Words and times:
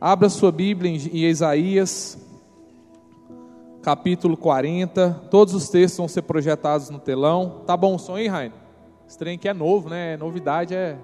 Abra 0.00 0.30
sua 0.30 0.50
Bíblia 0.50 0.90
em 0.90 1.26
Isaías, 1.26 2.16
capítulo 3.82 4.34
40. 4.34 5.26
Todos 5.30 5.52
os 5.52 5.68
textos 5.68 5.98
vão 5.98 6.08
ser 6.08 6.22
projetados 6.22 6.88
no 6.88 6.98
telão. 6.98 7.64
Tá 7.66 7.76
bom 7.76 7.96
o 7.96 7.98
som 7.98 8.14
aí, 8.14 8.26
Rainer? 8.26 8.56
Esse 9.06 9.18
trem 9.18 9.38
é 9.44 9.52
novo, 9.52 9.90
né? 9.90 10.16
Novidade 10.16 10.74
é. 10.74 10.96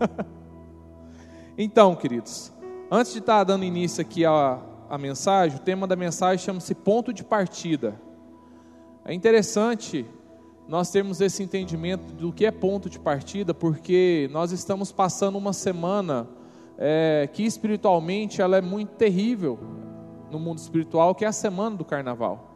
então, 1.58 1.94
queridos, 1.94 2.50
antes 2.90 3.12
de 3.12 3.18
estar 3.18 3.40
tá 3.40 3.44
dando 3.44 3.66
início 3.66 4.00
aqui 4.00 4.24
à 4.24 4.96
mensagem, 4.98 5.58
o 5.58 5.60
tema 5.60 5.86
da 5.86 5.94
mensagem 5.94 6.42
chama-se 6.42 6.74
Ponto 6.74 7.12
de 7.12 7.22
Partida. 7.22 8.00
É 9.04 9.12
interessante 9.12 10.06
nós 10.66 10.90
termos 10.90 11.20
esse 11.20 11.42
entendimento 11.42 12.14
do 12.14 12.32
que 12.32 12.46
é 12.46 12.50
ponto 12.50 12.88
de 12.88 12.98
partida, 12.98 13.52
porque 13.52 14.30
nós 14.32 14.52
estamos 14.52 14.90
passando 14.90 15.36
uma 15.36 15.52
semana 15.52 16.26
é, 16.78 17.28
que 17.32 17.42
espiritualmente 17.42 18.40
ela 18.40 18.56
é 18.56 18.60
muito 18.60 18.90
terrível 18.90 19.58
no 20.30 20.38
mundo 20.38 20.58
espiritual, 20.58 21.14
que 21.14 21.24
é 21.24 21.28
a 21.28 21.32
semana 21.32 21.76
do 21.76 21.84
carnaval. 21.84 22.50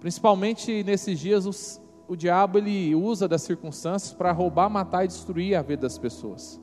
Principalmente 0.00 0.82
nesses 0.82 1.18
dias, 1.18 1.46
os, 1.46 1.80
o 2.08 2.16
diabo 2.16 2.58
ele 2.58 2.94
usa 2.94 3.28
das 3.28 3.42
circunstâncias 3.42 4.12
para 4.12 4.32
roubar, 4.32 4.70
matar 4.70 5.04
e 5.04 5.08
destruir 5.08 5.54
a 5.54 5.62
vida 5.62 5.82
das 5.82 5.98
pessoas. 5.98 6.60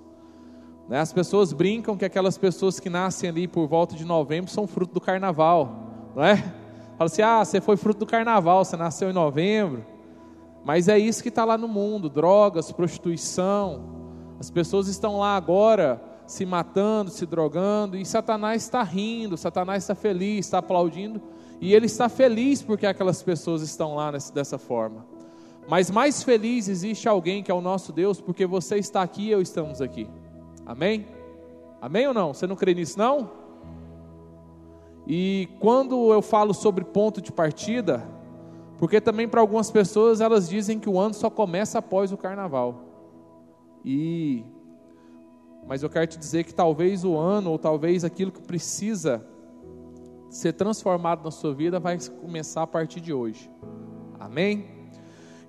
Né? 0.87 0.99
As 0.99 1.13
pessoas 1.13 1.53
brincam 1.53 1.95
que 1.95 2.05
aquelas 2.05 2.37
pessoas 2.37 2.79
que 2.79 2.89
nascem 2.89 3.29
ali 3.29 3.47
por 3.47 3.67
volta 3.67 3.95
de 3.95 4.05
novembro 4.05 4.51
são 4.51 4.67
fruto 4.67 4.93
do 4.93 5.01
carnaval, 5.01 6.11
não 6.15 6.23
é? 6.23 6.37
Fala 6.97 7.05
assim: 7.05 7.21
ah, 7.21 7.43
você 7.43 7.61
foi 7.61 7.77
fruto 7.77 8.01
do 8.01 8.05
carnaval, 8.05 8.63
você 8.63 8.77
nasceu 8.77 9.09
em 9.09 9.13
novembro. 9.13 9.85
Mas 10.63 10.87
é 10.87 10.97
isso 10.97 11.21
que 11.21 11.29
está 11.29 11.43
lá 11.43 11.57
no 11.57 11.67
mundo: 11.67 12.09
drogas, 12.09 12.71
prostituição. 12.71 13.91
As 14.39 14.49
pessoas 14.49 14.87
estão 14.87 15.19
lá 15.19 15.35
agora 15.35 16.01
se 16.33 16.47
matando, 16.47 17.11
se 17.11 17.27
drogando, 17.27 17.95
e 17.95 18.03
Satanás 18.03 18.63
está 18.63 18.81
rindo, 18.81 19.37
Satanás 19.37 19.83
está 19.83 19.93
feliz, 19.93 20.47
está 20.47 20.57
aplaudindo, 20.57 21.21
e 21.61 21.75
ele 21.75 21.85
está 21.85 22.09
feliz 22.09 22.59
porque 22.59 22.87
aquelas 22.87 23.21
pessoas 23.21 23.61
estão 23.61 23.93
lá 23.93 24.09
dessa 24.33 24.57
forma. 24.57 25.05
Mas 25.67 25.91
mais 25.91 26.23
feliz 26.23 26.67
existe 26.67 27.07
alguém 27.07 27.43
que 27.43 27.51
é 27.51 27.53
o 27.53 27.61
nosso 27.61 27.93
Deus, 27.93 28.19
porque 28.19 28.47
você 28.47 28.79
está 28.79 29.03
aqui 29.03 29.27
e 29.27 29.31
eu 29.31 29.43
estamos 29.43 29.79
aqui. 29.79 30.09
Amém? 30.65 31.05
Amém 31.79 32.07
ou 32.07 32.15
não? 32.15 32.33
Você 32.33 32.47
não 32.47 32.55
crê 32.55 32.73
nisso 32.73 32.97
não? 32.97 33.29
E 35.05 35.47
quando 35.59 36.11
eu 36.11 36.21
falo 36.23 36.51
sobre 36.51 36.83
ponto 36.83 37.21
de 37.21 37.31
partida, 37.31 38.03
porque 38.79 38.99
também 38.99 39.27
para 39.27 39.39
algumas 39.39 39.69
pessoas 39.69 40.19
elas 40.19 40.49
dizem 40.49 40.79
que 40.79 40.89
o 40.89 40.99
ano 40.99 41.13
só 41.13 41.29
começa 41.29 41.77
após 41.77 42.11
o 42.11 42.17
carnaval. 42.17 42.85
E 43.85 44.43
mas 45.67 45.81
eu 45.81 45.89
quero 45.89 46.07
te 46.07 46.17
dizer 46.17 46.43
que 46.43 46.53
talvez 46.53 47.03
o 47.03 47.17
ano 47.17 47.51
ou 47.51 47.59
talvez 47.59 48.03
aquilo 48.03 48.31
que 48.31 48.41
precisa 48.41 49.25
ser 50.29 50.53
transformado 50.53 51.23
na 51.23 51.31
sua 51.31 51.53
vida 51.53 51.79
vai 51.79 51.97
começar 52.21 52.63
a 52.63 52.67
partir 52.67 52.99
de 52.99 53.13
hoje. 53.13 53.49
Amém? 54.19 54.65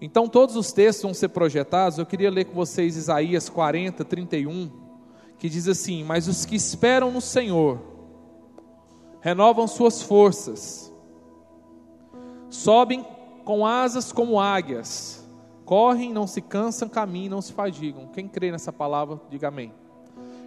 Então 0.00 0.28
todos 0.28 0.56
os 0.56 0.72
textos 0.72 1.02
vão 1.02 1.14
ser 1.14 1.28
projetados. 1.28 1.98
Eu 1.98 2.06
queria 2.06 2.30
ler 2.30 2.44
com 2.44 2.54
vocês 2.54 2.96
Isaías 2.96 3.48
40, 3.48 4.04
31, 4.04 4.70
que 5.38 5.48
diz 5.48 5.66
assim: 5.66 6.04
Mas 6.04 6.28
os 6.28 6.44
que 6.44 6.54
esperam 6.54 7.10
no 7.10 7.20
Senhor 7.20 7.80
renovam 9.20 9.66
suas 9.66 10.02
forças, 10.02 10.92
sobem 12.50 13.04
com 13.44 13.64
asas 13.64 14.12
como 14.12 14.38
águias, 14.38 15.26
correm, 15.64 16.12
não 16.12 16.26
se 16.26 16.42
cansam, 16.42 16.88
caminham, 16.88 17.30
não 17.30 17.42
se 17.42 17.52
fadigam. 17.52 18.06
Quem 18.08 18.28
crê 18.28 18.50
nessa 18.50 18.72
palavra, 18.72 19.18
diga 19.30 19.48
amém. 19.48 19.72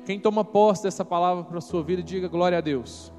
Quem 0.08 0.18
toma 0.18 0.46
posse 0.46 0.84
dessa 0.84 1.04
palavra 1.04 1.44
para 1.44 1.58
a 1.58 1.62
sua 1.62 1.84
vida, 1.84 2.02
diga 2.02 2.30
glória 2.30 2.58
a 2.58 2.62
Deus. 2.62 3.12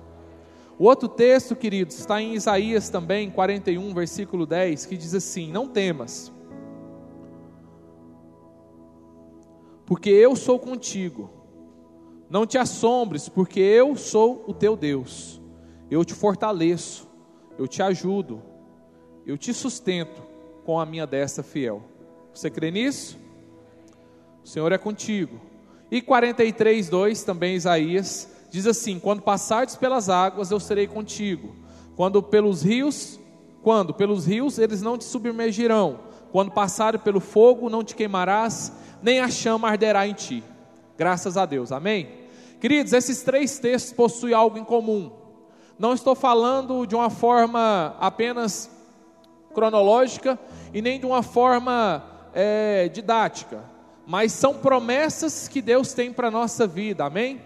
O 0.79 0.85
outro 0.85 1.07
texto, 1.07 1.55
queridos, 1.55 1.99
está 1.99 2.19
em 2.19 2.33
Isaías 2.33 2.89
também, 2.89 3.31
41, 3.31 3.93
versículo 3.93 4.47
10, 4.47 4.87
que 4.87 4.97
diz 4.97 5.15
assim: 5.15 5.53
Não 5.53 5.69
temas, 5.69 6.33
porque 9.85 10.09
eu 10.09 10.35
sou 10.35 10.59
contigo. 10.59 11.29
Não 12.31 12.47
te 12.47 12.57
assombres, 12.57 13.29
porque 13.29 13.61
eu 13.61 13.95
sou 13.95 14.43
o 14.47 14.55
teu 14.55 14.75
Deus. 14.75 15.43
Eu 15.91 16.03
te 16.07 16.15
fortaleço, 16.15 17.07
eu 17.59 17.69
te 17.69 17.83
ajudo, 17.83 18.41
eu 19.27 19.37
te 19.37 19.53
sustento 19.53 20.23
com 20.65 20.81
a 20.81 20.87
minha 20.87 21.07
destra 21.07 21.45
fiel. 21.45 21.83
Você 22.33 22.49
crê 22.49 22.71
nisso? 22.71 23.19
O 24.43 24.49
Senhor 24.49 24.73
é 24.73 24.79
contigo. 24.79 25.48
E 25.91 26.03
43, 26.03 26.89
2, 26.89 27.23
também 27.23 27.55
Isaías, 27.55 28.29
diz 28.51 28.67
assim: 28.67 28.99
Quando 28.99 29.23
passares 29.23 29.77
pelas 29.77 30.09
águas, 30.09 30.51
eu 30.51 30.61
serei 30.61 30.87
contigo. 30.87 31.55
Quando 31.97 32.23
pelos 32.23 32.63
rios, 32.63 33.19
quando 33.63 33.93
pelos 33.93 34.27
rios 34.27 34.59
eles 34.59 34.83
não 34.83 34.97
te 34.97 35.05
submergirão. 35.05 36.01
Quando 36.31 36.51
passares 36.51 37.01
pelo 37.01 37.21
fogo, 37.21 37.71
não 37.71 37.83
te 37.83 37.95
queimarás, 37.95 38.73
nem 39.03 39.21
a 39.21 39.29
chama 39.29 39.69
arderá 39.69 40.07
em 40.07 40.13
ti. 40.13 40.45
Graças 40.97 41.37
a 41.37 41.47
Deus. 41.47 41.73
Amém? 41.73 42.09
Queridos, 42.61 42.93
esses 42.93 43.23
três 43.23 43.59
textos 43.59 43.93
possuem 43.93 44.35
algo 44.35 44.59
em 44.59 44.65
comum. 44.65 45.13
Não 45.79 45.95
estou 45.95 46.15
falando 46.15 46.87
de 46.87 46.95
uma 46.95 47.09
forma 47.09 47.95
apenas 48.01 48.71
cronológica 49.55 50.39
e 50.75 50.83
nem 50.83 50.99
de 50.99 51.07
uma 51.07 51.23
forma 51.23 52.05
é, 52.35 52.89
didática, 52.89 53.63
mas 54.09 54.33
são 54.33 54.55
promessas 54.55 55.49
que 55.49 55.61
Deus 55.61 55.93
tem 55.93 56.11
para 56.11 56.29
a 56.29 56.31
nossa 56.31 56.67
vida, 56.67 57.05
amém? 57.05 57.43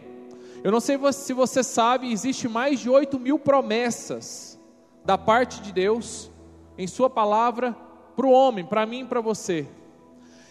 Eu 0.63 0.71
não 0.71 0.79
sei 0.79 0.97
se 1.13 1.33
você 1.33 1.61
sabe, 1.61 2.13
existe 2.13 2.47
mais 2.47 2.79
de 2.79 2.89
8 2.89 3.19
mil 3.19 3.37
promessas 3.37 4.57
da 5.05 5.19
parte 5.19 5.61
de 5.61 5.73
Deus 5.73 6.31
em 6.79 6.87
Sua 6.87 7.11
palavra 7.11 7.77
para 8.15 8.25
o 8.25 8.31
homem, 8.31 8.65
para 8.65 8.87
mim 8.87 9.01
e 9.01 9.05
para 9.05 9.21
você. 9.21 9.67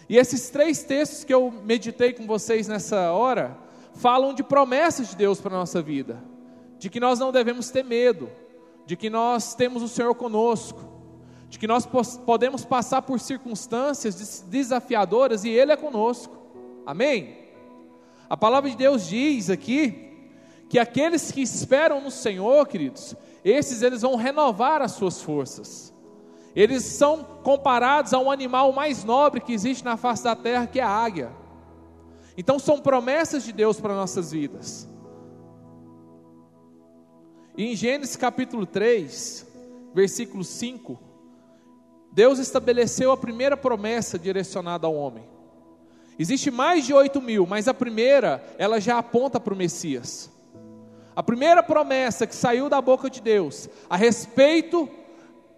E 0.06 0.18
esses 0.18 0.50
três 0.50 0.82
textos 0.82 1.24
que 1.24 1.32
eu 1.32 1.50
meditei 1.64 2.12
com 2.12 2.26
vocês 2.26 2.68
nessa 2.68 3.10
hora 3.12 3.56
falam 3.94 4.34
de 4.34 4.42
promessas 4.42 5.08
de 5.08 5.16
Deus 5.16 5.40
para 5.40 5.54
a 5.54 5.60
nossa 5.60 5.80
vida, 5.80 6.22
de 6.78 6.90
que 6.90 7.00
nós 7.00 7.18
não 7.18 7.32
devemos 7.32 7.70
ter 7.70 7.84
medo, 7.84 8.28
de 8.84 8.98
que 8.98 9.08
nós 9.08 9.54
temos 9.54 9.82
o 9.82 9.88
Senhor 9.88 10.14
conosco, 10.14 10.91
de 11.52 11.58
que 11.58 11.66
nós 11.66 11.86
podemos 12.24 12.64
passar 12.64 13.02
por 13.02 13.20
circunstâncias 13.20 14.42
desafiadoras 14.48 15.44
e 15.44 15.50
Ele 15.50 15.70
é 15.70 15.76
conosco. 15.76 16.34
Amém? 16.86 17.36
A 18.26 18.34
palavra 18.38 18.70
de 18.70 18.76
Deus 18.76 19.06
diz 19.06 19.50
aqui 19.50 20.30
que 20.66 20.78
aqueles 20.78 21.30
que 21.30 21.42
esperam 21.42 22.00
no 22.00 22.10
Senhor, 22.10 22.66
queridos, 22.66 23.14
esses 23.44 23.82
eles 23.82 24.00
vão 24.00 24.16
renovar 24.16 24.80
as 24.80 24.92
suas 24.92 25.20
forças. 25.20 25.92
Eles 26.56 26.84
são 26.84 27.22
comparados 27.22 28.14
a 28.14 28.18
um 28.18 28.30
animal 28.30 28.72
mais 28.72 29.04
nobre 29.04 29.42
que 29.42 29.52
existe 29.52 29.84
na 29.84 29.98
face 29.98 30.24
da 30.24 30.34
terra, 30.34 30.66
que 30.66 30.80
é 30.80 30.82
a 30.82 30.88
águia. 30.88 31.30
Então 32.34 32.58
são 32.58 32.80
promessas 32.80 33.44
de 33.44 33.52
Deus 33.52 33.78
para 33.78 33.94
nossas 33.94 34.32
vidas. 34.32 34.88
E 37.58 37.66
em 37.66 37.76
Gênesis 37.76 38.16
capítulo 38.16 38.64
3, 38.64 39.46
versículo 39.92 40.42
5, 40.42 41.11
Deus 42.12 42.38
estabeleceu 42.38 43.10
a 43.10 43.16
primeira 43.16 43.56
promessa 43.56 44.18
direcionada 44.18 44.86
ao 44.86 44.94
homem. 44.94 45.24
Existe 46.18 46.50
mais 46.50 46.84
de 46.84 46.92
8 46.92 47.20
mil, 47.22 47.46
mas 47.46 47.66
a 47.66 47.74
primeira, 47.74 48.44
ela 48.58 48.78
já 48.78 48.98
aponta 48.98 49.40
para 49.40 49.54
o 49.54 49.56
Messias. 49.56 50.30
A 51.16 51.22
primeira 51.22 51.62
promessa 51.62 52.26
que 52.26 52.36
saiu 52.36 52.68
da 52.68 52.80
boca 52.82 53.08
de 53.08 53.20
Deus, 53.20 53.68
a 53.88 53.96
respeito, 53.96 54.88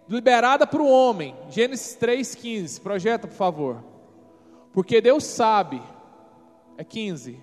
liberada 0.08 0.64
para 0.66 0.80
o 0.80 0.88
homem, 0.88 1.34
Gênesis 1.50 1.98
3,15, 2.00 2.80
projeta 2.80 3.26
por 3.26 3.34
favor. 3.34 3.84
Porque 4.72 5.00
Deus 5.00 5.24
sabe, 5.24 5.82
é 6.78 6.84
15. 6.84 7.38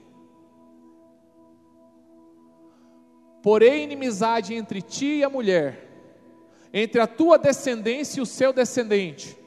Porém, 3.44 3.84
inimizade 3.84 4.54
entre 4.54 4.82
ti 4.82 5.18
e 5.18 5.24
a 5.24 5.30
mulher, 5.30 5.91
entre 6.74 7.02
a 7.02 7.08
tua 7.08 7.38
descendência 7.38 8.20
e 8.20 8.22
o 8.24 8.26
seu 8.26 8.54
descendente. 8.54 9.38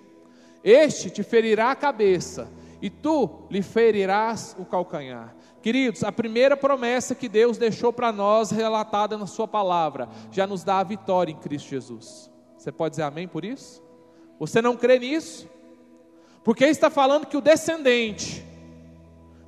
Este 0.63 1.11
te 1.11 1.23
ferirá 1.23 1.71
a 1.71 1.77
cabeça, 1.77 2.51
e 2.81 2.91
tu 2.91 3.47
lhe 3.51 3.63
ferirás 3.63 4.55
o 4.59 4.65
calcanhar. 4.65 5.35
Queridos, 5.63 6.05
a 6.05 6.13
primeira 6.13 6.55
promessa 6.55 7.15
que 7.15 7.29
Deus 7.29 7.57
deixou 7.57 7.91
para 7.91 8.13
nós, 8.13 8.51
relatada 8.51 9.17
na 9.17 9.27
Sua 9.27 9.49
palavra, 9.49 10.09
já 10.31 10.47
nos 10.47 10.63
dá 10.63 10.81
a 10.81 10.85
vitória 10.85 11.33
em 11.33 11.37
Cristo 11.37 11.71
Jesus. 11.71 12.31
Você 12.59 12.71
pode 12.71 12.93
dizer 12.93 13.05
amém 13.05 13.27
por 13.27 13.45
isso? 13.45 13.83
Você 14.39 14.61
não 14.61 14.77
crê 14.77 14.99
nisso? 14.99 15.49
Porque 16.43 16.67
está 16.67 16.91
falando 16.91 17.27
que 17.27 17.39
o 17.39 17.41
descendente, 17.41 18.44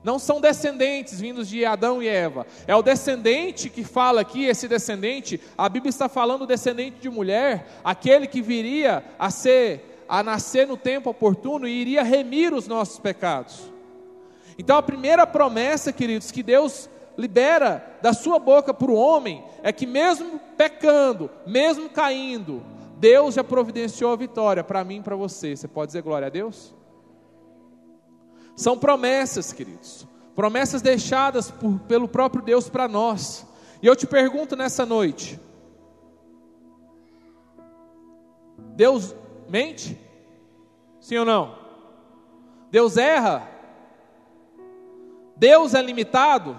não 0.07 0.21
são 0.21 0.41
descendentes 0.41 1.21
vindos 1.21 1.49
de 1.49 1.65
Adão 1.65 2.01
e 2.01 2.07
Eva. 2.07 2.47
É 2.65 2.77
o 2.77 2.81
descendente 2.81 3.69
que 3.69 3.83
fala 3.83 4.21
aqui, 4.21 4.45
esse 4.45 4.69
descendente, 4.69 5.41
a 5.59 5.69
Bíblia 5.69 5.91
está 5.91 6.09
falando 6.09 6.47
descendente 6.47 6.99
de 7.01 7.11
mulher, 7.11 7.67
aquele 7.83 8.29
que 8.29 8.41
viria 8.41 9.05
a 9.19 9.31
ser 9.31 10.05
a 10.09 10.23
nascer 10.23 10.69
no 10.69 10.77
tempo 10.77 11.11
oportuno 11.11 11.67
e 11.67 11.73
iria 11.73 12.05
remir 12.05 12.55
os 12.55 12.69
nossos 12.69 13.01
pecados. 13.01 13.69
Então 14.57 14.77
a 14.77 14.83
primeira 14.83 15.27
promessa, 15.27 15.93
queridos, 15.93 16.31
que 16.31 16.45
Deus 16.45 16.89
libera 17.19 17.99
da 18.01 18.13
sua 18.13 18.39
boca 18.39 18.73
para 18.73 18.93
o 18.93 18.95
homem 18.95 19.43
é 19.61 19.73
que, 19.73 19.89
mesmo 19.89 20.39
pecando, 20.57 21.29
mesmo 21.45 21.91
caindo, 21.91 22.63
Deus 22.99 23.35
já 23.35 23.43
providenciou 23.43 24.13
a 24.13 24.17
vitória 24.17 24.63
para 24.63 24.85
mim 24.85 24.99
e 24.99 25.03
para 25.03 25.17
você. 25.17 25.57
Você 25.57 25.67
pode 25.67 25.89
dizer 25.89 26.03
glória 26.03 26.29
a 26.29 26.31
Deus? 26.31 26.77
São 28.57 28.79
promessas, 28.79 29.53
queridos, 29.53 30.07
promessas 30.35 30.81
deixadas 30.81 31.51
por, 31.51 31.79
pelo 31.81 32.09
próprio 32.09 32.43
Deus 32.43 32.69
para 32.71 32.89
nós. 32.89 33.47
E 33.83 33.87
eu 33.87 33.95
te 33.95 34.07
pergunto 34.07 34.57
nessa 34.57 34.87
noite: 34.87 35.39
Deus 38.75 39.15
mente? 39.49 40.01
Sim 40.99 41.19
ou 41.19 41.25
não? 41.27 41.59
Deus 42.71 42.97
erra? 42.97 43.47
Deus 45.37 45.75
é 45.75 45.83
limitado? 45.83 46.57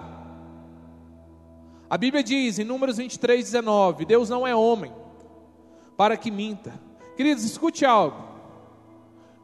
A 1.90 1.96
Bíblia 1.98 2.22
diz 2.22 2.58
em 2.60 2.64
Números 2.64 2.98
23, 2.98 3.44
19: 3.44 4.04
Deus 4.04 4.30
não 4.30 4.46
é 4.46 4.54
homem 4.54 4.92
para 5.96 6.16
que 6.16 6.30
minta. 6.30 6.72
Queridos, 7.16 7.42
escute 7.42 7.84
algo. 7.84 8.27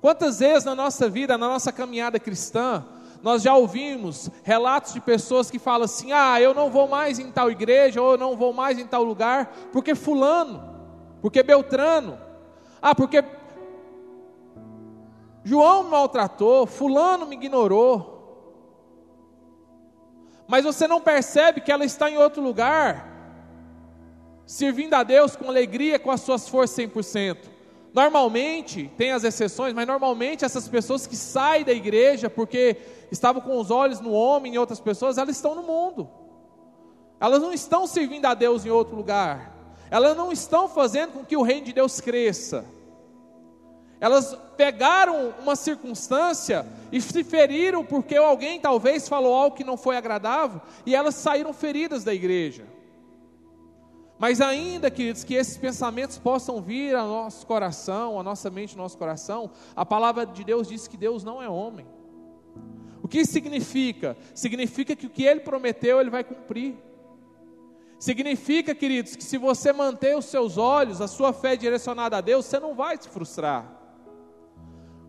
Quantas 0.05 0.41
vezes 0.41 0.65
na 0.65 0.75
nossa 0.75 1.09
vida, 1.09 1.39
na 1.39 1.49
nossa 1.49 1.73
caminhada 1.73 2.21
cristã, 2.21 2.85
nós 3.23 3.41
já 3.41 3.55
ouvimos 3.55 4.31
relatos 4.43 4.93
de 4.93 5.01
pessoas 5.01 5.51
que 5.51 5.59
falam 5.59 5.87
assim: 5.87 6.13
ah, 6.13 6.39
eu 6.39 6.53
não 6.53 6.69
vou 6.69 6.87
mais 6.87 7.19
em 7.19 7.33
tal 7.33 7.51
igreja, 7.51 8.03
ou 8.03 8.13
eu 8.13 8.19
não 8.19 8.37
vou 8.37 8.53
mais 8.53 8.79
em 8.79 8.87
tal 8.87 9.03
lugar, 9.03 9.51
porque 9.73 9.95
Fulano, 9.95 10.63
porque 11.23 11.43
Beltrano, 11.43 12.19
ah, 12.83 12.95
porque 12.95 13.25
João 15.43 15.85
me 15.85 15.89
maltratou, 15.93 16.67
Fulano 16.67 17.25
me 17.25 17.37
ignorou. 17.37 18.13
Mas 20.47 20.67
você 20.67 20.87
não 20.87 21.01
percebe 21.01 21.63
que 21.63 21.73
ela 21.73 21.87
está 21.87 22.11
em 22.11 22.19
outro 22.19 22.43
lugar, 22.43 23.09
servindo 24.45 24.93
a 24.93 25.03
Deus 25.03 25.35
com 25.35 25.49
alegria, 25.49 25.99
com 25.99 26.11
as 26.11 26.21
suas 26.21 26.47
forças 26.47 26.77
100%. 26.77 27.54
Normalmente, 27.95 28.91
tem 28.97 29.13
as 29.13 29.23
exceções, 29.23 29.73
mas 29.73 29.87
normalmente 29.87 30.45
essas 30.45 30.67
pessoas 30.67 31.07
que 31.07 31.15
saem 31.15 31.65
da 31.65 31.73
igreja 31.73 32.29
porque 32.29 32.77
estavam 33.09 33.41
com 33.41 33.57
os 33.57 33.71
olhos 33.71 34.01
no 34.01 34.11
homem 34.11 34.55
e 34.55 34.59
outras 34.59 34.81
pessoas, 34.81 35.17
elas 35.17 35.37
estão 35.37 35.55
no 35.55 35.63
mundo. 35.63 36.11
Elas 37.21 37.41
não 37.41 37.53
estão 37.53 37.87
servindo 37.87 38.27
a 38.27 38.35
Deus 38.35 38.67
em 38.67 38.71
outro 38.71 38.97
lugar. 38.97 39.55
Elas 39.93 40.17
não 40.17 40.33
estão 40.33 40.69
fazendo 40.69 41.13
com 41.13 41.25
que 41.25 41.37
o 41.37 41.43
reino 41.43 41.67
de 41.67 41.73
Deus 41.73 42.01
cresça. 42.01 42.65
Elas 44.01 44.37
pegaram 44.57 45.33
uma 45.41 45.55
circunstância 45.55 46.67
e 46.91 47.01
se 47.01 47.23
feriram 47.23 47.85
porque 47.85 48.17
alguém 48.17 48.59
talvez 48.59 49.09
falou 49.09 49.33
algo 49.33 49.57
que 49.57 49.63
não 49.63 49.77
foi 49.77 49.97
agradável 49.97 50.61
e 50.85 50.97
elas 50.97 51.15
saíram 51.15 51.53
feridas 51.53 52.03
da 52.03 52.13
igreja. 52.13 52.74
Mas 54.19 54.41
ainda, 54.41 54.91
queridos, 54.91 55.25
que 55.25 55.35
esses 55.35 55.57
pensamentos 55.57 56.19
possam 56.19 56.63
vir 56.63 56.95
ao 56.95 57.09
nosso 57.09 57.47
coração, 57.47 58.19
à 58.19 58.23
nossa 58.23 58.49
mente, 58.49 58.77
ao 58.77 58.83
nosso 58.83 58.97
coração, 58.97 59.51
a 59.75 59.85
palavra 59.85 60.25
de 60.25 60.45
Deus 60.45 60.69
diz 60.69 60.87
que 60.87 60.97
Deus 60.97 61.25
não 61.25 61.43
é 61.43 61.49
homem. 61.49 61.87
O 63.03 63.09
que 63.09 63.25
significa? 63.27 64.17
Significa 64.35 64.97
que 64.97 65.07
o 65.07 65.11
que 65.11 65.25
ele 65.25 65.41
prometeu, 65.41 66.01
ele 66.01 66.11
vai 66.11 66.23
cumprir. 66.25 66.77
Significa, 67.99 68.75
queridos, 68.75 69.17
que 69.17 69.25
se 69.25 69.37
você 69.37 69.73
manter 69.73 70.17
os 70.17 70.27
seus 70.27 70.57
olhos, 70.59 71.01
a 71.01 71.09
sua 71.09 71.33
fé 71.33 71.57
direcionada 71.57 72.17
a 72.17 72.21
Deus, 72.21 72.47
você 72.47 72.61
não 72.61 72.75
vai 72.75 72.97
se 72.97 73.09
frustrar. 73.09 73.71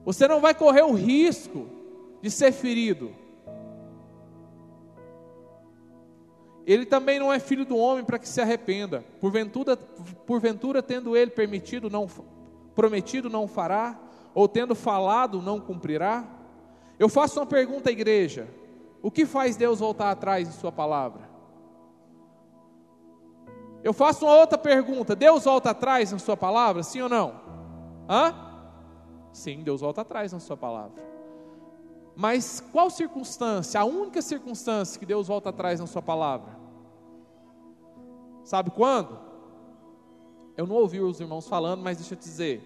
Você 0.04 0.28
não 0.28 0.42
vai 0.42 0.54
correr 0.54 0.84
o 0.84 0.94
risco 0.94 1.68
de 2.22 2.32
ser 2.32 2.52
ferido. 2.52 3.14
Ele 6.66 6.86
também 6.86 7.20
não 7.20 7.32
é 7.32 7.40
filho 7.40 7.64
do 7.64 7.78
homem 7.78 8.04
para 8.04 8.18
que 8.18 8.28
se 8.28 8.42
arrependa. 8.42 9.06
Porventura, 9.22 9.78
porventura 10.26 10.82
tendo 10.82 11.16
ele 11.16 11.30
permitido, 11.30 11.90
não 11.90 12.10
prometido, 12.74 13.30
não 13.30 13.48
fará, 13.48 14.00
ou 14.34 14.48
tendo 14.48 14.74
falado, 14.74 15.42
não 15.42 15.62
cumprirá. 15.62 16.26
Eu 16.98 17.08
faço 17.08 17.40
uma 17.40 17.46
pergunta 17.46 17.90
à 17.90 17.92
igreja: 17.92 18.48
o 19.02 19.12
que 19.12 19.26
faz 19.26 19.56
Deus 19.56 19.80
voltar 19.80 20.10
atrás 20.10 20.48
em 20.48 20.52
Sua 20.52 20.72
palavra? 20.72 21.30
Eu 23.84 23.94
faço 23.94 24.26
uma 24.26 24.36
outra 24.36 24.58
pergunta: 24.58 25.16
Deus 25.16 25.44
volta 25.44 25.70
atrás 25.70 26.12
na 26.12 26.18
Sua 26.18 26.36
palavra, 26.36 26.82
sim 26.82 27.02
ou 27.02 27.10
não? 27.10 27.40
Hã? 28.10 28.34
Sim, 29.32 29.62
Deus 29.62 29.82
volta 29.82 30.02
atrás 30.02 30.34
na 30.34 30.40
Sua 30.40 30.58
palavra. 30.58 31.04
Mas 32.16 32.64
qual 32.72 32.90
circunstância, 32.90 33.80
a 33.80 33.86
única 33.86 34.22
circunstância 34.22 34.98
que 34.98 35.06
Deus 35.06 35.28
volta 35.28 35.50
atrás 35.50 35.80
na 35.80 35.86
Sua 35.86 36.02
palavra? 36.02 36.55
Sabe 38.46 38.70
quando? 38.70 39.20
Eu 40.56 40.68
não 40.68 40.76
ouvi 40.76 41.02
os 41.02 41.20
irmãos 41.20 41.48
falando, 41.48 41.82
mas 41.82 41.98
deixa 41.98 42.14
eu 42.14 42.18
te 42.18 42.24
dizer. 42.24 42.62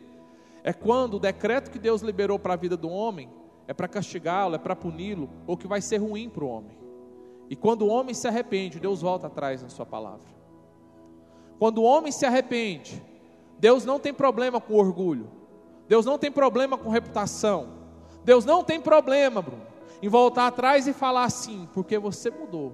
É 0.61 0.73
quando 0.73 1.15
o 1.15 1.19
decreto 1.19 1.71
que 1.71 1.79
Deus 1.79 2.01
liberou 2.01 2.37
para 2.37 2.53
a 2.53 2.57
vida 2.57 2.75
do 2.75 2.89
homem 2.89 3.29
é 3.65 3.73
para 3.73 3.87
castigá-lo, 3.87 4.55
é 4.55 4.57
para 4.57 4.75
puni-lo, 4.75 5.29
ou 5.47 5.55
que 5.55 5.67
vai 5.67 5.79
ser 5.79 5.97
ruim 5.97 6.29
para 6.29 6.43
o 6.43 6.49
homem. 6.49 6.77
E 7.49 7.55
quando 7.55 7.83
o 7.83 7.87
homem 7.87 8.13
se 8.13 8.27
arrepende, 8.27 8.77
Deus 8.77 9.01
volta 9.01 9.27
atrás 9.27 9.63
na 9.63 9.69
Sua 9.69 9.85
palavra. 9.85 10.27
Quando 11.57 11.79
o 11.79 11.83
homem 11.83 12.11
se 12.11 12.25
arrepende, 12.25 13.01
Deus 13.57 13.85
não 13.85 13.99
tem 13.99 14.13
problema 14.13 14.59
com 14.59 14.73
orgulho, 14.75 15.29
Deus 15.87 16.05
não 16.05 16.17
tem 16.17 16.31
problema 16.31 16.77
com 16.77 16.89
reputação, 16.89 17.69
Deus 18.23 18.43
não 18.43 18.65
tem 18.65 18.81
problema, 18.81 19.41
Bruno, 19.41 19.65
em 20.01 20.09
voltar 20.09 20.47
atrás 20.47 20.87
e 20.87 20.93
falar 20.93 21.23
assim, 21.23 21.69
porque 21.73 21.97
você 21.97 22.29
mudou, 22.29 22.73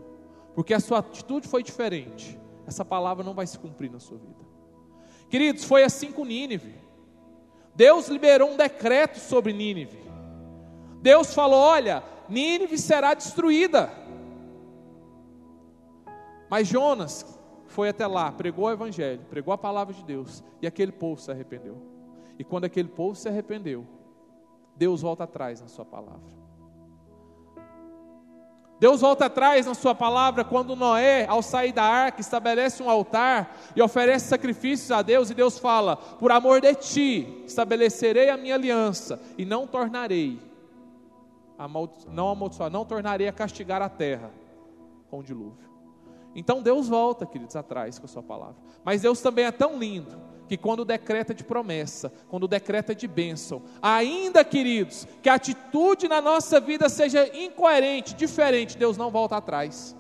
porque 0.55 0.73
a 0.73 0.79
sua 0.79 0.99
atitude 0.99 1.47
foi 1.47 1.61
diferente. 1.61 2.39
Essa 2.67 2.83
palavra 2.83 3.23
não 3.23 3.33
vai 3.33 3.45
se 3.47 3.57
cumprir 3.59 3.91
na 3.91 3.99
sua 3.99 4.17
vida. 4.17 4.45
Queridos, 5.29 5.63
foi 5.65 5.83
assim 5.83 6.11
com 6.11 6.25
Nínive. 6.25 6.75
Deus 7.75 8.07
liberou 8.07 8.51
um 8.51 8.57
decreto 8.57 9.19
sobre 9.19 9.53
Nínive. 9.53 9.99
Deus 11.01 11.33
falou: 11.33 11.59
olha, 11.59 12.03
Nínive 12.29 12.77
será 12.77 13.13
destruída. 13.13 13.91
Mas 16.49 16.67
Jonas 16.67 17.37
foi 17.67 17.89
até 17.89 18.07
lá, 18.07 18.31
pregou 18.31 18.65
o 18.65 18.71
evangelho, 18.71 19.25
pregou 19.29 19.53
a 19.53 19.57
palavra 19.57 19.93
de 19.93 20.03
Deus, 20.03 20.43
e 20.61 20.67
aquele 20.67 20.91
povo 20.91 21.19
se 21.19 21.29
arrependeu. 21.31 21.77
E 22.37 22.43
quando 22.43 22.65
aquele 22.65 22.87
povo 22.87 23.15
se 23.15 23.27
arrependeu, 23.27 23.85
Deus 24.75 25.01
volta 25.01 25.23
atrás 25.23 25.61
na 25.61 25.67
sua 25.67 25.85
palavra. 25.85 26.44
Deus 28.85 29.01
volta 29.01 29.25
atrás 29.25 29.65
na 29.65 29.73
sua 29.73 29.95
palavra 29.95 30.43
quando 30.43 30.75
Noé, 30.75 31.25
ao 31.25 31.41
sair 31.41 31.71
da 31.71 31.81
arca, 31.81 32.21
estabelece 32.21 32.83
um 32.83 32.89
altar 32.89 33.57
e 33.75 33.81
oferece 33.81 34.27
sacrifícios 34.27 34.91
a 34.91 35.01
Deus, 35.01 35.31
e 35.31 35.33
Deus 35.33 35.57
fala: 35.57 35.95
Por 35.97 36.31
amor 36.31 36.61
de 36.61 36.71
ti, 36.75 37.43
estabelecerei 37.47 38.29
a 38.29 38.37
minha 38.37 38.53
aliança 38.53 39.19
e 39.39 39.43
não 39.43 39.65
tornarei, 39.65 40.39
não 42.11 42.29
amaldiçoar, 42.29 42.69
não 42.69 42.85
tornarei 42.85 43.27
a 43.27 43.33
castigar 43.33 43.81
a 43.81 43.89
terra 43.89 44.29
com 45.09 45.17
o 45.17 45.23
dilúvio. 45.23 45.67
Então 46.35 46.61
Deus 46.61 46.87
volta, 46.87 47.25
queridos, 47.25 47.55
atrás 47.55 47.97
com 47.97 48.05
a 48.05 48.07
sua 48.07 48.21
palavra. 48.21 48.57
Mas 48.83 49.01
Deus 49.01 49.19
também 49.19 49.45
é 49.45 49.51
tão 49.51 49.79
lindo 49.79 50.15
que 50.47 50.57
quando 50.57 50.85
decreta 50.85 51.33
de 51.33 51.43
promessa, 51.43 52.11
quando 52.29 52.47
decreta 52.47 52.93
de 52.93 53.07
bênção, 53.07 53.61
ainda, 53.81 54.43
queridos, 54.43 55.07
que 55.21 55.29
a 55.29 55.35
atitude 55.35 56.07
na 56.07 56.21
nossa 56.21 56.59
vida 56.59 56.89
seja 56.89 57.29
incoerente, 57.37 58.15
diferente, 58.15 58.77
Deus 58.77 58.97
não 58.97 59.11
volta 59.11 59.37
atrás. 59.37 59.95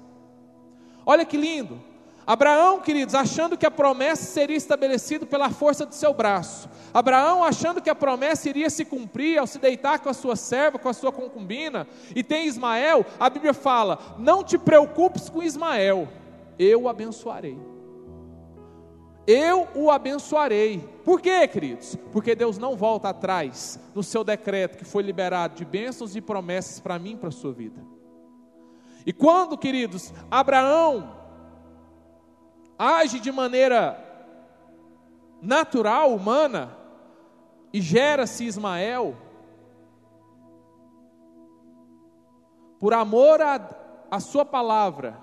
Olha 1.05 1.25
que 1.25 1.37
lindo. 1.37 1.79
Abraão, 2.27 2.79
queridos, 2.79 3.13
achando 3.13 3.55
que 3.55 3.67
a 3.67 3.71
promessa 3.71 4.23
seria 4.23 4.57
estabelecida 4.57 5.27
pela 5.27 5.51
força 5.51 5.85
do 5.85 5.93
seu 5.93 6.11
braço. 6.11 6.67
Abraão 6.91 7.43
achando 7.43 7.81
que 7.81 7.89
a 7.89 7.93
promessa 7.93 8.49
iria 8.49 8.69
se 8.69 8.83
cumprir 8.83 9.37
ao 9.37 9.45
se 9.45 9.59
deitar 9.59 9.99
com 9.99 10.09
a 10.09 10.13
sua 10.13 10.35
serva, 10.35 10.79
com 10.79 10.89
a 10.89 10.93
sua 10.93 11.11
concubina, 11.11 11.87
e 12.15 12.23
tem 12.23 12.47
Ismael, 12.47 13.05
a 13.19 13.29
Bíblia 13.29 13.53
fala: 13.53 14.15
"Não 14.17 14.43
te 14.43 14.57
preocupes 14.57 15.29
com 15.29 15.43
Ismael, 15.43 16.07
eu 16.57 16.83
o 16.83 16.89
abençoarei" 16.89 17.74
eu 19.27 19.67
o 19.73 19.89
abençoarei. 19.89 20.79
Por 21.03 21.19
quê, 21.19 21.47
queridos? 21.47 21.95
Porque 22.11 22.35
Deus 22.35 22.57
não 22.57 22.75
volta 22.75 23.09
atrás 23.09 23.79
no 23.93 24.03
seu 24.03 24.23
decreto 24.23 24.77
que 24.77 24.85
foi 24.85 25.03
liberado 25.03 25.55
de 25.55 25.65
bênçãos 25.65 26.15
e 26.15 26.21
promessas 26.21 26.79
para 26.79 26.99
mim 26.99 27.13
e 27.13 27.17
para 27.17 27.29
a 27.29 27.31
sua 27.31 27.51
vida. 27.51 27.81
E 29.05 29.13
quando, 29.13 29.57
queridos, 29.57 30.13
Abraão 30.29 31.15
age 32.77 33.19
de 33.19 33.31
maneira 33.31 34.01
natural, 35.41 36.13
humana, 36.13 36.75
e 37.71 37.81
gera-se 37.81 38.45
Ismael, 38.45 39.15
por 42.79 42.93
amor 42.93 43.39
à 43.41 44.19
sua 44.19 44.45
palavra, 44.45 45.19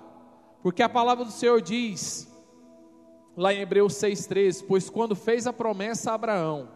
porque 0.61 0.81
a 0.81 0.89
palavra 0.89 1.25
do 1.25 1.31
Senhor 1.31 1.61
diz 1.61 2.32
lá 3.35 3.53
em 3.53 3.59
Hebreus 3.59 3.93
6,13: 3.95 4.65
Pois 4.67 4.89
quando 4.89 5.15
fez 5.15 5.47
a 5.47 5.53
promessa 5.53 6.11
a 6.11 6.15
Abraão, 6.15 6.69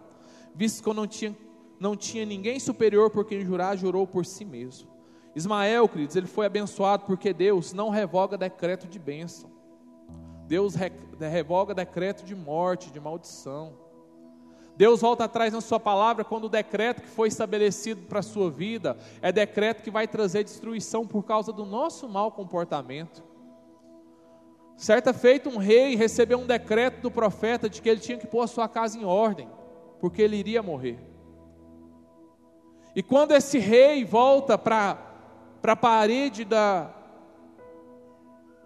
visto 0.54 0.84
que 0.84 0.94
não 0.94 1.08
tinha, 1.08 1.36
não 1.80 1.96
tinha 1.96 2.26
ninguém 2.26 2.60
superior 2.60 3.10
por 3.10 3.26
quem 3.26 3.46
jurar, 3.46 3.78
jurou 3.78 4.06
por 4.06 4.26
si 4.26 4.44
mesmo. 4.44 4.90
Ismael, 5.36 5.88
queridos, 5.88 6.16
ele 6.16 6.26
foi 6.26 6.48
abençoado 6.48 7.06
porque 7.06 7.32
Deus 7.32 7.72
não 7.72 7.90
revoga 7.90 8.38
decreto 8.38 8.88
de 8.88 8.98
bênção. 8.98 9.52
Deus 10.48 10.74
revoga 11.20 11.76
decreto 11.76 12.24
de 12.26 12.34
morte, 12.34 12.90
de 12.90 13.00
maldição. 13.00 13.74
Deus 14.78 15.02
volta 15.02 15.26
atrás 15.26 15.52
na 15.52 15.60
sua 15.60 15.80
palavra 15.80 16.24
quando 16.24 16.46
o 16.46 16.50
decreto 16.50 17.02
que 17.02 17.08
foi 17.08 17.28
estabelecido 17.28 18.04
para 18.04 18.20
a 18.20 18.24
sua 18.24 18.50
vida 18.50 18.96
é 19.22 19.32
decreto 19.32 19.84
que 19.84 19.92
vai 19.92 20.08
trazer 20.08 20.44
destruição 20.44 21.06
por 21.06 21.24
causa 21.24 21.52
do 21.52 21.66
nosso 21.66 22.08
mau 22.08 22.32
comportamento. 22.32 23.24
Certa 24.78 25.12
feita, 25.12 25.50
um 25.50 25.58
rei 25.58 25.96
recebeu 25.96 26.38
um 26.38 26.46
decreto 26.46 27.02
do 27.02 27.10
profeta 27.10 27.68
de 27.68 27.82
que 27.82 27.90
ele 27.90 28.00
tinha 28.00 28.20
que 28.20 28.28
pôr 28.28 28.42
a 28.42 28.48
sua 28.48 28.70
casa 28.70 28.96
em 28.96 29.04
ordem, 29.04 29.50
porque 30.00 30.22
ele 30.22 30.38
iria 30.38 30.62
morrer. 30.62 31.00
E 32.96 33.02
quando 33.02 33.32
esse 33.32 33.58
rei 33.58 34.06
volta 34.06 34.56
para 34.56 35.00
a 35.64 35.76
parede 35.76 36.46
da, 36.46 36.92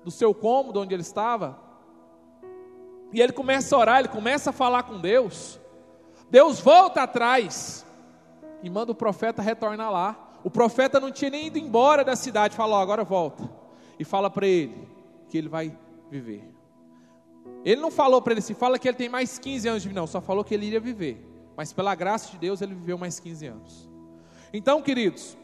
do 0.03 0.11
seu 0.11 0.33
cômodo 0.33 0.81
onde 0.81 0.93
ele 0.93 1.01
estava, 1.01 1.57
e 3.13 3.21
ele 3.21 3.31
começa 3.31 3.73
a 3.73 3.79
orar, 3.79 3.99
ele 3.99 4.09
começa 4.09 4.49
a 4.49 4.53
falar 4.53 4.83
com 4.83 4.99
Deus, 4.99 5.61
Deus 6.29 6.59
volta 6.59 7.03
atrás 7.03 7.85
e 8.61 8.69
manda 8.69 8.91
o 8.91 8.95
profeta 8.95 9.41
retornar 9.41 9.91
lá. 9.91 10.33
O 10.43 10.49
profeta 10.49 10.99
não 10.99 11.11
tinha 11.11 11.31
nem 11.31 11.47
ido 11.47 11.57
embora 11.57 12.03
da 12.03 12.17
cidade, 12.17 12.55
falou: 12.55 12.77
agora 12.77 13.03
volta. 13.03 13.49
E 13.97 14.03
fala 14.03 14.29
para 14.29 14.47
ele 14.47 14.89
que 15.29 15.37
ele 15.37 15.47
vai 15.47 15.77
viver. 16.11 16.43
Ele 17.63 17.79
não 17.81 17.89
falou 17.89 18.21
para 18.21 18.33
ele 18.33 18.39
assim, 18.39 18.53
fala 18.53 18.77
que 18.77 18.87
ele 18.87 18.97
tem 18.97 19.09
mais 19.09 19.39
15 19.39 19.67
anos 19.67 19.81
de 19.81 19.87
vida, 19.87 19.99
não, 19.99 20.05
só 20.05 20.21
falou 20.21 20.43
que 20.43 20.53
ele 20.53 20.65
iria 20.65 20.79
viver. 20.79 21.25
Mas 21.55 21.71
pela 21.71 21.95
graça 21.95 22.31
de 22.31 22.37
Deus 22.37 22.61
ele 22.61 22.75
viveu 22.75 22.97
mais 22.97 23.19
15 23.19 23.47
anos. 23.47 23.89
Então, 24.53 24.81
queridos, 24.81 25.37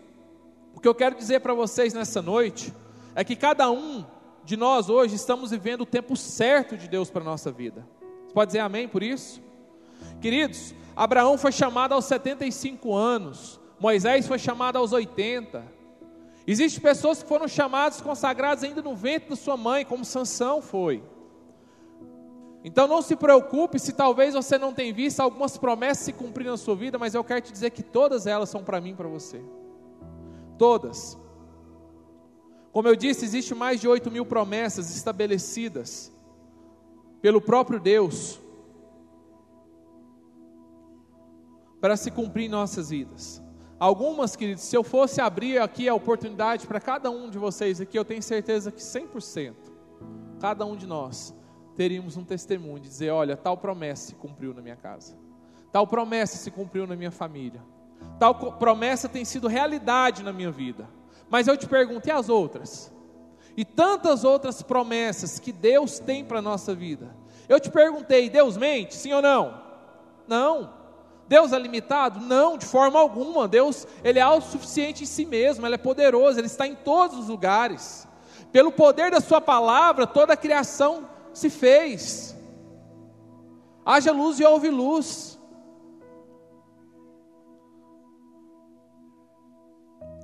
o 0.75 0.79
que 0.79 0.87
eu 0.87 0.93
quero 0.93 1.15
dizer 1.15 1.39
para 1.39 1.53
vocês 1.53 1.93
nessa 1.93 2.21
noite 2.21 2.73
é 3.15 3.23
que 3.23 3.35
cada 3.35 3.71
um 3.71 4.05
de 4.43 4.57
nós 4.57 4.89
hoje 4.89 5.15
estamos 5.15 5.51
vivendo 5.51 5.81
o 5.81 5.85
tempo 5.85 6.15
certo 6.15 6.77
de 6.77 6.87
Deus 6.87 7.09
para 7.09 7.21
a 7.21 7.25
nossa 7.25 7.51
vida. 7.51 7.87
Você 8.25 8.33
pode 8.33 8.49
dizer 8.49 8.59
amém 8.59 8.87
por 8.87 9.01
isso? 9.01 9.41
Queridos, 10.21 10.75
Abraão 10.95 11.37
foi 11.37 11.51
chamado 11.51 11.93
aos 11.93 12.05
75 12.05 12.93
anos, 12.93 13.59
Moisés 13.79 14.27
foi 14.27 14.39
chamado 14.39 14.77
aos 14.77 14.91
80, 14.91 15.63
Existem 16.47 16.81
pessoas 16.81 17.21
que 17.21 17.27
foram 17.27 17.45
chamadas, 17.45 17.99
consagradas 17.99 18.63
ainda 18.63 18.81
no 18.81 18.95
ventre 18.95 19.29
da 19.29 19.35
sua 19.35 19.57
mãe, 19.57 19.83
como 19.83 20.05
Sansão 20.05 20.61
foi. 20.61 21.03
Então 22.63 22.87
não 22.87 23.01
se 23.01 23.17
preocupe 23.17 23.77
se 23.77 23.91
talvez 23.91 24.33
você 24.33 24.57
não 24.57 24.73
tenha 24.73 24.93
visto 24.93 25.19
algumas 25.19 25.57
promessas 25.57 26.05
se 26.05 26.13
cumprir 26.13 26.47
na 26.47 26.55
sua 26.55 26.75
vida, 26.75 26.97
mas 26.97 27.13
eu 27.13 27.23
quero 27.23 27.41
te 27.41 27.51
dizer 27.51 27.71
que 27.71 27.83
todas 27.83 28.25
elas 28.25 28.49
são 28.49 28.63
para 28.63 28.79
mim 28.79 28.91
e 28.91 28.95
para 28.95 29.09
você. 29.09 29.41
Todas. 30.57 31.17
Como 32.71 32.87
eu 32.87 32.95
disse, 32.95 33.25
existe 33.25 33.53
mais 33.53 33.81
de 33.81 33.87
8 33.87 34.09
mil 34.09 34.25
promessas 34.25 34.95
estabelecidas 34.95 36.11
pelo 37.21 37.41
próprio 37.41 37.79
Deus 37.79 38.39
para 41.81 41.97
se 41.97 42.09
cumprir 42.09 42.45
em 42.45 42.49
nossas 42.49 42.89
vidas. 42.89 43.41
Algumas, 43.79 44.35
queridos, 44.35 44.63
se 44.63 44.75
eu 44.75 44.83
fosse 44.83 45.21
abrir 45.21 45.59
aqui 45.59 45.87
a 45.87 45.93
oportunidade 45.93 46.65
para 46.65 46.79
cada 46.79 47.11
um 47.11 47.29
de 47.29 47.37
vocês 47.37 47.79
aqui, 47.79 47.97
eu 47.97 48.03
tenho 48.03 48.23
certeza 48.23 48.71
que 48.71 48.81
100%, 48.81 49.53
cada 50.39 50.65
um 50.65 50.75
de 50.75 50.87
nós, 50.87 51.35
teríamos 51.75 52.17
um 52.17 52.23
testemunho 52.23 52.79
de 52.79 52.87
dizer: 52.87 53.11
olha, 53.11 53.37
tal 53.37 53.55
promessa 53.55 54.07
se 54.07 54.15
cumpriu 54.15 54.51
na 54.51 54.63
minha 54.63 54.75
casa, 54.75 55.15
tal 55.71 55.85
promessa 55.85 56.37
se 56.37 56.49
cumpriu 56.49 56.87
na 56.87 56.95
minha 56.95 57.11
família, 57.11 57.61
tal 58.19 58.33
promessa 58.53 59.07
tem 59.07 59.23
sido 59.23 59.47
realidade 59.47 60.23
na 60.23 60.33
minha 60.33 60.49
vida. 60.49 60.89
Mas 61.29 61.47
eu 61.47 61.55
te 61.55 61.67
pergunto, 61.67 62.07
e 62.07 62.11
as 62.11 62.29
outras? 62.29 62.91
E 63.55 63.63
tantas 63.63 64.23
outras 64.23 64.63
promessas 64.63 65.39
que 65.39 65.51
Deus 65.51 65.99
tem 65.99 66.25
para 66.25 66.39
a 66.39 66.41
nossa 66.41 66.73
vida. 66.73 67.15
Eu 67.47 67.59
te 67.59 67.69
perguntei, 67.69 68.29
Deus 68.29 68.57
mente, 68.57 68.95
sim 68.95 69.13
ou 69.13 69.21
não? 69.21 69.61
Não. 70.27 70.76
Deus 71.27 71.51
é 71.51 71.59
limitado? 71.59 72.19
Não, 72.19 72.57
de 72.57 72.65
forma 72.65 72.99
alguma. 72.99 73.47
Deus, 73.47 73.85
ele 74.03 74.19
é 74.19 74.21
autossuficiente 74.21 75.03
em 75.03 75.07
si 75.07 75.25
mesmo, 75.25 75.65
ele 75.65 75.75
é 75.75 75.77
poderoso, 75.77 76.39
ele 76.39 76.47
está 76.47 76.65
em 76.65 76.75
todos 76.75 77.17
os 77.17 77.27
lugares. 77.27 78.07
Pelo 78.51 78.71
poder 78.71 79.11
da 79.11 79.19
sua 79.19 79.41
palavra, 79.41 80.07
toda 80.07 80.33
a 80.33 80.37
criação 80.37 81.07
se 81.33 81.49
fez. 81.49 82.35
Haja 83.85 84.11
luz 84.11 84.39
e 84.39 84.45
houve 84.45 84.69
luz. 84.69 85.37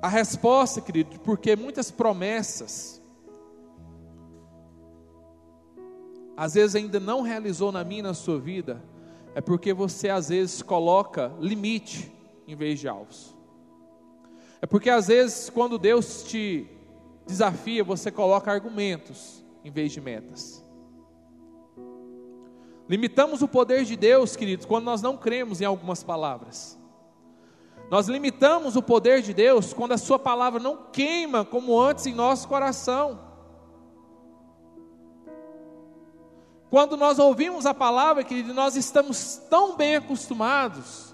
A 0.02 0.08
resposta, 0.08 0.82
querido, 0.82 1.20
porque 1.20 1.56
muitas 1.56 1.90
promessas 1.90 3.02
às 6.36 6.56
vezes 6.56 6.76
ainda 6.76 7.00
não 7.00 7.22
realizou 7.22 7.72
na 7.72 7.84
minha 7.84 8.00
e 8.00 8.04
na 8.04 8.14
sua 8.14 8.40
vida, 8.40 8.82
é 9.36 9.42
porque 9.42 9.74
você 9.74 10.10
às 10.10 10.30
vezes 10.30 10.62
coloca 10.62 11.32
limite 11.40 12.12
em 12.48 12.56
vez 12.56 12.80
de 12.80 12.88
alvos. 12.88 13.36
É 14.62 14.66
porque 14.66 14.90
às 14.90 15.08
vezes 15.08 15.50
quando 15.50 15.78
Deus 15.78 16.24
te 16.24 16.68
desafia, 17.26 17.84
você 17.84 18.12
coloca 18.12 18.52
argumentos 18.52 19.44
em 19.64 19.72
vez 19.72 19.92
de 19.92 20.02
metas. 20.02 20.64
Limitamos 22.88 23.42
o 23.42 23.48
poder 23.48 23.86
de 23.86 23.96
Deus, 23.96 24.36
queridos, 24.36 24.66
quando 24.66 24.86
nós 24.86 25.02
não 25.02 25.18
cremos 25.18 25.62
em 25.62 25.66
algumas 25.66 26.04
palavras. 26.04 26.78
Nós 27.90 28.08
limitamos 28.08 28.76
o 28.76 28.82
poder 28.82 29.22
de 29.22 29.34
Deus 29.34 29.74
quando 29.74 29.94
a 29.94 29.98
Sua 29.98 30.20
palavra 30.20 30.60
não 30.60 30.78
queima 30.92 31.46
como 31.46 31.80
antes 31.80 32.06
em 32.06 32.14
nosso 32.14 32.48
coração. 32.48 33.33
Quando 36.74 36.98
nós 36.98 37.20
ouvimos 37.20 37.68
a 37.68 37.74
palavra, 37.76 38.24
querido, 38.24 38.52
nós 38.52 38.76
estamos 38.76 39.40
tão 39.48 39.78
bem 39.78 39.96
acostumados 39.96 41.14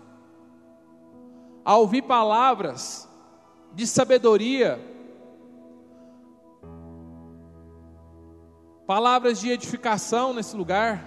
a 1.66 1.76
ouvir 1.76 2.04
palavras 2.04 3.10
de 3.74 3.86
sabedoria, 3.86 4.80
palavras 8.88 9.42
de 9.42 9.50
edificação 9.50 10.32
nesse 10.32 10.56
lugar. 10.56 11.04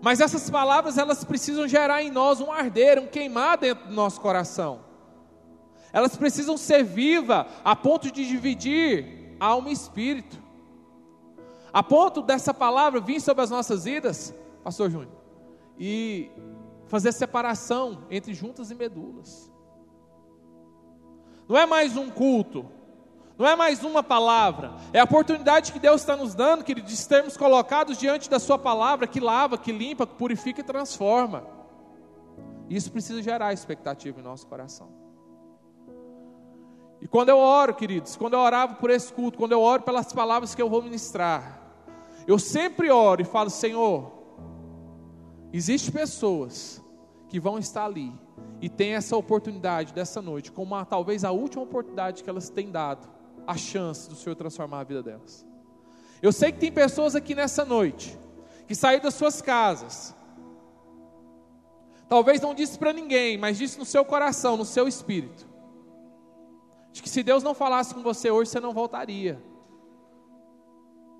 Mas 0.00 0.20
essas 0.20 0.48
palavras, 0.48 0.98
elas 0.98 1.24
precisam 1.24 1.66
gerar 1.66 2.00
em 2.00 2.12
nós 2.12 2.40
um 2.40 2.52
arder, 2.52 3.00
um 3.00 3.08
queimar 3.08 3.58
dentro 3.58 3.88
do 3.88 3.92
nosso 3.92 4.20
coração. 4.20 4.82
Elas 5.92 6.16
precisam 6.16 6.56
ser 6.56 6.84
vivas 6.84 7.44
a 7.64 7.74
ponto 7.74 8.08
de 8.08 8.24
dividir 8.24 9.36
alma 9.40 9.70
e 9.70 9.72
espírito. 9.72 10.43
A 11.74 11.82
ponto 11.82 12.22
dessa 12.22 12.54
palavra 12.54 13.00
vir 13.00 13.20
sobre 13.20 13.42
as 13.42 13.50
nossas 13.50 13.82
vidas, 13.82 14.32
Pastor 14.62 14.88
Júnior, 14.88 15.10
e 15.76 16.30
fazer 16.86 17.10
separação 17.10 18.04
entre 18.08 18.32
juntas 18.32 18.70
e 18.70 18.76
medulas. 18.76 19.52
Não 21.48 21.58
é 21.58 21.66
mais 21.66 21.96
um 21.96 22.08
culto, 22.10 22.64
não 23.36 23.44
é 23.44 23.56
mais 23.56 23.82
uma 23.82 24.04
palavra, 24.04 24.72
é 24.92 25.00
a 25.00 25.04
oportunidade 25.04 25.72
que 25.72 25.80
Deus 25.80 26.02
está 26.02 26.14
nos 26.14 26.32
dando, 26.32 26.62
querido, 26.62 26.86
de 26.86 26.96
sermos 26.96 27.36
colocados 27.36 27.98
diante 27.98 28.30
da 28.30 28.38
Sua 28.38 28.56
palavra 28.56 29.08
que 29.08 29.18
lava, 29.18 29.58
que 29.58 29.72
limpa, 29.72 30.06
que 30.06 30.14
purifica 30.14 30.60
e 30.60 30.64
transforma. 30.64 31.44
Isso 32.70 32.92
precisa 32.92 33.20
gerar 33.20 33.52
expectativa 33.52 34.20
em 34.20 34.22
nosso 34.22 34.46
coração. 34.46 34.88
E 37.00 37.08
quando 37.08 37.30
eu 37.30 37.38
oro, 37.38 37.74
queridos, 37.74 38.14
quando 38.14 38.34
eu 38.34 38.38
orava 38.38 38.76
por 38.76 38.90
esse 38.90 39.12
culto, 39.12 39.36
quando 39.36 39.50
eu 39.50 39.60
oro 39.60 39.82
pelas 39.82 40.12
palavras 40.12 40.54
que 40.54 40.62
eu 40.62 40.70
vou 40.70 40.80
ministrar, 40.80 41.63
eu 42.26 42.38
sempre 42.38 42.90
oro 42.90 43.22
e 43.22 43.24
falo, 43.24 43.50
Senhor, 43.50 44.12
existem 45.52 45.92
pessoas 45.92 46.82
que 47.28 47.38
vão 47.38 47.58
estar 47.58 47.84
ali 47.84 48.12
e 48.60 48.68
tem 48.68 48.94
essa 48.94 49.16
oportunidade 49.16 49.92
dessa 49.92 50.22
noite, 50.22 50.50
como 50.50 50.74
a, 50.74 50.84
talvez 50.84 51.24
a 51.24 51.30
última 51.30 51.62
oportunidade 51.62 52.22
que 52.22 52.30
elas 52.30 52.48
têm 52.48 52.70
dado, 52.70 53.08
a 53.46 53.56
chance 53.56 54.08
do 54.08 54.16
Senhor 54.16 54.34
transformar 54.34 54.80
a 54.80 54.84
vida 54.84 55.02
delas. 55.02 55.46
Eu 56.22 56.32
sei 56.32 56.50
que 56.50 56.58
tem 56.58 56.72
pessoas 56.72 57.14
aqui 57.14 57.34
nessa 57.34 57.64
noite 57.64 58.18
que 58.66 58.74
saíram 58.74 59.02
das 59.02 59.14
suas 59.14 59.42
casas. 59.42 60.14
Talvez 62.08 62.40
não 62.40 62.54
disse 62.54 62.78
para 62.78 62.92
ninguém, 62.92 63.36
mas 63.36 63.58
disse 63.58 63.78
no 63.78 63.84
seu 63.84 64.04
coração, 64.04 64.56
no 64.56 64.64
seu 64.64 64.88
espírito. 64.88 65.46
De 66.92 67.02
que 67.02 67.08
se 67.08 67.22
Deus 67.22 67.42
não 67.42 67.52
falasse 67.52 67.94
com 67.94 68.02
você 68.02 68.30
hoje, 68.30 68.50
você 68.50 68.60
não 68.60 68.72
voltaria 68.72 69.42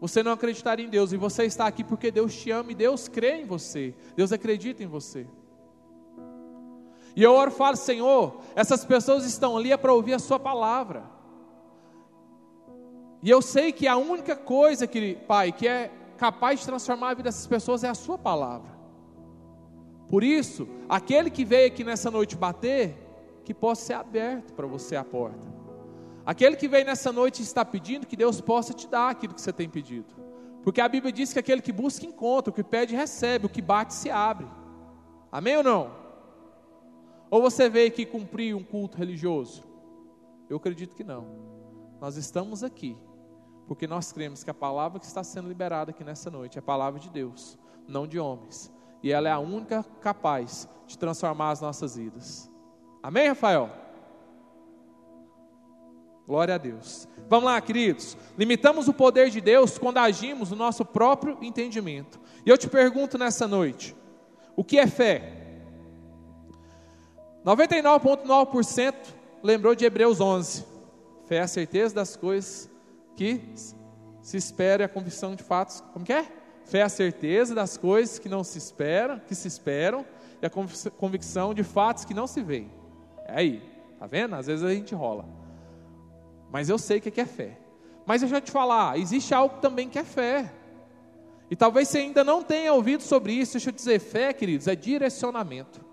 você 0.00 0.22
não 0.22 0.32
acreditaria 0.32 0.84
em 0.84 0.90
Deus, 0.90 1.12
e 1.12 1.16
você 1.16 1.44
está 1.44 1.66
aqui 1.66 1.82
porque 1.82 2.10
Deus 2.10 2.34
te 2.34 2.50
ama 2.50 2.72
e 2.72 2.74
Deus 2.74 3.08
crê 3.08 3.40
em 3.40 3.46
você, 3.46 3.94
Deus 4.16 4.32
acredita 4.32 4.82
em 4.82 4.86
você. 4.86 5.26
E 7.16 7.22
eu 7.22 7.32
oro 7.32 7.50
falo, 7.50 7.76
Senhor, 7.76 8.40
essas 8.56 8.84
pessoas 8.84 9.24
estão 9.24 9.56
ali 9.56 9.70
é 9.70 9.76
para 9.76 9.92
ouvir 9.92 10.14
a 10.14 10.18
Sua 10.18 10.38
palavra. 10.38 11.04
E 13.22 13.30
eu 13.30 13.40
sei 13.40 13.72
que 13.72 13.86
a 13.86 13.96
única 13.96 14.34
coisa, 14.36 14.86
que, 14.86 15.14
Pai, 15.14 15.52
que 15.52 15.66
é 15.66 15.90
capaz 16.18 16.60
de 16.60 16.66
transformar 16.66 17.10
a 17.10 17.14
vida 17.14 17.28
dessas 17.28 17.46
pessoas 17.46 17.84
é 17.84 17.88
a 17.88 17.94
Sua 17.94 18.18
palavra. 18.18 18.74
Por 20.08 20.22
isso, 20.22 20.68
aquele 20.88 21.30
que 21.30 21.44
veio 21.44 21.68
aqui 21.68 21.84
nessa 21.84 22.10
noite 22.10 22.36
bater, 22.36 22.98
que 23.44 23.54
possa 23.54 23.86
ser 23.86 23.94
aberto 23.94 24.52
para 24.52 24.66
você 24.66 24.96
a 24.96 25.04
porta. 25.04 25.53
Aquele 26.26 26.56
que 26.56 26.68
vem 26.68 26.84
nessa 26.84 27.12
noite 27.12 27.42
está 27.42 27.64
pedindo, 27.64 28.06
que 28.06 28.16
Deus 28.16 28.40
possa 28.40 28.72
te 28.72 28.88
dar 28.88 29.10
aquilo 29.10 29.34
que 29.34 29.40
você 29.40 29.52
tem 29.52 29.68
pedido. 29.68 30.14
Porque 30.62 30.80
a 30.80 30.88
Bíblia 30.88 31.12
diz 31.12 31.32
que 31.32 31.38
aquele 31.38 31.60
que 31.60 31.72
busca 31.72 32.06
encontra, 32.06 32.50
o 32.50 32.54
que 32.54 32.64
pede 32.64 32.96
recebe, 32.96 33.46
o 33.46 33.50
que 33.50 33.60
bate 33.60 33.92
se 33.92 34.10
abre. 34.10 34.46
Amém 35.30 35.56
ou 35.58 35.62
não? 35.62 35.90
Ou 37.30 37.42
você 37.42 37.68
veio 37.68 37.88
aqui 37.88 38.06
cumprir 38.06 38.54
um 38.54 38.64
culto 38.64 38.96
religioso? 38.96 39.64
Eu 40.48 40.56
acredito 40.56 40.96
que 40.96 41.04
não. 41.04 41.26
Nós 42.00 42.16
estamos 42.16 42.62
aqui 42.64 42.96
porque 43.66 43.86
nós 43.86 44.12
cremos 44.12 44.44
que 44.44 44.50
a 44.50 44.54
palavra 44.54 44.98
que 45.00 45.06
está 45.06 45.24
sendo 45.24 45.48
liberada 45.48 45.90
aqui 45.90 46.04
nessa 46.04 46.30
noite 46.30 46.58
é 46.58 46.60
a 46.60 46.62
palavra 46.62 47.00
de 47.00 47.10
Deus, 47.10 47.58
não 47.88 48.06
de 48.06 48.18
homens. 48.18 48.72
E 49.02 49.10
ela 49.10 49.28
é 49.28 49.32
a 49.32 49.38
única 49.38 49.84
capaz 50.00 50.68
de 50.86 50.98
transformar 50.98 51.50
as 51.50 51.60
nossas 51.60 51.96
vidas. 51.96 52.50
Amém, 53.02 53.28
Rafael? 53.28 53.83
Glória 56.26 56.54
a 56.54 56.58
Deus. 56.58 57.06
Vamos 57.28 57.44
lá, 57.46 57.60
queridos. 57.60 58.16
Limitamos 58.36 58.88
o 58.88 58.94
poder 58.94 59.30
de 59.30 59.40
Deus 59.40 59.78
quando 59.78 59.98
agimos 59.98 60.50
no 60.50 60.56
nosso 60.56 60.84
próprio 60.84 61.38
entendimento. 61.42 62.20
E 62.44 62.50
eu 62.50 62.56
te 62.56 62.68
pergunto 62.68 63.18
nessa 63.18 63.46
noite: 63.46 63.94
o 64.56 64.64
que 64.64 64.78
é 64.78 64.86
fé? 64.86 65.32
99,9% 67.44 68.94
lembrou 69.42 69.74
de 69.74 69.84
Hebreus 69.84 70.20
11. 70.20 70.64
Fé 71.26 71.36
é 71.36 71.40
a 71.40 71.48
certeza 71.48 71.94
das 71.94 72.16
coisas 72.16 72.70
que 73.14 73.40
se 74.22 74.36
espera 74.36 74.82
e 74.82 74.86
a 74.86 74.88
convicção 74.88 75.34
de 75.34 75.42
fatos. 75.42 75.82
Como 75.92 76.04
que 76.04 76.12
é? 76.12 76.26
Fé 76.64 76.78
é 76.78 76.82
a 76.82 76.88
certeza 76.88 77.54
das 77.54 77.76
coisas 77.76 78.18
que 78.18 78.28
não 78.28 78.42
se 78.42 78.56
esperam, 78.56 79.20
que 79.20 79.34
se 79.34 79.46
esperam, 79.46 80.06
e 80.40 80.46
a 80.46 80.50
convicção 80.50 81.52
de 81.52 81.62
fatos 81.62 82.06
que 82.06 82.14
não 82.14 82.26
se 82.26 82.42
veem. 82.42 82.70
É 83.26 83.38
aí, 83.38 83.62
tá 83.98 84.06
vendo? 84.06 84.34
Às 84.34 84.46
vezes 84.46 84.64
a 84.64 84.72
gente 84.72 84.94
rola. 84.94 85.43
Mas 86.54 86.68
eu 86.68 86.78
sei 86.78 86.98
o 86.98 87.00
que 87.00 87.20
é 87.20 87.26
fé. 87.26 87.58
Mas 88.06 88.20
deixa 88.20 88.36
eu 88.36 88.40
te 88.40 88.52
falar, 88.52 88.96
existe 88.96 89.34
algo 89.34 89.58
também 89.58 89.88
que 89.88 89.98
é 89.98 90.04
fé. 90.04 90.54
E 91.50 91.56
talvez 91.56 91.88
você 91.88 91.98
ainda 91.98 92.22
não 92.22 92.44
tenha 92.44 92.72
ouvido 92.72 93.02
sobre 93.02 93.32
isso. 93.32 93.54
Deixa 93.54 93.70
eu 93.70 93.74
dizer, 93.74 93.98
fé, 93.98 94.32
queridos, 94.32 94.68
é 94.68 94.76
direcionamento. 94.76 95.84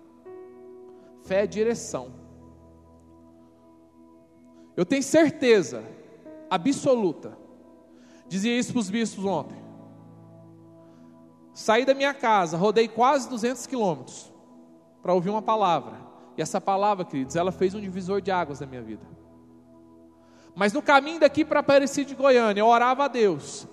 Fé 1.24 1.42
é 1.42 1.46
direção. 1.48 2.12
Eu 4.76 4.86
tenho 4.86 5.02
certeza 5.02 5.82
absoluta. 6.48 7.36
Dizia 8.28 8.56
isso 8.56 8.70
para 8.70 8.80
os 8.82 8.88
bispos 8.88 9.24
ontem. 9.24 9.58
Saí 11.52 11.84
da 11.84 11.92
minha 11.92 12.14
casa, 12.14 12.56
rodei 12.56 12.86
quase 12.86 13.28
200 13.28 13.66
quilômetros 13.66 14.32
para 15.02 15.12
ouvir 15.12 15.30
uma 15.30 15.42
palavra. 15.42 15.96
E 16.36 16.40
essa 16.40 16.60
palavra, 16.60 17.04
queridos, 17.04 17.34
ela 17.34 17.50
fez 17.50 17.74
um 17.74 17.80
divisor 17.80 18.20
de 18.20 18.30
águas 18.30 18.60
na 18.60 18.66
minha 18.66 18.80
vida. 18.80 19.21
Mas 20.54 20.72
no 20.72 20.82
caminho 20.82 21.20
daqui 21.20 21.44
para 21.44 21.60
Aparecida 21.60 22.08
de 22.08 22.14
Goiânia, 22.14 22.60
eu 22.60 22.66
orava 22.66 23.04
a 23.04 23.08
Deus. 23.08 23.66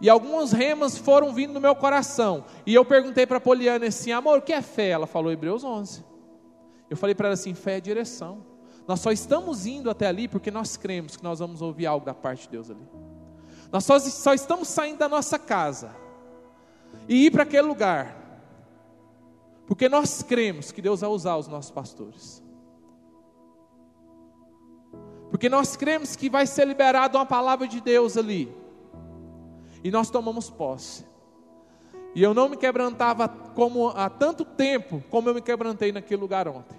E 0.00 0.08
algumas 0.08 0.52
remas 0.52 0.96
foram 0.96 1.32
vindo 1.32 1.52
no 1.52 1.60
meu 1.60 1.74
coração. 1.74 2.44
E 2.66 2.74
eu 2.74 2.84
perguntei 2.84 3.26
para 3.26 3.38
a 3.38 3.40
Poliana 3.40 3.86
assim: 3.86 4.12
amor, 4.12 4.38
o 4.38 4.42
que 4.42 4.52
é 4.52 4.62
fé? 4.62 4.90
Ela 4.90 5.06
falou 5.06 5.30
Hebreus 5.30 5.64
11. 5.64 6.04
Eu 6.88 6.96
falei 6.96 7.14
para 7.14 7.28
ela 7.28 7.34
assim: 7.34 7.54
fé 7.54 7.76
é 7.76 7.80
direção. 7.80 8.44
Nós 8.86 9.00
só 9.00 9.12
estamos 9.12 9.66
indo 9.66 9.90
até 9.90 10.06
ali 10.06 10.26
porque 10.26 10.50
nós 10.50 10.76
cremos 10.76 11.16
que 11.16 11.22
nós 11.22 11.38
vamos 11.38 11.62
ouvir 11.62 11.86
algo 11.86 12.04
da 12.04 12.14
parte 12.14 12.42
de 12.42 12.50
Deus 12.50 12.70
ali. 12.70 12.88
Nós 13.70 13.84
só, 13.84 13.98
só 13.98 14.34
estamos 14.34 14.68
saindo 14.68 14.98
da 14.98 15.08
nossa 15.08 15.38
casa 15.38 15.94
e 17.08 17.26
ir 17.26 17.30
para 17.30 17.44
aquele 17.44 17.68
lugar 17.68 18.20
porque 19.70 19.88
nós 19.88 20.20
cremos 20.20 20.72
que 20.72 20.82
Deus 20.82 21.00
vai 21.00 21.10
usar 21.10 21.36
os 21.36 21.46
nossos 21.46 21.70
pastores. 21.70 22.42
Porque 25.40 25.48
nós 25.48 25.74
cremos 25.74 26.16
que 26.16 26.28
vai 26.28 26.46
ser 26.46 26.66
liberada 26.66 27.16
uma 27.16 27.24
palavra 27.24 27.66
de 27.66 27.80
Deus 27.80 28.18
ali. 28.18 28.54
E 29.82 29.90
nós 29.90 30.10
tomamos 30.10 30.50
posse. 30.50 31.02
E 32.14 32.22
eu 32.22 32.34
não 32.34 32.46
me 32.46 32.58
quebrantava 32.58 33.26
como 33.26 33.88
há 33.88 34.10
tanto 34.10 34.44
tempo 34.44 35.02
como 35.08 35.30
eu 35.30 35.34
me 35.34 35.40
quebrantei 35.40 35.92
naquele 35.92 36.20
lugar 36.20 36.46
ontem. 36.46 36.78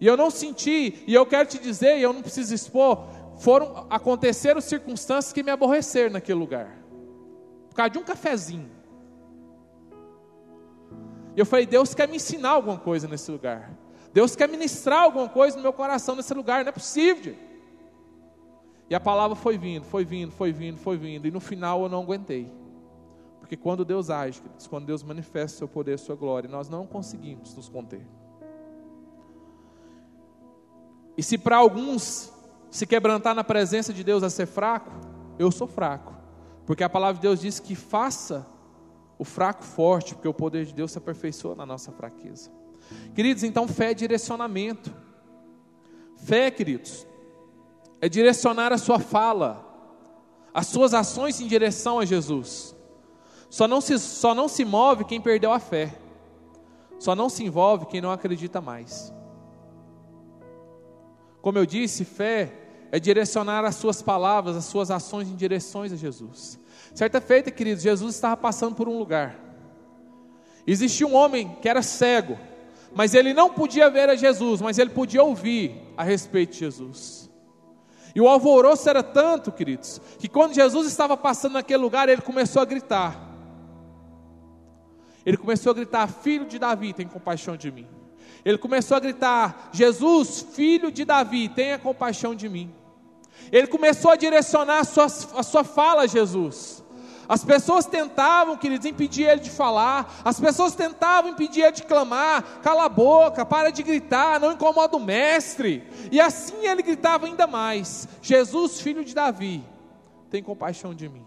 E 0.00 0.06
eu 0.08 0.16
não 0.16 0.32
senti, 0.32 1.04
e 1.06 1.14
eu 1.14 1.24
quero 1.24 1.48
te 1.48 1.60
dizer, 1.60 1.96
e 1.98 2.02
eu 2.02 2.12
não 2.12 2.22
preciso 2.22 2.52
expor, 2.52 3.06
foram 3.38 3.86
aconteceram 3.88 4.60
circunstâncias 4.60 5.32
que 5.32 5.44
me 5.44 5.52
aborreceram 5.52 6.14
naquele 6.14 6.40
lugar. 6.40 6.76
Por 7.68 7.76
causa 7.76 7.90
de 7.90 7.98
um 8.00 8.02
cafezinho. 8.02 8.68
Eu 11.36 11.46
falei, 11.46 11.66
Deus 11.66 11.94
quer 11.94 12.08
me 12.08 12.16
ensinar 12.16 12.50
alguma 12.50 12.78
coisa 12.78 13.06
nesse 13.06 13.30
lugar. 13.30 13.77
Deus 14.18 14.34
quer 14.34 14.48
ministrar 14.48 15.04
alguma 15.04 15.28
coisa 15.28 15.56
no 15.56 15.62
meu 15.62 15.72
coração 15.72 16.16
nesse 16.16 16.34
lugar, 16.34 16.64
não 16.64 16.70
é 16.70 16.72
possível. 16.72 17.36
E 18.90 18.92
a 18.92 18.98
palavra 18.98 19.36
foi 19.36 19.56
vindo, 19.56 19.84
foi 19.84 20.04
vindo, 20.04 20.32
foi 20.32 20.50
vindo, 20.50 20.76
foi 20.76 20.96
vindo, 20.96 21.28
e 21.28 21.30
no 21.30 21.38
final 21.38 21.84
eu 21.84 21.88
não 21.88 22.02
aguentei. 22.02 22.52
Porque 23.38 23.56
quando 23.56 23.84
Deus 23.84 24.10
age, 24.10 24.42
quando 24.68 24.86
Deus 24.86 25.04
manifesta 25.04 25.54
o 25.54 25.58
seu 25.58 25.68
poder, 25.68 25.92
a 25.92 25.98
sua 25.98 26.16
glória, 26.16 26.50
nós 26.50 26.68
não 26.68 26.84
conseguimos 26.84 27.54
nos 27.54 27.68
conter. 27.68 28.04
E 31.16 31.22
se 31.22 31.38
para 31.38 31.58
alguns 31.58 32.32
se 32.72 32.88
quebrantar 32.88 33.36
na 33.36 33.44
presença 33.44 33.92
de 33.92 34.02
Deus 34.02 34.24
é 34.24 34.28
ser 34.28 34.46
fraco, 34.46 34.90
eu 35.38 35.52
sou 35.52 35.68
fraco. 35.68 36.12
Porque 36.66 36.82
a 36.82 36.88
palavra 36.88 37.14
de 37.14 37.22
Deus 37.22 37.38
diz 37.38 37.60
que 37.60 37.76
faça 37.76 38.44
o 39.16 39.24
fraco 39.24 39.62
forte, 39.62 40.16
porque 40.16 40.26
o 40.26 40.34
poder 40.34 40.66
de 40.66 40.74
Deus 40.74 40.90
se 40.90 40.98
aperfeiçoa 40.98 41.54
na 41.54 41.64
nossa 41.64 41.92
fraqueza. 41.92 42.57
Queridos, 43.14 43.42
então 43.42 43.66
fé 43.66 43.90
é 43.90 43.94
direcionamento. 43.94 44.94
Fé, 46.16 46.50
queridos, 46.50 47.06
é 48.00 48.08
direcionar 48.08 48.72
a 48.72 48.78
sua 48.78 48.98
fala, 48.98 49.64
as 50.52 50.66
suas 50.66 50.94
ações 50.94 51.40
em 51.40 51.46
direção 51.46 51.98
a 51.98 52.04
Jesus. 52.04 52.74
Só 53.50 53.66
não 53.66 53.80
se, 53.80 53.98
só 53.98 54.34
não 54.34 54.48
se 54.48 54.64
move 54.64 55.04
quem 55.04 55.20
perdeu 55.20 55.52
a 55.52 55.58
fé. 55.58 55.94
Só 56.98 57.14
não 57.14 57.28
se 57.28 57.44
envolve 57.44 57.86
quem 57.86 58.00
não 58.00 58.10
acredita 58.10 58.60
mais. 58.60 59.12
Como 61.40 61.56
eu 61.56 61.64
disse, 61.64 62.04
fé 62.04 62.52
é 62.90 62.98
direcionar 62.98 63.64
as 63.64 63.76
suas 63.76 64.02
palavras, 64.02 64.56
as 64.56 64.64
suas 64.64 64.90
ações 64.90 65.28
em 65.28 65.36
direções 65.36 65.92
a 65.92 65.96
Jesus. 65.96 66.58
Certa 66.94 67.20
feita, 67.20 67.50
queridos, 67.50 67.82
Jesus 67.82 68.14
estava 68.14 68.36
passando 68.36 68.74
por 68.74 68.88
um 68.88 68.98
lugar. 68.98 69.38
Existia 70.66 71.06
um 71.06 71.14
homem 71.14 71.56
que 71.62 71.68
era 71.68 71.82
cego, 71.82 72.36
mas 72.94 73.14
ele 73.14 73.34
não 73.34 73.50
podia 73.50 73.90
ver 73.90 74.08
a 74.08 74.16
Jesus, 74.16 74.60
mas 74.60 74.78
ele 74.78 74.90
podia 74.90 75.22
ouvir 75.22 75.74
a 75.96 76.02
respeito 76.02 76.52
de 76.52 76.60
Jesus. 76.60 77.28
E 78.14 78.20
o 78.20 78.28
alvoroço 78.28 78.88
era 78.88 79.02
tanto, 79.02 79.52
queridos, 79.52 80.00
que 80.18 80.28
quando 80.28 80.54
Jesus 80.54 80.86
estava 80.86 81.16
passando 81.16 81.52
naquele 81.52 81.82
lugar, 81.82 82.08
ele 82.08 82.22
começou 82.22 82.62
a 82.62 82.64
gritar. 82.64 83.28
Ele 85.24 85.36
começou 85.36 85.70
a 85.70 85.74
gritar: 85.74 86.08
Filho 86.08 86.46
de 86.46 86.58
Davi, 86.58 86.92
tem 86.92 87.06
compaixão 87.06 87.56
de 87.56 87.70
mim. 87.70 87.86
Ele 88.44 88.58
começou 88.58 88.96
a 88.96 89.00
gritar: 89.00 89.70
Jesus, 89.72 90.46
filho 90.52 90.90
de 90.90 91.04
Davi, 91.04 91.48
tenha 91.48 91.78
compaixão 91.78 92.34
de 92.34 92.48
mim. 92.48 92.72
Ele 93.52 93.66
começou 93.66 94.10
a 94.10 94.16
direcionar 94.16 94.80
a 94.80 94.84
sua, 94.84 95.04
a 95.04 95.42
sua 95.42 95.64
fala 95.64 96.02
a 96.02 96.06
Jesus. 96.06 96.82
As 97.28 97.44
pessoas 97.44 97.84
tentavam, 97.84 98.56
queridos, 98.56 98.86
impedir 98.86 99.24
ele 99.24 99.42
de 99.42 99.50
falar. 99.50 100.20
As 100.24 100.40
pessoas 100.40 100.74
tentavam 100.74 101.30
impedir 101.30 101.60
ele 101.60 101.72
de 101.72 101.82
clamar. 101.82 102.42
Cala 102.62 102.86
a 102.86 102.88
boca, 102.88 103.44
para 103.44 103.70
de 103.70 103.82
gritar, 103.82 104.40
não 104.40 104.52
incomoda 104.52 104.96
o 104.96 105.00
mestre. 105.00 105.86
E 106.10 106.18
assim 106.18 106.66
ele 106.66 106.82
gritava 106.82 107.26
ainda 107.26 107.46
mais: 107.46 108.08
Jesus, 108.22 108.80
filho 108.80 109.04
de 109.04 109.14
Davi, 109.14 109.62
tem 110.30 110.42
compaixão 110.42 110.94
de 110.94 111.06
mim. 111.06 111.26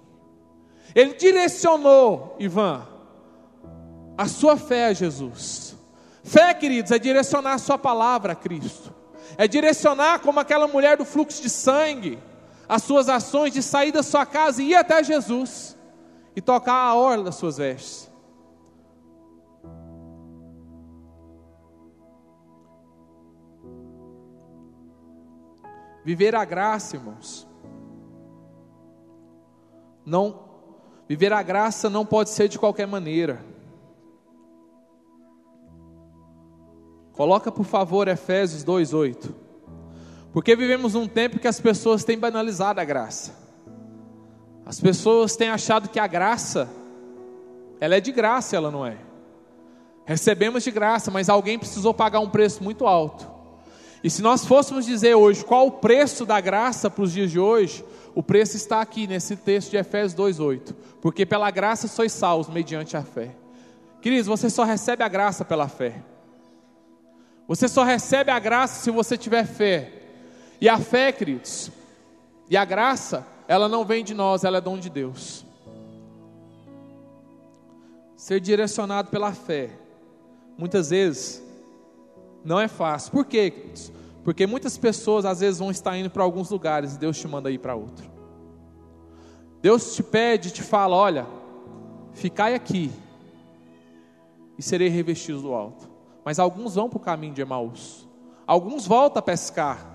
Ele 0.95 1.13
direcionou, 1.13 2.35
Ivan, 2.39 2.87
a 4.17 4.27
sua 4.27 4.57
fé 4.57 4.87
a 4.87 4.93
Jesus. 4.93 5.77
Fé, 6.23 6.51
queridos, 6.55 6.91
é 6.91 6.97
direcionar 6.97 7.53
a 7.53 7.59
sua 7.59 7.77
palavra 7.77 8.33
a 8.33 8.35
Cristo. 8.35 8.91
É 9.37 9.47
direcionar 9.47 10.19
como 10.19 10.39
aquela 10.39 10.67
mulher 10.67 10.97
do 10.97 11.05
fluxo 11.05 11.41
de 11.43 11.49
sangue, 11.49 12.17
as 12.67 12.81
suas 12.81 13.07
ações 13.07 13.53
de 13.53 13.61
sair 13.61 13.91
da 13.91 14.01
sua 14.01 14.25
casa 14.25 14.63
e 14.63 14.71
ir 14.71 14.75
até 14.75 15.03
Jesus 15.03 15.79
e 16.35 16.41
tocar 16.41 16.73
a 16.73 16.95
orla 16.95 17.25
das 17.25 17.35
suas 17.35 17.57
vestes. 17.57 18.11
Viver 26.03 26.35
a 26.35 26.43
graça, 26.43 26.95
irmãos. 26.95 27.47
Não 30.05 30.49
viver 31.07 31.33
a 31.33 31.43
graça 31.43 31.89
não 31.89 32.05
pode 32.05 32.29
ser 32.29 32.47
de 32.47 32.57
qualquer 32.57 32.87
maneira. 32.87 33.43
Coloca 37.13 37.51
por 37.51 37.65
favor 37.65 38.07
Efésios 38.07 38.63
2:8. 38.63 39.35
Porque 40.33 40.55
vivemos 40.55 40.93
num 40.93 41.07
tempo 41.07 41.37
que 41.37 41.47
as 41.47 41.59
pessoas 41.59 42.03
têm 42.03 42.17
banalizado 42.17 42.79
a 42.79 42.85
graça. 42.85 43.40
As 44.71 44.79
pessoas 44.79 45.35
têm 45.35 45.49
achado 45.49 45.89
que 45.89 45.99
a 45.99 46.07
graça 46.07 46.69
ela 47.77 47.97
é 47.97 47.99
de 47.99 48.09
graça, 48.09 48.55
ela 48.55 48.71
não 48.71 48.85
é. 48.85 48.95
Recebemos 50.05 50.63
de 50.63 50.71
graça, 50.71 51.11
mas 51.11 51.27
alguém 51.27 51.59
precisou 51.59 51.93
pagar 51.93 52.21
um 52.21 52.29
preço 52.29 52.63
muito 52.63 52.87
alto. 52.87 53.29
E 54.01 54.09
se 54.09 54.21
nós 54.21 54.45
fôssemos 54.45 54.85
dizer 54.85 55.13
hoje 55.13 55.43
qual 55.43 55.67
o 55.67 55.71
preço 55.71 56.25
da 56.25 56.39
graça 56.39 56.89
para 56.89 57.03
os 57.03 57.11
dias 57.11 57.29
de 57.29 57.37
hoje, 57.37 57.83
o 58.15 58.23
preço 58.23 58.55
está 58.55 58.79
aqui 58.79 59.07
nesse 59.07 59.35
texto 59.35 59.71
de 59.71 59.75
Efésios 59.75 60.13
2:8, 60.13 60.73
porque 61.01 61.25
pela 61.25 61.51
graça 61.51 61.89
sois 61.89 62.13
salvos 62.13 62.47
mediante 62.47 62.95
a 62.95 63.03
fé. 63.03 63.31
Queridos, 64.01 64.27
você 64.27 64.49
só 64.49 64.63
recebe 64.63 65.03
a 65.03 65.09
graça 65.09 65.43
pela 65.43 65.67
fé. 65.67 66.01
Você 67.45 67.67
só 67.67 67.83
recebe 67.83 68.31
a 68.31 68.39
graça 68.39 68.81
se 68.81 68.89
você 68.89 69.17
tiver 69.17 69.45
fé. 69.45 69.91
E 70.61 70.69
a 70.69 70.77
fé, 70.77 71.11
queridos, 71.11 71.69
e 72.49 72.55
a 72.55 72.63
graça, 72.63 73.27
ela 73.51 73.67
não 73.67 73.83
vem 73.83 74.01
de 74.01 74.13
nós, 74.13 74.45
ela 74.45 74.59
é 74.59 74.61
dom 74.61 74.77
de 74.77 74.89
Deus. 74.89 75.45
Ser 78.15 78.39
direcionado 78.39 79.09
pela 79.09 79.33
fé, 79.33 79.71
muitas 80.57 80.89
vezes, 80.89 81.43
não 82.45 82.57
é 82.57 82.69
fácil. 82.69 83.11
Por 83.11 83.25
quê? 83.25 83.53
Porque 84.23 84.47
muitas 84.47 84.77
pessoas 84.77 85.25
às 85.25 85.41
vezes 85.41 85.59
vão 85.59 85.69
estar 85.69 85.97
indo 85.97 86.09
para 86.09 86.23
alguns 86.23 86.49
lugares 86.49 86.95
e 86.95 86.97
Deus 86.97 87.19
te 87.19 87.27
manda 87.27 87.51
ir 87.51 87.57
para 87.57 87.75
outro. 87.75 88.09
Deus 89.61 89.95
te 89.95 90.01
pede, 90.01 90.51
te 90.51 90.63
fala: 90.63 90.95
olha, 90.95 91.27
ficai 92.13 92.55
aqui 92.55 92.89
e 94.57 94.63
serei 94.63 94.87
revestido 94.87 95.41
do 95.41 95.53
alto. 95.53 95.89
Mas 96.23 96.39
alguns 96.39 96.75
vão 96.75 96.89
para 96.89 96.97
o 96.97 97.01
caminho 97.01 97.33
de 97.33 97.41
Emaús, 97.41 98.07
alguns 98.47 98.87
voltam 98.87 99.19
a 99.19 99.21
pescar, 99.21 99.90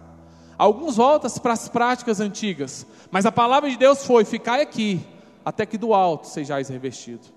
alguns 0.58 0.96
voltam 0.96 1.30
para 1.40 1.52
as 1.52 1.68
práticas 1.68 2.20
antigas. 2.20 2.86
Mas 3.10 3.26
a 3.26 3.32
palavra 3.32 3.70
de 3.70 3.76
Deus 3.76 4.04
foi: 4.04 4.24
ficai 4.24 4.62
aqui, 4.62 5.00
até 5.44 5.64
que 5.64 5.78
do 5.78 5.94
alto 5.94 6.26
sejais 6.26 6.68
revestido. 6.68 7.36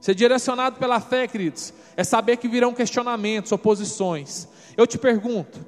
Ser 0.00 0.14
direcionado 0.14 0.76
pela 0.76 0.98
fé, 0.98 1.28
queridos, 1.28 1.74
é 1.96 2.02
saber 2.02 2.38
que 2.38 2.48
virão 2.48 2.72
questionamentos, 2.72 3.52
oposições. 3.52 4.48
Eu 4.76 4.86
te 4.86 4.96
pergunto: 4.98 5.64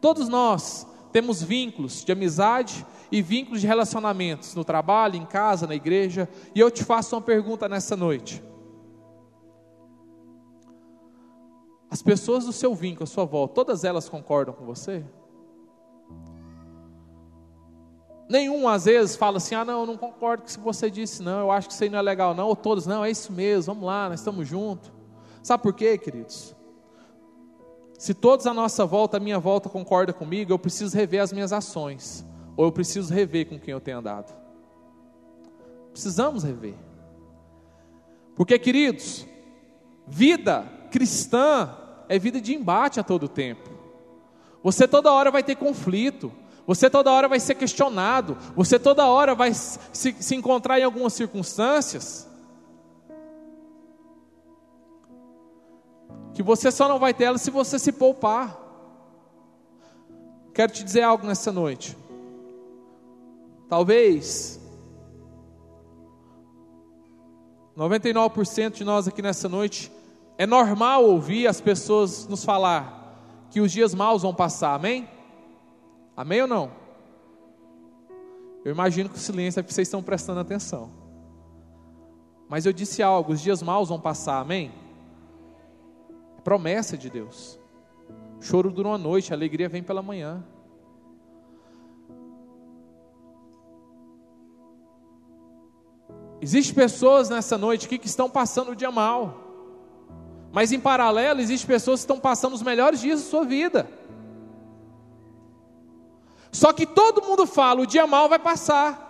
todos 0.00 0.28
nós 0.28 0.86
temos 1.12 1.42
vínculos 1.42 2.04
de 2.04 2.10
amizade 2.10 2.84
e 3.12 3.20
vínculos 3.22 3.60
de 3.60 3.66
relacionamentos 3.66 4.54
no 4.54 4.64
trabalho, 4.64 5.16
em 5.16 5.26
casa, 5.26 5.66
na 5.66 5.74
igreja, 5.74 6.28
e 6.54 6.60
eu 6.60 6.70
te 6.70 6.82
faço 6.82 7.14
uma 7.14 7.22
pergunta 7.22 7.68
nessa 7.68 7.94
noite. 7.96 8.42
As 11.94 12.02
pessoas 12.02 12.44
do 12.44 12.52
seu 12.52 12.74
vínculo, 12.74 13.04
a 13.04 13.06
sua 13.06 13.24
volta, 13.24 13.54
todas 13.54 13.84
elas 13.84 14.08
concordam 14.08 14.52
com 14.52 14.64
você? 14.64 15.04
Nenhum, 18.28 18.66
às 18.66 18.86
vezes, 18.86 19.14
fala 19.14 19.36
assim: 19.36 19.54
ah, 19.54 19.64
não, 19.64 19.82
eu 19.82 19.86
não 19.86 19.96
concordo 19.96 20.42
com 20.42 20.48
o 20.48 20.52
que 20.52 20.58
você 20.58 20.90
disse, 20.90 21.22
não, 21.22 21.38
eu 21.38 21.52
acho 21.52 21.68
que 21.68 21.72
isso 21.72 21.84
aí 21.84 21.88
não 21.88 22.00
é 22.00 22.02
legal, 22.02 22.34
não. 22.34 22.48
Ou 22.48 22.56
todos, 22.56 22.84
não, 22.84 23.04
é 23.04 23.12
isso 23.12 23.32
mesmo, 23.32 23.72
vamos 23.72 23.86
lá, 23.86 24.08
nós 24.08 24.18
estamos 24.18 24.48
juntos. 24.48 24.90
Sabe 25.40 25.62
por 25.62 25.72
quê, 25.72 25.96
queridos? 25.96 26.56
Se 27.96 28.12
todos 28.12 28.44
à 28.48 28.52
nossa 28.52 28.84
volta, 28.84 29.18
a 29.18 29.20
minha 29.20 29.38
volta 29.38 29.68
concorda 29.68 30.12
comigo, 30.12 30.52
eu 30.52 30.58
preciso 30.58 30.96
rever 30.96 31.22
as 31.22 31.32
minhas 31.32 31.52
ações, 31.52 32.26
ou 32.56 32.64
eu 32.64 32.72
preciso 32.72 33.14
rever 33.14 33.48
com 33.48 33.56
quem 33.56 33.70
eu 33.70 33.80
tenho 33.80 33.98
andado. 33.98 34.34
Precisamos 35.92 36.42
rever. 36.42 36.74
Porque, 38.34 38.58
queridos, 38.58 39.24
vida 40.08 40.66
cristã 40.90 41.83
é 42.08 42.18
vida 42.18 42.40
de 42.40 42.54
embate 42.54 43.00
a 43.00 43.02
todo 43.02 43.28
tempo. 43.28 43.70
Você 44.62 44.88
toda 44.88 45.12
hora 45.12 45.30
vai 45.30 45.42
ter 45.42 45.56
conflito. 45.56 46.32
Você 46.66 46.88
toda 46.88 47.12
hora 47.12 47.28
vai 47.28 47.38
ser 47.38 47.56
questionado, 47.56 48.38
você 48.56 48.78
toda 48.78 49.06
hora 49.06 49.34
vai 49.34 49.52
se, 49.52 49.78
se 49.92 50.34
encontrar 50.34 50.80
em 50.80 50.82
algumas 50.82 51.12
circunstâncias 51.12 52.26
que 56.32 56.42
você 56.42 56.72
só 56.72 56.88
não 56.88 56.98
vai 56.98 57.12
ter 57.12 57.24
ela 57.24 57.38
se 57.38 57.50
você 57.50 57.78
se 57.78 57.92
poupar. 57.92 58.58
Quero 60.54 60.72
te 60.72 60.82
dizer 60.82 61.02
algo 61.02 61.26
nessa 61.26 61.52
noite. 61.52 61.96
Talvez 63.68 64.58
99% 67.76 68.72
de 68.72 68.84
nós 68.84 69.06
aqui 69.06 69.20
nessa 69.20 69.48
noite 69.48 69.92
é 70.36 70.46
normal 70.46 71.04
ouvir 71.04 71.46
as 71.46 71.60
pessoas 71.60 72.26
nos 72.26 72.44
falar 72.44 73.02
que 73.50 73.60
os 73.60 73.70
dias 73.70 73.94
maus 73.94 74.22
vão 74.22 74.34
passar, 74.34 74.74
amém? 74.74 75.08
Amém 76.16 76.42
ou 76.42 76.48
não? 76.48 76.72
Eu 78.64 78.72
imagino 78.72 79.08
que 79.08 79.16
o 79.16 79.20
silêncio 79.20 79.60
é 79.60 79.62
porque 79.62 79.74
vocês 79.74 79.86
estão 79.86 80.02
prestando 80.02 80.40
atenção. 80.40 80.90
Mas 82.48 82.66
eu 82.66 82.72
disse 82.72 83.02
algo: 83.02 83.32
os 83.32 83.40
dias 83.40 83.62
maus 83.62 83.88
vão 83.88 84.00
passar, 84.00 84.40
amém? 84.40 84.72
É 86.36 86.40
promessa 86.40 86.96
de 86.96 87.10
Deus. 87.10 87.58
Choro 88.40 88.70
dura 88.70 88.88
uma 88.88 88.98
noite, 88.98 89.32
a 89.32 89.36
alegria 89.36 89.68
vem 89.68 89.82
pela 89.82 90.02
manhã. 90.02 90.44
Existem 96.40 96.74
pessoas 96.74 97.30
nessa 97.30 97.56
noite 97.56 97.86
aqui 97.86 97.98
que 97.98 98.06
estão 98.06 98.28
passando 98.28 98.72
o 98.72 98.76
dia 98.76 98.90
mal. 98.90 99.43
Mas 100.54 100.70
em 100.70 100.78
paralelo, 100.78 101.40
existem 101.40 101.66
pessoas 101.66 101.98
que 101.98 102.04
estão 102.04 102.20
passando 102.20 102.52
os 102.52 102.62
melhores 102.62 103.00
dias 103.00 103.20
da 103.20 103.28
sua 103.28 103.44
vida. 103.44 103.90
Só 106.52 106.72
que 106.72 106.86
todo 106.86 107.26
mundo 107.26 107.44
fala: 107.44 107.80
o 107.80 107.86
dia 107.86 108.06
mal 108.06 108.28
vai 108.28 108.38
passar. 108.38 109.02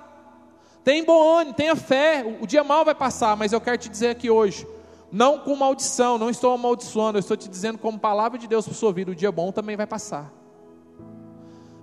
Tem 0.82 1.04
bom 1.04 1.36
ânimo, 1.36 1.54
tenha 1.54 1.76
fé, 1.76 2.24
o 2.40 2.46
dia 2.46 2.64
mal 2.64 2.82
vai 2.82 2.94
passar. 2.94 3.36
Mas 3.36 3.52
eu 3.52 3.60
quero 3.60 3.76
te 3.76 3.90
dizer 3.90 4.08
aqui 4.08 4.30
hoje, 4.30 4.66
não 5.12 5.38
com 5.38 5.54
maldição, 5.54 6.16
não 6.16 6.30
estou 6.30 6.50
amaldiçoando, 6.54 7.18
eu 7.18 7.20
estou 7.20 7.36
te 7.36 7.46
dizendo 7.46 7.76
como 7.76 7.98
palavra 7.98 8.38
de 8.38 8.46
Deus 8.48 8.64
para 8.64 8.72
sua 8.72 8.90
vida: 8.90 9.10
o 9.10 9.14
dia 9.14 9.30
bom 9.30 9.52
também 9.52 9.76
vai 9.76 9.86
passar. 9.86 10.32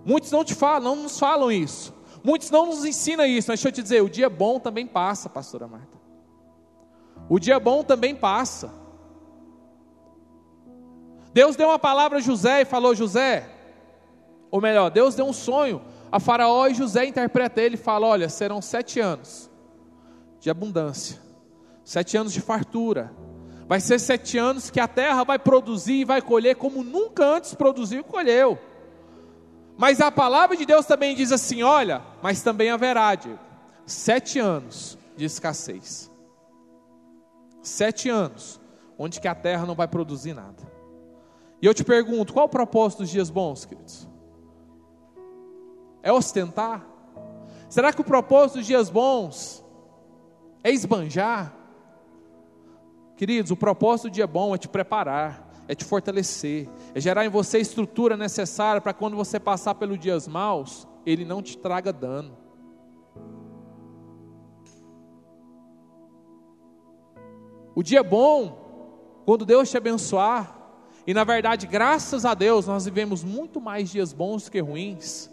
Muitos 0.04 0.32
não 0.32 0.44
te 0.44 0.56
falam, 0.56 0.96
não 0.96 1.04
nos 1.04 1.20
falam 1.20 1.52
isso. 1.52 1.94
Muitos 2.24 2.50
não 2.50 2.66
nos 2.66 2.84
ensinam 2.84 3.28
isso, 3.28 3.52
mas 3.52 3.60
deixa 3.60 3.68
eu 3.68 3.72
te 3.72 3.84
dizer: 3.84 4.02
o 4.02 4.10
dia 4.10 4.28
bom 4.28 4.60
também 4.60 4.88
passa, 4.88 5.30
pastora 5.30 5.68
Marta. 5.68 6.00
O 7.30 7.38
dia 7.38 7.60
bom 7.60 7.84
também 7.84 8.16
passa. 8.16 8.81
Deus 11.34 11.56
deu 11.56 11.70
uma 11.70 11.80
palavra 11.80 12.18
a 12.18 12.22
José 12.22 12.62
e 12.62 12.66
falou: 12.66 12.96
José, 12.96 13.50
ou 14.50 14.62
melhor, 14.62 14.90
Deus 14.90 15.16
deu 15.16 15.26
um 15.26 15.34
sonho 15.34 15.82
a 16.12 16.20
Faraó 16.20 16.68
e 16.68 16.74
José 16.74 17.06
interpreta 17.06 17.62
ele 17.62 17.76
e 17.76 17.78
fala: 17.78 18.06
Olha, 18.06 18.28
serão 18.28 18.62
sete 18.62 19.00
anos 19.00 19.50
de 20.40 20.50
abundância, 20.50 21.20
sete 21.86 22.18
anos 22.18 22.34
de 22.34 22.42
fartura. 22.42 23.14
Vai 23.66 23.80
ser 23.80 24.00
sete 24.00 24.38
anos 24.38 24.70
que 24.70 24.82
a 24.82 24.88
terra 24.88 25.24
vai 25.24 25.40
produzir 25.40 26.02
e 26.02 26.06
vai 26.06 26.22
colher 26.22 26.58
como 26.58 26.84
nunca 26.84 27.24
antes 27.24 27.54
produziu 27.54 28.02
e 28.02 28.04
colheu. 28.04 28.60
Mas 29.78 30.02
a 30.02 30.12
palavra 30.12 30.58
de 30.58 30.66
Deus 30.66 30.86
também 30.86 31.16
diz 31.16 31.32
assim: 31.32 31.64
olha, 31.64 32.02
mas 32.22 32.42
também 32.42 32.70
haverá, 32.70 33.16
Diego, 33.16 33.40
sete 33.86 34.38
anos 34.38 34.98
de 35.16 35.24
escassez. 35.24 36.12
Sete 37.62 38.10
anos, 38.10 38.60
onde 38.98 39.22
que 39.22 39.28
a 39.28 39.36
terra 39.36 39.66
não 39.66 39.76
vai 39.76 39.88
produzir 39.88 40.34
nada. 40.34 40.70
E 41.62 41.66
eu 41.66 41.74
te 41.74 41.84
pergunto, 41.84 42.34
qual 42.34 42.48
o 42.48 42.50
propósito 42.50 43.00
dos 43.00 43.10
dias 43.10 43.30
bons, 43.30 43.66
queridos? 43.66 44.08
É 46.02 46.12
ostentar? 46.12 46.86
Será 47.70 47.94
que 47.94 48.02
o 48.02 48.04
propósito 48.04 48.58
dos 48.58 48.66
dias 48.66 48.90
bons 48.90 49.64
é 50.64 50.72
esbanjar? 50.72 51.56
Queridos, 53.16 53.52
o 53.52 53.56
propósito 53.56 54.10
do 54.10 54.14
dia 54.14 54.26
bom 54.26 54.56
é 54.56 54.58
te 54.58 54.68
preparar, 54.68 55.48
é 55.68 55.76
te 55.76 55.86
fortalecer, 55.86 56.68
é 56.96 57.00
gerar 57.00 57.24
em 57.24 57.30
você 57.30 57.58
a 57.58 57.62
estrutura 57.62 58.18
necessária 58.18 58.82
para 58.82 58.94
quando 58.94 59.16
você 59.16 59.40
passar 59.40 59.76
pelos 59.76 60.00
dias 60.00 60.28
maus, 60.28 60.88
ele 61.06 61.24
não 61.24 61.44
te 61.44 61.56
traga 61.56 61.94
dano. 61.94 62.36
O 67.76 67.84
dia 67.84 68.04
bom, 68.04 69.22
quando 69.24 69.46
Deus 69.46 69.70
te 69.70 69.78
abençoar, 69.78 70.61
e 71.06 71.14
na 71.14 71.24
verdade, 71.24 71.66
graças 71.68 72.26
a 72.26 72.34
Deus, 72.34 72.68
nós 72.68 72.86
vivemos 72.86 73.24
muito 73.24 73.60
mais 73.60 73.90
dias 73.90 74.14
bons 74.14 74.50
que 74.50 74.60
ruins. 74.60 75.30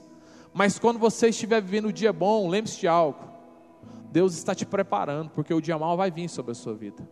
Mas 0.52 0.78
quando 0.78 0.98
você 0.98 1.28
estiver 1.28 1.60
vivendo 1.60 1.88
o 1.88 1.92
dia 1.92 2.12
bom, 2.12 2.48
lembre-se 2.48 2.80
de 2.80 2.88
algo. 2.88 3.20
Deus 4.10 4.34
está 4.34 4.54
te 4.54 4.64
preparando, 4.64 5.30
porque 5.30 5.52
o 5.52 5.60
dia 5.60 5.78
mal 5.78 5.96
vai 5.96 6.10
vir 6.10 6.28
sobre 6.28 6.52
a 6.52 6.54
sua 6.54 6.74
vida. 6.74 7.06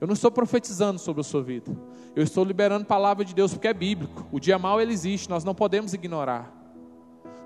Eu 0.00 0.06
não 0.06 0.14
estou 0.14 0.30
profetizando 0.30 0.98
sobre 0.98 1.20
a 1.20 1.24
sua 1.24 1.42
vida. 1.42 1.76
Eu 2.16 2.22
estou 2.22 2.42
liberando 2.42 2.86
palavra 2.86 3.24
de 3.24 3.34
Deus 3.34 3.52
porque 3.52 3.68
é 3.68 3.74
bíblico. 3.74 4.26
O 4.32 4.40
dia 4.40 4.58
mal 4.58 4.80
ele 4.80 4.92
existe, 4.92 5.28
nós 5.28 5.44
não 5.44 5.54
podemos 5.54 5.92
ignorar. 5.92 6.50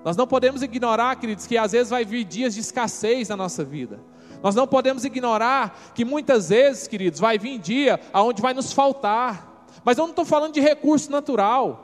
Nós 0.05 0.15
não 0.15 0.25
podemos 0.25 0.61
ignorar, 0.61 1.15
queridos, 1.17 1.45
que 1.45 1.57
às 1.57 1.73
vezes 1.73 1.89
vai 1.89 2.05
vir 2.05 2.23
dias 2.23 2.53
de 2.53 2.61
escassez 2.61 3.27
na 3.27 3.35
nossa 3.35 3.63
vida. 3.63 3.99
Nós 4.41 4.55
não 4.55 4.67
podemos 4.67 5.03
ignorar 5.03 5.91
que 5.93 6.05
muitas 6.05 6.49
vezes, 6.49 6.87
queridos, 6.87 7.19
vai 7.19 7.37
vir 7.37 7.59
dia 7.59 7.99
aonde 8.13 8.41
vai 8.41 8.53
nos 8.53 8.71
faltar. 8.71 9.54
Mas 9.85 9.99
eu 9.99 10.05
não 10.05 10.09
estou 10.09 10.25
falando 10.25 10.53
de 10.53 10.59
recurso 10.59 11.11
natural. 11.11 11.83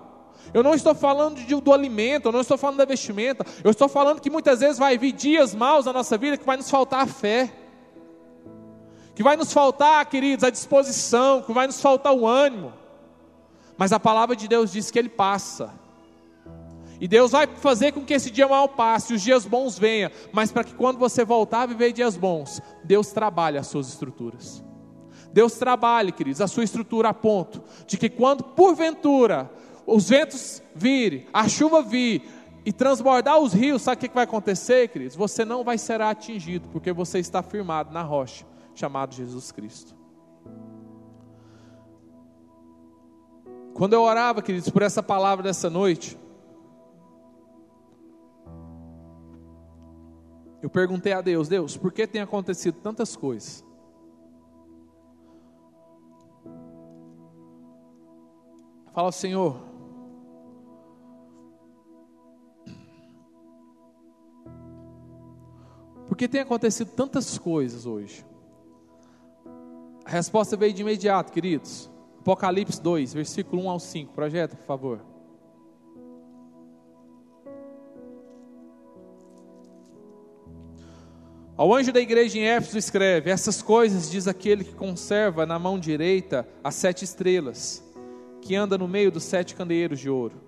Eu 0.54 0.64
não 0.64 0.74
estou 0.74 0.96
falando 0.96 1.36
de, 1.36 1.56
do 1.62 1.72
alimento, 1.72 2.26
eu 2.26 2.32
não 2.32 2.42
estou 2.42 2.58
falando 2.58 2.78
da 2.78 2.86
vestimenta, 2.86 3.46
eu 3.64 3.70
estou 3.70 3.88
falando 3.88 4.20
que 4.20 4.30
muitas 4.30 4.60
vezes 4.60 4.80
vai 4.80 4.98
vir 4.98 5.12
dias 5.12 5.54
maus 5.54 5.86
na 5.86 5.94
nossa 5.94 6.18
vida 6.18 6.36
que 6.36 6.46
vai 6.46 6.58
nos 6.58 6.70
faltar 6.70 7.02
a 7.02 7.06
fé, 7.06 7.54
que 9.14 9.22
vai 9.22 9.38
nos 9.38 9.54
faltar, 9.54 10.04
queridos, 10.08 10.44
a 10.44 10.50
disposição, 10.50 11.44
que 11.44 11.54
vai 11.54 11.68
nos 11.68 11.80
faltar 11.80 12.12
o 12.12 12.26
ânimo. 12.26 12.74
Mas 13.78 13.94
a 13.94 14.00
palavra 14.00 14.36
de 14.36 14.48
Deus 14.48 14.72
diz 14.72 14.90
que 14.90 14.98
ele 14.98 15.10
passa. 15.10 15.72
E 17.00 17.08
Deus 17.08 17.32
vai 17.32 17.48
fazer 17.48 17.92
com 17.92 18.04
que 18.04 18.14
esse 18.14 18.32
dia 18.32 18.48
mal 18.48 18.68
passe, 18.68 19.14
os 19.14 19.22
dias 19.22 19.46
bons 19.46 19.78
venham, 19.78 20.12
mas 20.34 20.52
para 20.52 20.64
que 20.64 20.74
quando 20.74 20.98
você 20.98 21.24
voltar 21.24 21.62
a 21.62 21.66
viver 21.68 21.94
dias 21.94 22.18
bons, 22.18 22.62
Deus 22.84 23.12
trabalhe 23.12 23.58
as 23.58 23.68
suas 23.68 23.88
estruturas. 23.88 24.64
Deus 25.34 25.54
trabalhe, 25.54 26.12
queridos, 26.12 26.42
a 26.42 26.48
sua 26.48 26.64
estrutura 26.64 27.10
a 27.10 27.14
ponto 27.14 27.64
de 27.88 27.98
que 27.98 28.10
quando 28.10 28.44
porventura 28.44 29.50
os 29.86 30.10
ventos 30.10 30.62
virem, 30.76 31.28
a 31.34 31.48
chuva 31.48 31.82
vir 31.82 32.24
e 32.66 32.72
transbordar 32.72 33.40
os 33.40 33.54
rios, 33.54 33.82
sabe 33.82 33.98
o 34.06 34.10
que 34.10 34.14
vai 34.14 34.26
acontecer, 34.26 34.90
queridos? 34.90 35.16
Você 35.16 35.44
não 35.44 35.64
vai 35.64 35.78
ser 35.78 36.02
atingido, 36.02 36.70
porque 36.70 36.92
você 36.92 37.20
está 37.20 37.42
firmado 37.42 37.92
na 37.92 38.04
rocha, 38.04 38.46
chamado 38.76 39.16
Jesus 39.16 39.52
Cristo. 39.52 39.96
Quando 43.74 43.94
eu 43.94 44.02
orava, 44.02 44.42
queridos, 44.42 44.70
por 44.70 44.82
essa 44.82 45.02
palavra 45.02 45.44
dessa 45.44 45.70
noite, 45.70 46.18
eu 50.62 50.70
perguntei 50.70 51.14
a 51.14 51.22
Deus: 51.22 51.48
Deus, 51.48 51.78
por 51.78 51.92
que 51.92 52.06
tem 52.06 52.22
acontecido 52.22 52.76
tantas 52.82 53.16
coisas? 53.16 53.64
Fala, 58.94 59.12
Senhor, 59.12 59.58
por 66.08 66.18
que 66.18 66.28
tem 66.28 66.42
acontecido 66.42 66.92
tantas 66.92 67.38
coisas 67.38 67.86
hoje? 67.86 68.26
A 70.04 70.10
resposta 70.10 70.58
veio 70.58 70.74
de 70.74 70.82
imediato, 70.82 71.32
queridos. 71.32 71.90
Apocalipse 72.20 72.82
2, 72.82 73.14
versículo 73.14 73.64
1 73.64 73.70
ao 73.70 73.80
5. 73.80 74.14
Projeta, 74.14 74.58
por 74.58 74.66
favor. 74.66 75.00
Ao 81.56 81.74
anjo 81.74 81.94
da 81.94 82.02
igreja 82.02 82.38
em 82.38 82.44
Éfeso 82.44 82.78
escreve: 82.78 83.30
Essas 83.30 83.62
coisas 83.62 84.12
diz 84.12 84.28
aquele 84.28 84.64
que 84.64 84.74
conserva 84.74 85.46
na 85.46 85.58
mão 85.58 85.80
direita 85.80 86.46
as 86.64 86.76
sete 86.76 87.06
estrelas, 87.06 87.84
que 88.42 88.56
anda 88.56 88.78
no 88.78 88.88
meio 88.88 89.12
dos 89.12 89.24
sete 89.24 89.56
candeeiros 89.56 90.00
de 90.00 90.10
ouro. 90.10 90.42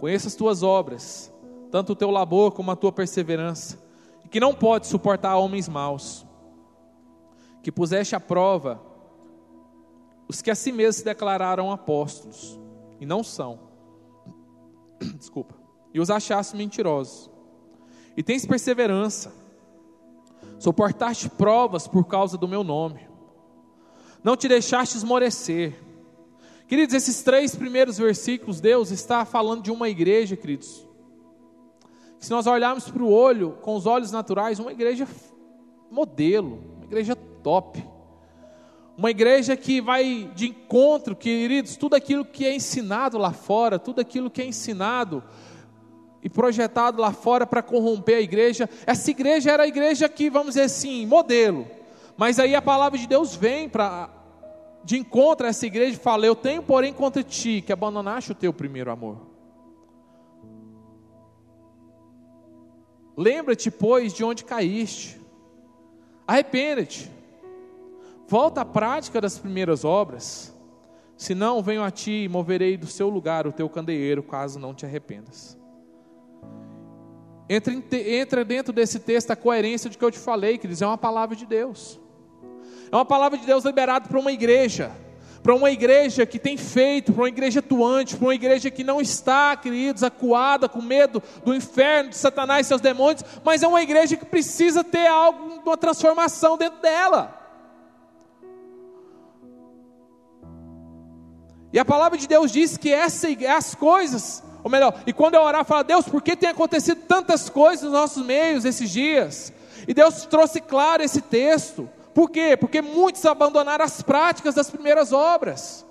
Conheça 0.00 0.28
as 0.28 0.34
tuas 0.34 0.62
obras, 0.62 1.32
tanto 1.70 1.92
o 1.92 1.96
teu 1.96 2.10
labor 2.10 2.52
como 2.52 2.70
a 2.70 2.76
tua 2.76 2.92
perseverança, 2.92 3.78
e 4.24 4.28
que 4.28 4.40
não 4.40 4.54
pode 4.54 4.86
suportar 4.86 5.36
homens 5.36 5.68
maus, 5.68 6.24
que 7.62 7.72
puseste 7.72 8.14
à 8.14 8.20
prova 8.20 8.80
os 10.28 10.42
que 10.42 10.50
a 10.50 10.54
si 10.54 10.70
mesmos 10.70 10.96
se 10.96 11.04
declararam 11.04 11.72
apóstolos, 11.72 12.60
e 13.00 13.06
não 13.06 13.24
são. 13.24 13.58
Desculpa. 15.18 15.54
E 15.92 16.00
os 16.00 16.10
achaste 16.10 16.54
mentirosos. 16.54 17.30
E 18.16 18.22
tens 18.22 18.44
perseverança. 18.44 19.32
Suportaste 20.58 21.30
provas 21.30 21.88
por 21.88 22.04
causa 22.04 22.36
do 22.36 22.46
meu 22.46 22.62
nome. 22.62 23.08
Não 24.22 24.36
te 24.36 24.48
deixaste 24.48 24.96
esmorecer. 24.96 25.87
Queridos, 26.68 26.94
esses 26.94 27.22
três 27.22 27.56
primeiros 27.56 27.98
versículos, 27.98 28.60
Deus 28.60 28.92
está 28.92 29.24
falando 29.24 29.62
de 29.62 29.72
uma 29.72 29.88
igreja, 29.88 30.36
queridos. 30.36 30.86
Se 32.20 32.30
nós 32.30 32.46
olharmos 32.46 32.88
para 32.88 33.02
o 33.02 33.10
olho, 33.10 33.58
com 33.62 33.74
os 33.74 33.86
olhos 33.86 34.12
naturais, 34.12 34.60
uma 34.60 34.70
igreja 34.70 35.08
modelo, 35.90 36.62
uma 36.76 36.84
igreja 36.84 37.16
top 37.16 37.82
uma 38.98 39.12
igreja 39.12 39.56
que 39.56 39.80
vai 39.80 40.28
de 40.34 40.48
encontro, 40.48 41.14
queridos, 41.14 41.76
tudo 41.76 41.94
aquilo 41.94 42.24
que 42.24 42.44
é 42.44 42.52
ensinado 42.52 43.16
lá 43.16 43.32
fora, 43.32 43.78
tudo 43.78 44.00
aquilo 44.00 44.28
que 44.28 44.42
é 44.42 44.44
ensinado 44.44 45.22
e 46.20 46.28
projetado 46.28 47.00
lá 47.00 47.12
fora 47.12 47.46
para 47.46 47.62
corromper 47.62 48.16
a 48.16 48.20
igreja. 48.20 48.68
Essa 48.84 49.12
igreja 49.12 49.52
era 49.52 49.62
a 49.62 49.68
igreja 49.68 50.08
que, 50.08 50.28
vamos 50.28 50.54
dizer 50.54 50.62
assim, 50.62 51.06
modelo. 51.06 51.64
Mas 52.16 52.40
aí 52.40 52.56
a 52.56 52.60
palavra 52.60 52.98
de 52.98 53.06
Deus 53.06 53.36
vem 53.36 53.68
para 53.68 54.10
de 54.88 54.96
encontro 54.96 55.46
a 55.46 55.50
essa 55.50 55.66
igreja 55.66 55.92
e 55.92 56.00
fala: 56.00 56.24
Eu 56.24 56.34
tenho, 56.34 56.62
porém, 56.62 56.94
contra 56.94 57.22
ti 57.22 57.60
que 57.60 57.70
abandonaste 57.70 58.32
o 58.32 58.34
teu 58.34 58.54
primeiro 58.54 58.90
amor. 58.90 59.18
Lembra-te, 63.14 63.70
pois, 63.70 64.14
de 64.14 64.24
onde 64.24 64.44
caíste. 64.44 65.20
Arrependa-te 66.26 67.10
Volta 68.26 68.62
à 68.62 68.64
prática 68.64 69.20
das 69.20 69.38
primeiras 69.38 69.84
obras, 69.84 70.54
senão 71.18 71.62
venho 71.62 71.82
a 71.82 71.90
ti 71.90 72.24
e 72.24 72.28
moverei 72.28 72.78
do 72.78 72.86
seu 72.86 73.10
lugar 73.10 73.46
o 73.46 73.52
teu 73.52 73.68
candeeiro, 73.68 74.22
caso 74.22 74.58
não 74.58 74.72
te 74.72 74.86
arrependas. 74.86 75.58
Entra, 77.46 77.74
entra 77.92 78.42
dentro 78.42 78.72
desse 78.72 79.00
texto 79.00 79.30
a 79.32 79.36
coerência 79.36 79.90
de 79.90 79.98
que 79.98 80.04
eu 80.04 80.10
te 80.10 80.18
falei, 80.18 80.56
que 80.56 80.66
diz 80.66 80.80
é 80.80 80.86
uma 80.86 80.96
palavra 80.96 81.36
de 81.36 81.44
Deus. 81.44 82.00
É 82.90 82.96
uma 82.96 83.04
palavra 83.04 83.38
de 83.38 83.46
Deus 83.46 83.64
liberada 83.64 84.08
para 84.08 84.18
uma 84.18 84.32
igreja, 84.32 84.90
para 85.42 85.54
uma 85.54 85.70
igreja 85.70 86.24
que 86.24 86.38
tem 86.38 86.56
feito, 86.56 87.12
para 87.12 87.22
uma 87.22 87.28
igreja 87.28 87.60
atuante, 87.60 88.16
para 88.16 88.26
uma 88.26 88.34
igreja 88.34 88.70
que 88.70 88.82
não 88.82 89.00
está, 89.00 89.56
queridos, 89.56 90.02
acuada, 90.02 90.68
com 90.68 90.80
medo 90.80 91.22
do 91.44 91.54
inferno, 91.54 92.10
de 92.10 92.16
Satanás 92.16 92.66
e 92.66 92.68
seus 92.68 92.80
demônios, 92.80 93.22
mas 93.44 93.62
é 93.62 93.68
uma 93.68 93.82
igreja 93.82 94.16
que 94.16 94.24
precisa 94.24 94.82
ter 94.82 95.06
algo, 95.06 95.60
uma 95.64 95.76
transformação 95.76 96.56
dentro 96.56 96.80
dela. 96.80 97.36
E 101.72 101.78
a 101.78 101.84
palavra 101.84 102.16
de 102.16 102.26
Deus 102.26 102.50
diz 102.50 102.78
que 102.78 102.92
essa, 102.92 103.28
as 103.54 103.74
coisas, 103.74 104.42
ou 104.64 104.70
melhor, 104.70 105.02
e 105.06 105.12
quando 105.12 105.34
eu 105.34 105.42
orar, 105.42 105.64
fala, 105.64 105.84
Deus, 105.84 106.08
por 106.08 106.22
que 106.22 106.34
tem 106.34 106.48
acontecido 106.48 107.02
tantas 107.06 107.50
coisas 107.50 107.84
nos 107.84 107.92
nossos 107.92 108.24
meios 108.24 108.64
esses 108.64 108.88
dias? 108.88 109.52
E 109.86 109.92
Deus 109.92 110.24
trouxe 110.24 110.60
claro 110.60 111.02
esse 111.02 111.20
texto. 111.20 111.88
Por 112.18 112.30
quê? 112.30 112.56
Porque 112.56 112.82
muitos 112.82 113.24
abandonaram 113.24 113.84
as 113.84 114.02
práticas 114.02 114.52
das 114.52 114.68
primeiras 114.68 115.12
obras. 115.12 115.86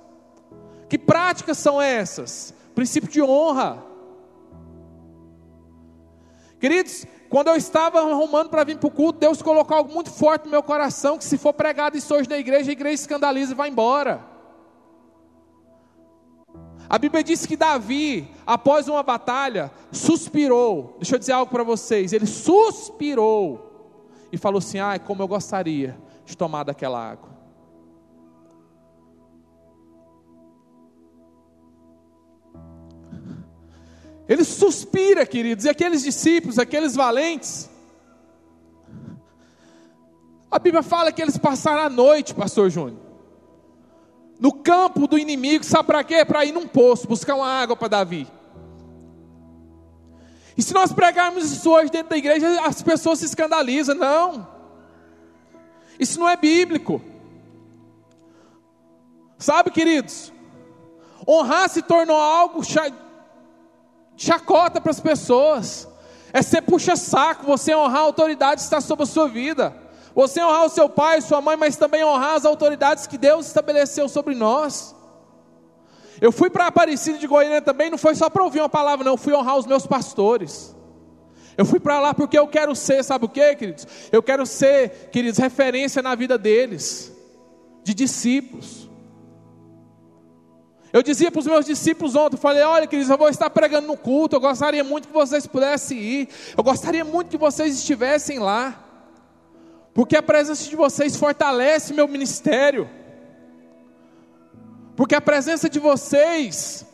Que 0.90 0.98
práticas 0.98 1.58
são 1.58 1.82
essas? 1.82 2.54
Princípio 2.76 3.10
de 3.10 3.22
honra. 3.22 3.82
Queridos, 6.60 7.06
quando 7.30 7.48
eu 7.48 7.56
estava 7.56 8.02
arrumando 8.02 8.50
para 8.50 8.66
vir 8.66 8.78
para 8.78 8.88
o 8.88 8.92
culto, 8.92 9.20
Deus 9.20 9.42
colocou 9.42 9.78
algo 9.78 9.94
muito 9.94 10.12
forte 10.12 10.44
no 10.44 10.52
meu 10.52 10.62
coração: 10.62 11.18
que 11.18 11.24
se 11.24 11.38
for 11.38 11.54
pregado 11.54 11.96
isso 11.96 12.14
hoje 12.14 12.28
na 12.28 12.38
igreja, 12.38 12.72
a 12.72 12.74
igreja 12.74 13.04
escandaliza 13.04 13.54
e 13.54 13.56
vai 13.56 13.70
embora. 13.70 14.22
A 16.90 16.98
Bíblia 16.98 17.24
diz 17.24 17.46
que 17.46 17.56
Davi, 17.56 18.30
após 18.46 18.90
uma 18.90 19.02
batalha, 19.02 19.72
suspirou. 19.94 20.98
Deixa 21.00 21.16
eu 21.16 21.20
dizer 21.20 21.32
algo 21.32 21.50
para 21.50 21.64
vocês. 21.64 22.12
Ele 22.12 22.26
suspirou 22.26 23.96
e 24.30 24.38
falou 24.38 24.58
assim: 24.58 24.80
Ai, 24.80 25.00
como 25.00 25.24
eu 25.24 25.28
gostaria 25.30 26.06
de 26.28 26.38
tomar 26.38 26.64
daquela 26.64 27.00
água. 27.00 27.36
Ele 34.30 34.44
suspira, 34.44 35.26
queridos, 35.26 35.66
e 35.66 35.70
aqueles 35.70 36.04
discípulos, 36.04 36.60
aqueles 36.60 36.94
valentes. 36.94 37.68
A 40.52 40.60
Bíblia 40.60 40.84
fala 40.84 41.12
que 41.12 41.22
eles 41.22 41.38
passaram 41.38 41.82
a 41.82 41.90
noite, 41.90 42.36
Pastor 42.36 42.70
Júnior 42.70 43.08
no 44.40 44.52
campo 44.52 45.08
do 45.08 45.18
inimigo, 45.18 45.64
sabe 45.64 45.88
para 45.88 46.04
quê? 46.04 46.24
Para 46.24 46.46
ir 46.46 46.52
num 46.52 46.68
poço, 46.68 47.08
buscar 47.08 47.36
uma 47.36 47.48
água 47.48 47.76
para 47.76 47.88
Davi. 47.88 48.28
E 50.56 50.62
se 50.62 50.74
nós 50.74 50.92
pregarmos 50.92 51.52
isso 51.52 51.70
hoje 51.70 51.92
dentro 51.92 52.10
da 52.10 52.18
igreja, 52.18 52.62
as 52.64 52.82
pessoas 52.82 53.20
se 53.20 53.26
escandalizam. 53.26 53.96
Não. 53.96 54.57
Isso 56.00 56.20
não 56.20 56.30
é 56.30 56.36
bíblico. 56.36 57.02
Sabe, 59.38 59.72
queridos? 59.72 60.32
Honrar 61.28 61.70
se 61.70 61.82
tornou 61.82 62.18
algo 62.18 62.62
chacota 64.16 64.82
para 64.82 64.92
as 64.92 65.00
pessoas. 65.00 65.88
É 66.34 66.42
ser 66.42 66.62
puxa-saco, 66.62 67.46
você 67.46 67.76
honrar 67.76 68.02
a 68.02 68.06
autoridade 68.06 68.62
que 68.62 68.66
está 68.66 68.82
sobre 68.82 69.04
a 69.04 69.08
sua 69.08 69.28
vida. 69.28 69.76
Você 70.14 70.44
honrar 70.44 70.66
o 70.66 70.70
seu 70.70 70.90
pai, 70.90 71.22
sua 71.22 71.42
mãe, 71.42 71.56
mas 71.56 71.78
também 71.78 72.04
honrar 72.04 72.36
as 72.36 72.46
autoridades 72.46 73.06
que 73.06 73.18
Deus 73.18 73.48
estabeleceu 73.48 74.10
sobre 74.10 74.36
nós. 74.36 74.96
Eu 76.20 76.32
fui 76.32 76.50
para 76.50 76.68
Aparecida 76.68 77.18
de 77.18 77.28
Goiânia 77.28 77.62
também, 77.62 77.92
não 77.92 77.98
foi 77.98 78.16
só 78.16 78.30
para 78.30 78.44
ouvir 78.44 78.60
uma 78.60 78.70
palavra, 78.70 79.06
não, 79.06 79.14
eu 79.14 79.18
fui 79.18 79.34
honrar 79.34 79.58
os 79.58 79.68
meus 79.68 79.86
pastores. 79.86 80.76
Eu 81.58 81.66
fui 81.66 81.80
para 81.80 82.00
lá 82.00 82.14
porque 82.14 82.38
eu 82.38 82.48
quero 82.48 82.76
ser, 82.76 83.04
sabe 83.04 83.26
o 83.26 83.30
que, 83.30 83.56
queridos? 83.56 83.88
Eu 84.12 84.22
quero 84.22 84.46
ser, 84.46 85.10
queridos, 85.12 85.40
referência 85.40 86.02
na 86.02 86.14
vida 86.14 86.38
deles, 86.38 87.12
de 87.84 87.94
discípulos. 87.94 88.88
Eu 90.94 91.02
dizia 91.02 91.32
para 91.32 91.40
os 91.40 91.48
meus 91.48 91.66
discípulos 91.66 92.16
ontem, 92.16 92.38
falei, 92.38 92.64
olha, 92.64 92.88
queridos, 92.88 93.10
eu 93.10 93.18
vou 93.18 93.30
estar 93.30 93.50
pregando 93.50 93.88
no 93.88 93.98
culto, 93.98 94.36
eu 94.36 94.40
gostaria 94.40 94.84
muito 94.84 95.08
que 95.08 95.14
vocês 95.14 95.48
pudessem 95.48 95.98
ir, 95.98 96.30
eu 96.56 96.64
gostaria 96.64 97.04
muito 97.04 97.30
que 97.30 97.38
vocês 97.38 97.76
estivessem 97.76 98.40
lá 98.40 98.84
porque 99.98 100.16
a 100.16 100.22
presença 100.22 100.70
de 100.70 100.76
vocês 100.76 101.16
fortalece 101.16 101.92
meu 101.92 102.08
ministério. 102.08 102.88
Porque 104.96 105.16
a 105.16 105.20
presença 105.20 105.68
de 105.68 105.80
vocês, 105.80 106.86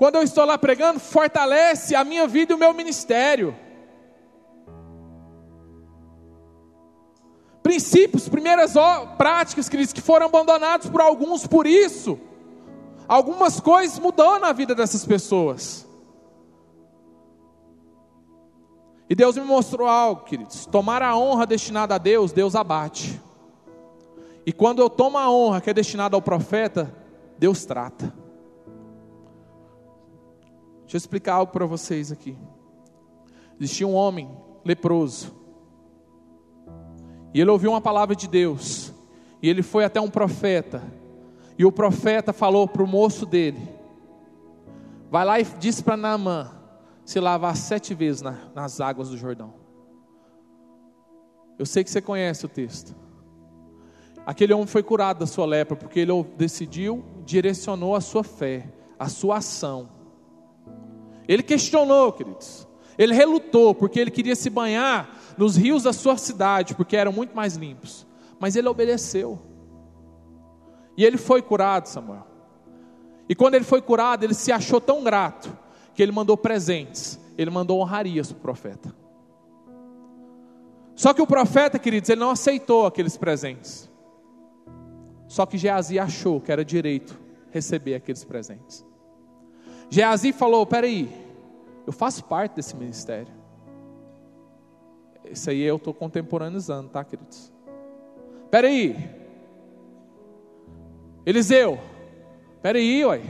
quando 0.00 0.14
eu 0.14 0.22
estou 0.22 0.46
lá 0.46 0.56
pregando, 0.56 0.98
fortalece 0.98 1.94
a 1.94 2.02
minha 2.02 2.26
vida 2.26 2.54
e 2.54 2.56
o 2.56 2.58
meu 2.58 2.72
ministério. 2.72 3.54
Princípios, 7.62 8.26
primeiras 8.26 8.72
práticas, 9.18 9.68
queridos, 9.68 9.92
que 9.92 10.00
foram 10.00 10.24
abandonados 10.24 10.88
por 10.88 11.02
alguns 11.02 11.46
por 11.46 11.66
isso. 11.66 12.18
Algumas 13.06 13.60
coisas 13.60 13.98
mudou 13.98 14.38
na 14.38 14.54
vida 14.54 14.74
dessas 14.74 15.04
pessoas. 15.04 15.86
E 19.06 19.14
Deus 19.14 19.36
me 19.36 19.44
mostrou 19.44 19.86
algo, 19.86 20.24
queridos. 20.24 20.64
Tomar 20.64 21.02
a 21.02 21.14
honra 21.14 21.44
destinada 21.44 21.96
a 21.96 21.98
Deus, 21.98 22.32
Deus 22.32 22.56
abate. 22.56 23.20
E 24.46 24.50
quando 24.50 24.80
eu 24.80 24.88
tomo 24.88 25.18
a 25.18 25.30
honra 25.30 25.60
que 25.60 25.68
é 25.68 25.74
destinada 25.74 26.16
ao 26.16 26.22
profeta, 26.22 26.90
Deus 27.38 27.66
trata. 27.66 28.29
Deixa 30.90 30.96
eu 30.96 31.06
explicar 31.06 31.34
algo 31.34 31.52
para 31.52 31.64
vocês 31.66 32.10
aqui. 32.10 32.36
Existia 33.60 33.86
um 33.86 33.94
homem 33.94 34.28
leproso. 34.64 35.32
E 37.32 37.40
ele 37.40 37.48
ouviu 37.48 37.70
uma 37.70 37.80
palavra 37.80 38.16
de 38.16 38.26
Deus. 38.26 38.92
E 39.40 39.48
ele 39.48 39.62
foi 39.62 39.84
até 39.84 40.00
um 40.00 40.10
profeta. 40.10 40.82
E 41.56 41.64
o 41.64 41.70
profeta 41.70 42.32
falou 42.32 42.66
para 42.66 42.82
o 42.82 42.88
moço 42.88 43.24
dele: 43.24 43.68
Vai 45.08 45.24
lá 45.24 45.38
e 45.38 45.44
diz 45.60 45.80
para 45.80 45.96
Naamã 45.96 46.50
se 47.04 47.20
lavar 47.20 47.56
sete 47.56 47.94
vezes 47.94 48.20
na, 48.20 48.50
nas 48.52 48.80
águas 48.80 49.10
do 49.10 49.16
Jordão. 49.16 49.54
Eu 51.56 51.66
sei 51.66 51.84
que 51.84 51.90
você 51.90 52.02
conhece 52.02 52.44
o 52.46 52.48
texto. 52.48 52.96
Aquele 54.26 54.52
homem 54.52 54.66
foi 54.66 54.82
curado 54.82 55.20
da 55.20 55.26
sua 55.28 55.46
lepra 55.46 55.76
porque 55.76 56.00
ele 56.00 56.24
decidiu, 56.36 57.04
direcionou 57.24 57.94
a 57.94 58.00
sua 58.00 58.24
fé, 58.24 58.74
a 58.98 59.08
sua 59.08 59.36
ação. 59.36 59.99
Ele 61.30 61.44
questionou, 61.44 62.12
queridos. 62.12 62.66
Ele 62.98 63.14
relutou 63.14 63.72
porque 63.72 64.00
ele 64.00 64.10
queria 64.10 64.34
se 64.34 64.50
banhar 64.50 65.16
nos 65.38 65.56
rios 65.56 65.84
da 65.84 65.92
sua 65.92 66.16
cidade, 66.16 66.74
porque 66.74 66.96
eram 66.96 67.12
muito 67.12 67.36
mais 67.36 67.54
limpos. 67.54 68.04
Mas 68.40 68.56
ele 68.56 68.66
obedeceu. 68.66 69.38
E 70.96 71.04
ele 71.04 71.16
foi 71.16 71.40
curado, 71.40 71.86
Samuel. 71.86 72.26
E 73.28 73.34
quando 73.36 73.54
ele 73.54 73.64
foi 73.64 73.80
curado, 73.80 74.24
ele 74.24 74.34
se 74.34 74.50
achou 74.50 74.80
tão 74.80 75.04
grato 75.04 75.56
que 75.94 76.02
ele 76.02 76.10
mandou 76.10 76.36
presentes, 76.36 77.16
ele 77.38 77.48
mandou 77.48 77.80
honrarias 77.80 78.32
para 78.32 78.38
o 78.38 78.42
profeta. 78.42 78.92
Só 80.96 81.14
que 81.14 81.22
o 81.22 81.26
profeta, 81.28 81.78
queridos, 81.78 82.10
ele 82.10 82.18
não 82.20 82.30
aceitou 82.30 82.86
aqueles 82.86 83.16
presentes. 83.16 83.88
Só 85.28 85.46
que 85.46 85.56
Geazi 85.56 85.96
achou 85.96 86.40
que 86.40 86.50
era 86.50 86.64
direito 86.64 87.16
receber 87.52 87.94
aqueles 87.94 88.24
presentes. 88.24 88.84
Geazi 89.90 90.32
falou: 90.32 90.64
peraí, 90.64 91.10
eu 91.86 91.92
faço 91.92 92.24
parte 92.24 92.54
desse 92.56 92.74
ministério. 92.76 93.32
Isso 95.30 95.50
aí 95.50 95.60
eu 95.60 95.76
estou 95.76 95.92
contemporaneizando, 95.92 96.88
tá, 96.88 97.04
queridos? 97.04 97.52
Peraí, 98.50 98.96
Eliseu, 101.26 101.78
peraí, 102.62 103.04
uai. 103.04 103.22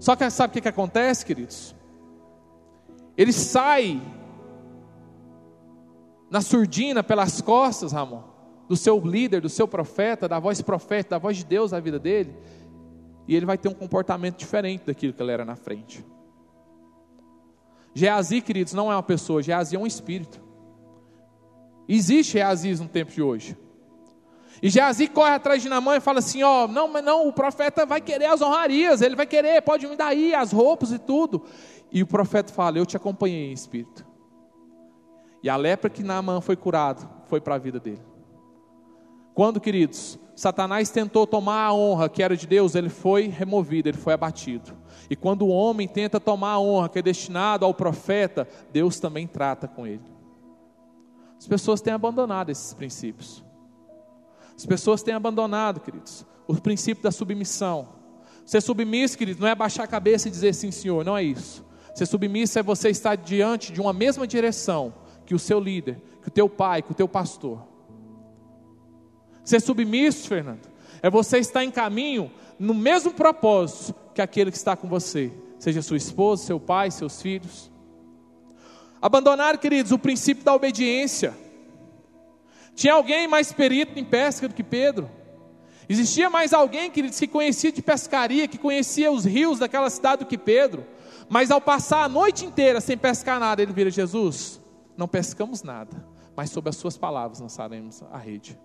Só 0.00 0.16
que 0.16 0.28
sabe 0.30 0.50
o 0.50 0.54
que, 0.54 0.60
que 0.60 0.68
acontece, 0.68 1.24
queridos? 1.24 1.74
Ele 3.16 3.32
sai 3.32 4.02
na 6.28 6.40
surdina 6.40 7.02
pelas 7.02 7.40
costas, 7.40 7.92
Ramon 7.92 8.32
do 8.72 8.76
seu 8.76 8.98
líder, 9.00 9.42
do 9.42 9.50
seu 9.50 9.68
profeta, 9.68 10.26
da 10.26 10.38
voz 10.38 10.62
profética, 10.62 11.10
da 11.10 11.18
voz 11.18 11.36
de 11.36 11.44
Deus 11.44 11.72
na 11.72 11.78
vida 11.78 11.98
dele, 11.98 12.34
e 13.26 13.36
ele 13.36 13.46
vai 13.46 13.56
ter 13.56 13.68
um 13.68 13.74
comportamento 13.74 14.38
diferente 14.38 14.84
daquilo 14.84 15.12
que 15.12 15.22
ele 15.22 15.32
era 15.32 15.44
na 15.44 15.56
frente. 15.56 16.04
Geazi, 17.94 18.40
queridos, 18.40 18.72
não 18.72 18.90
é 18.90 18.96
uma 18.96 19.02
pessoa, 19.02 19.42
Geazi 19.42 19.76
é 19.76 19.78
um 19.78 19.86
espírito. 19.86 20.40
Existe 21.88 22.32
Geazi 22.32 22.74
no 22.74 22.88
tempo 22.88 23.12
de 23.12 23.22
hoje. 23.22 23.56
E 24.62 24.70
Geazi 24.70 25.08
corre 25.08 25.34
atrás 25.34 25.60
de 25.60 25.68
Namã 25.68 25.96
e 25.96 26.00
fala 26.00 26.20
assim: 26.20 26.42
Ó, 26.42 26.64
oh, 26.64 26.68
não, 26.68 26.88
não, 27.02 27.28
o 27.28 27.32
profeta 27.32 27.84
vai 27.84 28.00
querer 28.00 28.26
as 28.26 28.40
honrarias, 28.40 29.02
ele 29.02 29.16
vai 29.16 29.26
querer, 29.26 29.60
pode 29.62 29.86
me 29.86 29.96
dar 29.96 30.06
aí 30.08 30.34
as 30.34 30.52
roupas 30.52 30.92
e 30.92 30.98
tudo. 30.98 31.44
E 31.90 32.02
o 32.02 32.06
profeta 32.06 32.52
fala: 32.52 32.78
Eu 32.78 32.86
te 32.86 32.96
acompanhei 32.96 33.50
em 33.50 33.52
espírito. 33.52 34.06
E 35.42 35.50
a 35.50 35.56
lepra 35.56 35.90
que 35.90 36.04
Naamã 36.04 36.40
foi 36.40 36.54
curado 36.54 37.08
foi 37.26 37.40
para 37.40 37.56
a 37.56 37.58
vida 37.58 37.80
dele. 37.80 38.02
Quando, 39.34 39.60
queridos, 39.60 40.18
Satanás 40.34 40.90
tentou 40.90 41.26
tomar 41.26 41.66
a 41.66 41.74
honra 41.74 42.08
que 42.08 42.22
era 42.22 42.36
de 42.36 42.46
Deus, 42.46 42.74
ele 42.74 42.88
foi 42.88 43.28
removido, 43.28 43.88
ele 43.88 43.98
foi 43.98 44.14
abatido. 44.14 44.72
E 45.10 45.16
quando 45.16 45.42
o 45.42 45.48
homem 45.48 45.86
tenta 45.86 46.18
tomar 46.18 46.52
a 46.52 46.60
honra 46.60 46.88
que 46.88 46.98
é 46.98 47.02
destinada 47.02 47.66
ao 47.66 47.74
profeta, 47.74 48.48
Deus 48.72 48.98
também 48.98 49.26
trata 49.26 49.68
com 49.68 49.86
ele. 49.86 50.12
As 51.38 51.46
pessoas 51.46 51.80
têm 51.80 51.92
abandonado 51.92 52.50
esses 52.50 52.72
princípios. 52.72 53.44
As 54.56 54.64
pessoas 54.64 55.02
têm 55.02 55.12
abandonado, 55.12 55.80
queridos, 55.80 56.24
o 56.46 56.54
princípio 56.54 57.02
da 57.02 57.10
submissão. 57.10 57.88
Ser 58.44 58.60
submisso, 58.60 59.18
querido, 59.18 59.40
não 59.40 59.48
é 59.48 59.54
baixar 59.54 59.84
a 59.84 59.88
cabeça 59.88 60.28
e 60.28 60.30
dizer 60.30 60.54
sim, 60.54 60.70
senhor, 60.70 61.04
não 61.04 61.16
é 61.16 61.22
isso. 61.22 61.64
Ser 61.94 62.06
submisso 62.06 62.58
é 62.58 62.62
você 62.62 62.88
estar 62.88 63.16
diante 63.16 63.72
de 63.72 63.80
uma 63.80 63.92
mesma 63.92 64.26
direção 64.26 64.94
que 65.26 65.34
o 65.34 65.38
seu 65.38 65.60
líder, 65.60 66.00
que 66.22 66.28
o 66.28 66.30
teu 66.30 66.48
pai, 66.48 66.82
que 66.82 66.92
o 66.92 66.94
teu 66.94 67.08
pastor. 67.08 67.71
Ser 69.44 69.60
submisso, 69.60 70.28
Fernando, 70.28 70.68
é 71.02 71.10
você 71.10 71.38
estar 71.38 71.64
em 71.64 71.70
caminho 71.70 72.30
no 72.58 72.74
mesmo 72.74 73.12
propósito 73.12 73.94
que 74.14 74.22
aquele 74.22 74.50
que 74.50 74.56
está 74.56 74.76
com 74.76 74.88
você, 74.88 75.32
seja 75.58 75.82
sua 75.82 75.96
esposa, 75.96 76.44
seu 76.44 76.60
pai, 76.60 76.90
seus 76.90 77.20
filhos. 77.20 77.70
Abandonar, 79.00 79.58
queridos, 79.58 79.90
o 79.90 79.98
princípio 79.98 80.44
da 80.44 80.54
obediência. 80.54 81.36
Tinha 82.74 82.94
alguém 82.94 83.26
mais 83.26 83.52
perito 83.52 83.98
em 83.98 84.04
pesca 84.04 84.46
do 84.46 84.54
que 84.54 84.62
Pedro? 84.62 85.10
Existia 85.88 86.30
mais 86.30 86.52
alguém, 86.52 86.88
queridos, 86.88 87.18
que 87.18 87.26
conhecia 87.26 87.72
de 87.72 87.82
pescaria, 87.82 88.46
que 88.46 88.56
conhecia 88.56 89.10
os 89.10 89.24
rios 89.24 89.58
daquela 89.58 89.90
cidade 89.90 90.24
do 90.24 90.28
que 90.28 90.38
Pedro? 90.38 90.86
Mas 91.28 91.50
ao 91.50 91.60
passar 91.60 92.04
a 92.04 92.08
noite 92.08 92.44
inteira 92.44 92.80
sem 92.80 92.96
pescar 92.96 93.40
nada, 93.40 93.60
ele 93.60 93.72
vira 93.72 93.90
Jesus: 93.90 94.60
Não 94.96 95.08
pescamos 95.08 95.62
nada, 95.64 96.06
mas 96.36 96.50
sob 96.50 96.70
as 96.70 96.76
suas 96.76 96.96
palavras 96.96 97.40
lançaremos 97.40 98.02
a 98.12 98.18
rede 98.18 98.56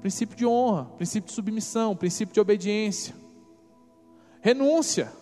princípio 0.00 0.36
de 0.36 0.46
honra, 0.46 0.84
princípio 0.96 1.28
de 1.28 1.34
submissão, 1.34 1.96
princípio 1.96 2.32
de 2.32 2.40
obediência, 2.40 3.14
renúncia. 4.40 5.12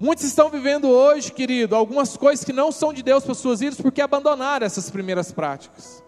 Muitos 0.00 0.24
estão 0.24 0.48
vivendo 0.48 0.88
hoje, 0.88 1.32
querido, 1.32 1.74
algumas 1.74 2.16
coisas 2.16 2.44
que 2.44 2.52
não 2.52 2.70
são 2.70 2.92
de 2.92 3.02
Deus 3.02 3.24
para 3.24 3.34
suas 3.34 3.60
vidas 3.60 3.80
porque 3.80 4.00
abandonaram 4.00 4.64
essas 4.64 4.90
primeiras 4.90 5.32
práticas. 5.32 6.02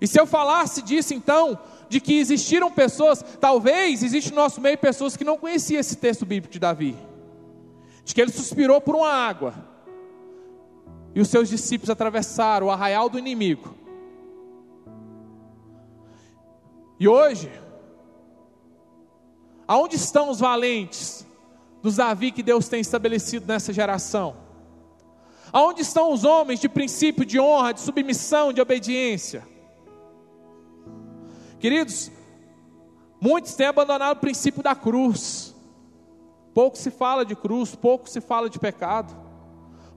E 0.00 0.06
se 0.06 0.18
eu 0.18 0.26
falasse 0.26 0.80
disso 0.80 1.12
então, 1.12 1.58
de 1.90 2.00
que 2.00 2.18
existiram 2.18 2.70
pessoas, 2.70 3.22
talvez 3.38 4.02
existe 4.02 4.30
no 4.30 4.36
nosso 4.36 4.60
meio 4.60 4.78
pessoas 4.78 5.16
que 5.16 5.24
não 5.24 5.36
conheciam 5.36 5.78
esse 5.78 5.96
texto 5.96 6.24
bíblico 6.24 6.52
de 6.52 6.58
Davi, 6.58 6.96
de 8.02 8.14
que 8.14 8.20
ele 8.20 8.32
suspirou 8.32 8.80
por 8.80 8.94
uma 8.94 9.10
água, 9.10 9.69
e 11.14 11.20
os 11.20 11.28
seus 11.28 11.48
discípulos 11.48 11.90
atravessaram 11.90 12.68
o 12.68 12.70
arraial 12.70 13.08
do 13.08 13.18
inimigo. 13.18 13.74
E 16.98 17.08
hoje, 17.08 17.50
aonde 19.66 19.96
estão 19.96 20.28
os 20.28 20.38
valentes 20.38 21.26
dos 21.82 21.96
Davi 21.96 22.30
que 22.30 22.42
Deus 22.42 22.68
tem 22.68 22.80
estabelecido 22.80 23.46
nessa 23.46 23.72
geração? 23.72 24.36
Aonde 25.52 25.80
estão 25.80 26.12
os 26.12 26.24
homens 26.24 26.60
de 26.60 26.68
princípio 26.68 27.24
de 27.24 27.40
honra, 27.40 27.72
de 27.72 27.80
submissão, 27.80 28.52
de 28.52 28.60
obediência? 28.60 29.48
Queridos, 31.58 32.10
muitos 33.20 33.54
têm 33.54 33.66
abandonado 33.66 34.16
o 34.16 34.20
princípio 34.20 34.62
da 34.62 34.74
cruz. 34.74 35.54
Pouco 36.54 36.76
se 36.76 36.90
fala 36.90 37.24
de 37.24 37.34
cruz, 37.34 37.74
pouco 37.74 38.08
se 38.08 38.20
fala 38.20 38.48
de 38.48 38.58
pecado. 38.58 39.19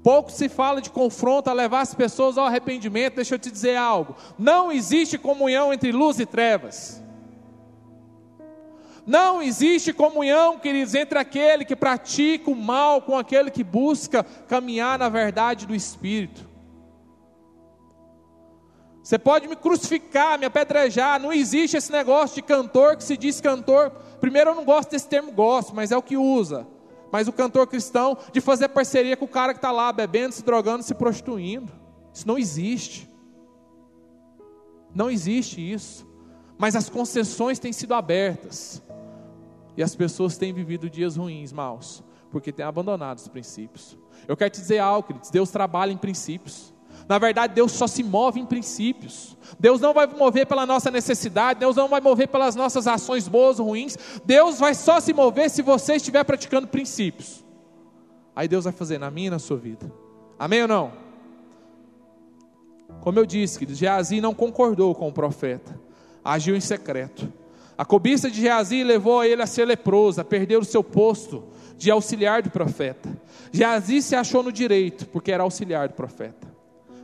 Pouco 0.03 0.29
se 0.29 0.49
fala 0.49 0.81
de 0.81 0.89
confronto 0.89 1.49
a 1.49 1.53
levar 1.53 1.79
as 1.79 1.95
pessoas 1.95 2.37
ao 2.37 2.45
arrependimento. 2.45 3.15
Deixa 3.15 3.35
eu 3.35 3.39
te 3.39 3.49
dizer 3.49 3.77
algo: 3.77 4.15
não 4.37 4.69
existe 4.69 5.17
comunhão 5.17 5.73
entre 5.73 5.93
luz 5.93 6.19
e 6.19 6.25
trevas. 6.25 7.01
Não 9.05 9.41
existe 9.41 9.91
comunhão, 9.93 10.59
queridos, 10.59 10.93
entre 10.93 11.17
aquele 11.17 11.65
que 11.65 11.75
pratica 11.75 12.51
o 12.51 12.55
mal 12.55 13.01
com 13.01 13.17
aquele 13.17 13.49
que 13.49 13.63
busca 13.63 14.23
caminhar 14.47 14.99
na 14.99 15.09
verdade 15.09 15.65
do 15.65 15.75
Espírito. 15.75 16.49
Você 19.01 19.17
pode 19.19 19.47
me 19.47 19.55
crucificar, 19.57 20.39
me 20.39 20.45
apedrejar, 20.45 21.19
não 21.19 21.33
existe 21.33 21.75
esse 21.75 21.91
negócio 21.91 22.35
de 22.35 22.41
cantor 22.41 22.95
que 22.95 23.03
se 23.03 23.17
diz 23.17 23.41
cantor. 23.41 23.91
Primeiro, 24.21 24.51
eu 24.51 24.55
não 24.55 24.63
gosto 24.63 24.91
desse 24.91 25.07
termo, 25.07 25.33
gosto, 25.33 25.75
mas 25.75 25.91
é 25.91 25.97
o 25.97 26.01
que 26.01 26.15
usa 26.15 26.65
mas 27.13 27.27
o 27.27 27.31
cantor 27.31 27.67
cristão 27.67 28.17
de 28.31 28.41
fazer 28.41 28.69
parceria 28.69 29.15
com 29.15 29.25
o 29.25 29.27
cara 29.27 29.53
que 29.53 29.59
está 29.59 29.71
lá 29.71 29.93
bebendo, 29.93 30.33
se 30.33 30.43
drogando, 30.43 30.81
se 30.81 30.95
prostituindo. 30.95 31.71
Isso 32.11 32.27
não 32.27 32.39
existe. 32.39 33.07
Não 34.95 35.11
existe 35.11 35.61
isso. 35.61 36.07
Mas 36.57 36.75
as 36.75 36.89
concessões 36.89 37.59
têm 37.59 37.71
sido 37.71 37.93
abertas. 37.93 38.81
E 39.77 39.83
as 39.83 39.95
pessoas 39.95 40.39
têm 40.39 40.51
vivido 40.51 40.89
dias 40.89 41.15
ruins, 41.15 41.53
maus, 41.53 42.03
porque 42.31 42.51
têm 42.51 42.65
abandonado 42.65 43.19
os 43.19 43.27
princípios. 43.27 43.95
Eu 44.27 44.35
quero 44.35 44.49
te 44.49 44.61
dizer 44.61 44.79
algo, 44.79 45.05
queridos: 45.05 45.29
Deus 45.29 45.51
trabalha 45.51 45.91
em 45.91 45.97
princípios. 45.97 46.72
Na 47.07 47.17
verdade, 47.17 47.53
Deus 47.53 47.71
só 47.71 47.87
se 47.87 48.03
move 48.03 48.39
em 48.39 48.45
princípios. 48.45 49.35
Deus 49.59 49.79
não 49.81 49.93
vai 49.93 50.07
mover 50.07 50.47
pela 50.47 50.65
nossa 50.65 50.89
necessidade, 50.89 51.59
Deus 51.59 51.75
não 51.75 51.87
vai 51.87 52.01
mover 52.01 52.27
pelas 52.27 52.55
nossas 52.55 52.87
ações 52.87 53.27
boas 53.27 53.59
ou 53.59 53.67
ruins. 53.67 53.97
Deus 54.25 54.59
vai 54.59 54.73
só 54.73 54.99
se 54.99 55.13
mover 55.13 55.49
se 55.49 55.61
você 55.61 55.95
estiver 55.95 56.23
praticando 56.23 56.67
princípios. 56.67 57.43
Aí 58.35 58.47
Deus 58.47 58.63
vai 58.63 58.73
fazer 58.73 58.97
na 58.97 59.11
minha 59.11 59.27
e 59.27 59.31
na 59.31 59.39
sua 59.39 59.57
vida. 59.57 59.91
Amém 60.39 60.61
ou 60.63 60.67
não? 60.67 60.91
Como 63.01 63.19
eu 63.19 63.25
disse, 63.25 63.59
queridos, 63.59 63.79
Geazi 63.79 64.21
não 64.21 64.33
concordou 64.33 64.95
com 64.95 65.09
o 65.09 65.13
profeta, 65.13 65.79
agiu 66.23 66.55
em 66.55 66.61
secreto. 66.61 67.31
A 67.77 67.83
cobiça 67.83 68.29
de 68.29 68.41
Geazi 68.41 68.83
levou 68.83 69.23
ele 69.23 69.41
a 69.41 69.47
ser 69.47 69.65
leproso, 69.65 70.21
a 70.21 70.23
perder 70.23 70.57
o 70.57 70.63
seu 70.63 70.83
posto 70.83 71.43
de 71.77 71.91
auxiliar 71.91 72.41
do 72.41 72.49
profeta. 72.49 73.09
Geazi 73.51 74.01
se 74.01 74.15
achou 74.15 74.41
no 74.41 74.51
direito, 74.51 75.07
porque 75.07 75.31
era 75.31 75.43
auxiliar 75.43 75.89
do 75.89 75.95
profeta. 75.95 76.52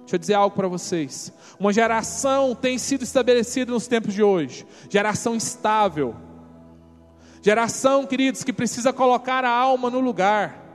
Deixa 0.09 0.15
eu 0.15 0.19
dizer 0.21 0.33
algo 0.33 0.55
para 0.55 0.67
vocês. 0.67 1.31
Uma 1.59 1.71
geração 1.71 2.55
tem 2.55 2.79
sido 2.79 3.03
estabelecida 3.03 3.71
nos 3.71 3.85
tempos 3.85 4.11
de 4.11 4.23
hoje, 4.23 4.65
geração 4.89 5.35
estável. 5.35 6.15
Geração, 7.43 8.07
queridos, 8.07 8.43
que 8.43 8.51
precisa 8.51 8.91
colocar 8.91 9.45
a 9.45 9.51
alma 9.51 9.87
no 9.87 9.99
lugar. 9.99 10.65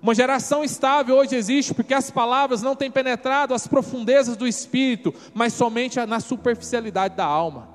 Uma 0.00 0.14
geração 0.14 0.62
estável 0.62 1.16
hoje 1.16 1.34
existe 1.34 1.74
porque 1.74 1.92
as 1.92 2.08
palavras 2.08 2.62
não 2.62 2.76
têm 2.76 2.88
penetrado 2.88 3.52
as 3.52 3.66
profundezas 3.66 4.36
do 4.36 4.46
espírito, 4.46 5.12
mas 5.34 5.54
somente 5.54 5.98
na 6.06 6.20
superficialidade 6.20 7.16
da 7.16 7.24
alma. 7.24 7.68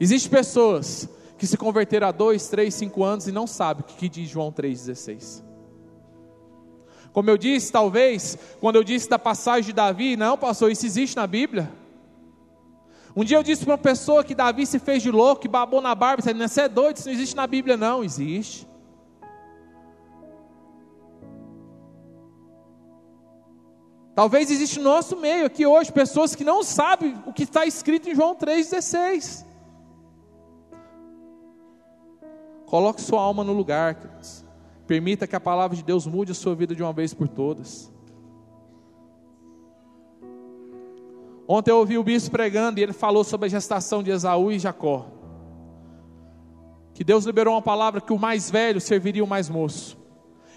Existem 0.00 0.28
pessoas 0.28 1.08
que 1.38 1.46
se 1.46 1.56
converteram 1.56 2.08
há 2.08 2.12
dois, 2.12 2.48
três, 2.48 2.74
cinco 2.74 3.04
anos 3.04 3.28
e 3.28 3.32
não 3.32 3.46
sabem 3.46 3.84
o 3.84 3.96
que 3.96 4.08
diz 4.08 4.28
João 4.28 4.50
3,16. 4.50 5.45
Como 7.16 7.30
eu 7.30 7.38
disse, 7.38 7.72
talvez, 7.72 8.36
quando 8.60 8.76
eu 8.76 8.84
disse 8.84 9.08
da 9.08 9.18
passagem 9.18 9.68
de 9.68 9.72
Davi, 9.72 10.18
não, 10.18 10.36
pastor, 10.36 10.70
isso 10.70 10.84
existe 10.84 11.16
na 11.16 11.26
Bíblia. 11.26 11.72
Um 13.16 13.24
dia 13.24 13.38
eu 13.38 13.42
disse 13.42 13.64
para 13.64 13.72
uma 13.72 13.78
pessoa 13.78 14.22
que 14.22 14.34
Davi 14.34 14.66
se 14.66 14.78
fez 14.78 15.02
de 15.02 15.10
louco, 15.10 15.40
que 15.40 15.48
babou 15.48 15.80
na 15.80 15.94
barba, 15.94 16.22
disse, 16.22 16.34
você 16.34 16.60
é 16.60 16.68
doido, 16.68 16.98
isso 16.98 17.06
não 17.06 17.14
existe 17.14 17.34
na 17.34 17.46
Bíblia, 17.46 17.74
não, 17.74 18.04
existe. 18.04 18.68
Talvez 24.14 24.50
existe 24.50 24.78
no 24.78 24.84
nosso 24.84 25.16
meio 25.16 25.46
aqui 25.46 25.64
hoje 25.64 25.90
pessoas 25.90 26.34
que 26.34 26.44
não 26.44 26.62
sabem 26.62 27.16
o 27.24 27.32
que 27.32 27.44
está 27.44 27.64
escrito 27.64 28.10
em 28.10 28.14
João 28.14 28.34
3,16. 28.34 29.42
Coloque 32.66 33.00
sua 33.00 33.22
alma 33.22 33.42
no 33.42 33.54
lugar, 33.54 33.94
queridos. 33.94 34.45
Permita 34.86 35.26
que 35.26 35.34
a 35.34 35.40
palavra 35.40 35.76
de 35.76 35.82
Deus 35.82 36.06
mude 36.06 36.30
a 36.30 36.34
sua 36.34 36.54
vida 36.54 36.74
de 36.74 36.82
uma 36.82 36.92
vez 36.92 37.12
por 37.12 37.26
todas. 37.26 37.92
Ontem 41.48 41.70
eu 41.70 41.78
ouvi 41.78 41.98
o 41.98 42.04
bispo 42.04 42.30
pregando 42.30 42.78
e 42.78 42.82
ele 42.82 42.92
falou 42.92 43.24
sobre 43.24 43.46
a 43.46 43.50
gestação 43.50 44.02
de 44.02 44.10
Esaú 44.10 44.52
e 44.52 44.58
Jacó. 44.58 45.06
Que 46.94 47.02
Deus 47.04 47.24
liberou 47.24 47.54
uma 47.54 47.62
palavra 47.62 48.00
que 48.00 48.12
o 48.12 48.18
mais 48.18 48.50
velho 48.50 48.80
serviria 48.80 49.22
o 49.22 49.26
mais 49.26 49.48
moço. 49.48 49.98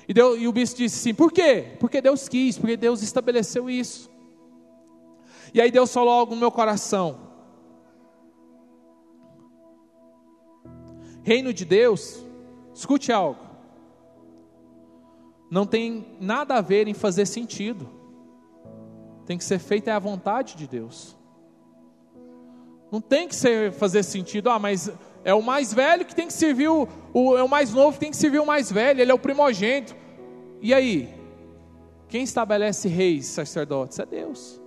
E, 0.08 0.14
Deus, 0.14 0.40
e 0.40 0.48
o 0.48 0.52
bispo 0.52 0.78
disse 0.78 0.98
assim: 0.98 1.14
por 1.14 1.32
quê? 1.32 1.76
Porque 1.80 2.02
Deus 2.02 2.28
quis, 2.28 2.58
porque 2.58 2.78
Deus 2.78 3.02
estabeleceu 3.02 3.70
isso. 3.70 4.10
E 5.54 5.60
aí 5.60 5.72
Deus 5.72 5.92
falou 5.92 6.14
algo 6.14 6.36
no 6.36 6.40
meu 6.40 6.52
coração. 6.52 7.28
Reino 11.24 11.52
de 11.52 11.66
Deus, 11.66 12.24
escute 12.74 13.12
algo 13.12 13.49
não 15.50 15.66
tem 15.66 16.06
nada 16.20 16.56
a 16.56 16.62
ver 16.62 16.88
em 16.88 16.94
fazer 16.94 17.26
sentido. 17.26 17.90
Tem 19.26 19.38
que 19.38 19.44
ser 19.44 19.60
feita 19.60 19.92
é 19.92 19.94
a 19.94 20.00
vontade 20.00 20.56
de 20.56 20.68
Deus. 20.68 21.18
Não 22.92 23.00
tem 23.02 23.28
que 23.28 23.36
ser 23.36 23.72
fazer 23.72 24.04
sentido, 24.04 24.50
ah, 24.50 24.60
mas 24.60 24.92
é 25.24 25.34
o 25.34 25.42
mais 25.42 25.74
velho 25.74 26.06
que 26.06 26.16
tem 26.16 26.28
que 26.28 26.34
servir 26.34 26.70
o, 26.70 26.88
o 27.14 27.38
é 27.38 27.44
o 27.44 27.50
mais 27.50 27.72
novo 27.72 27.94
que 27.94 28.00
tem 28.00 28.12
que 28.12 28.18
servir 28.18 28.40
o 28.40 28.46
mais 28.46 28.72
velho, 28.72 29.02
ele 29.02 29.12
é 29.12 29.14
o 29.14 29.20
primogênito. 29.20 29.96
E 30.62 30.74
aí? 30.74 31.14
Quem 32.08 32.24
estabelece 32.24 32.88
reis, 32.88 33.28
sacerdotes? 33.28 34.00
É 34.00 34.06
Deus. 34.06 34.60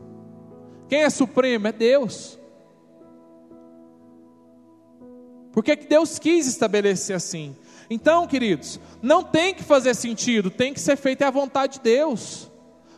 Quem 0.88 1.02
é 1.02 1.10
supremo? 1.10 1.66
É 1.66 1.72
Deus. 1.72 2.38
Por 5.52 5.62
que, 5.62 5.76
que 5.76 5.86
Deus 5.86 6.18
quis 6.18 6.46
estabelecer 6.46 7.14
assim? 7.14 7.56
Então, 7.92 8.26
queridos, 8.26 8.80
não 9.02 9.22
tem 9.22 9.52
que 9.54 9.62
fazer 9.62 9.94
sentido, 9.94 10.50
tem 10.50 10.72
que 10.72 10.80
ser 10.80 10.96
feito 10.96 11.22
à 11.22 11.30
vontade 11.30 11.74
de 11.74 11.80
Deus. 11.80 12.50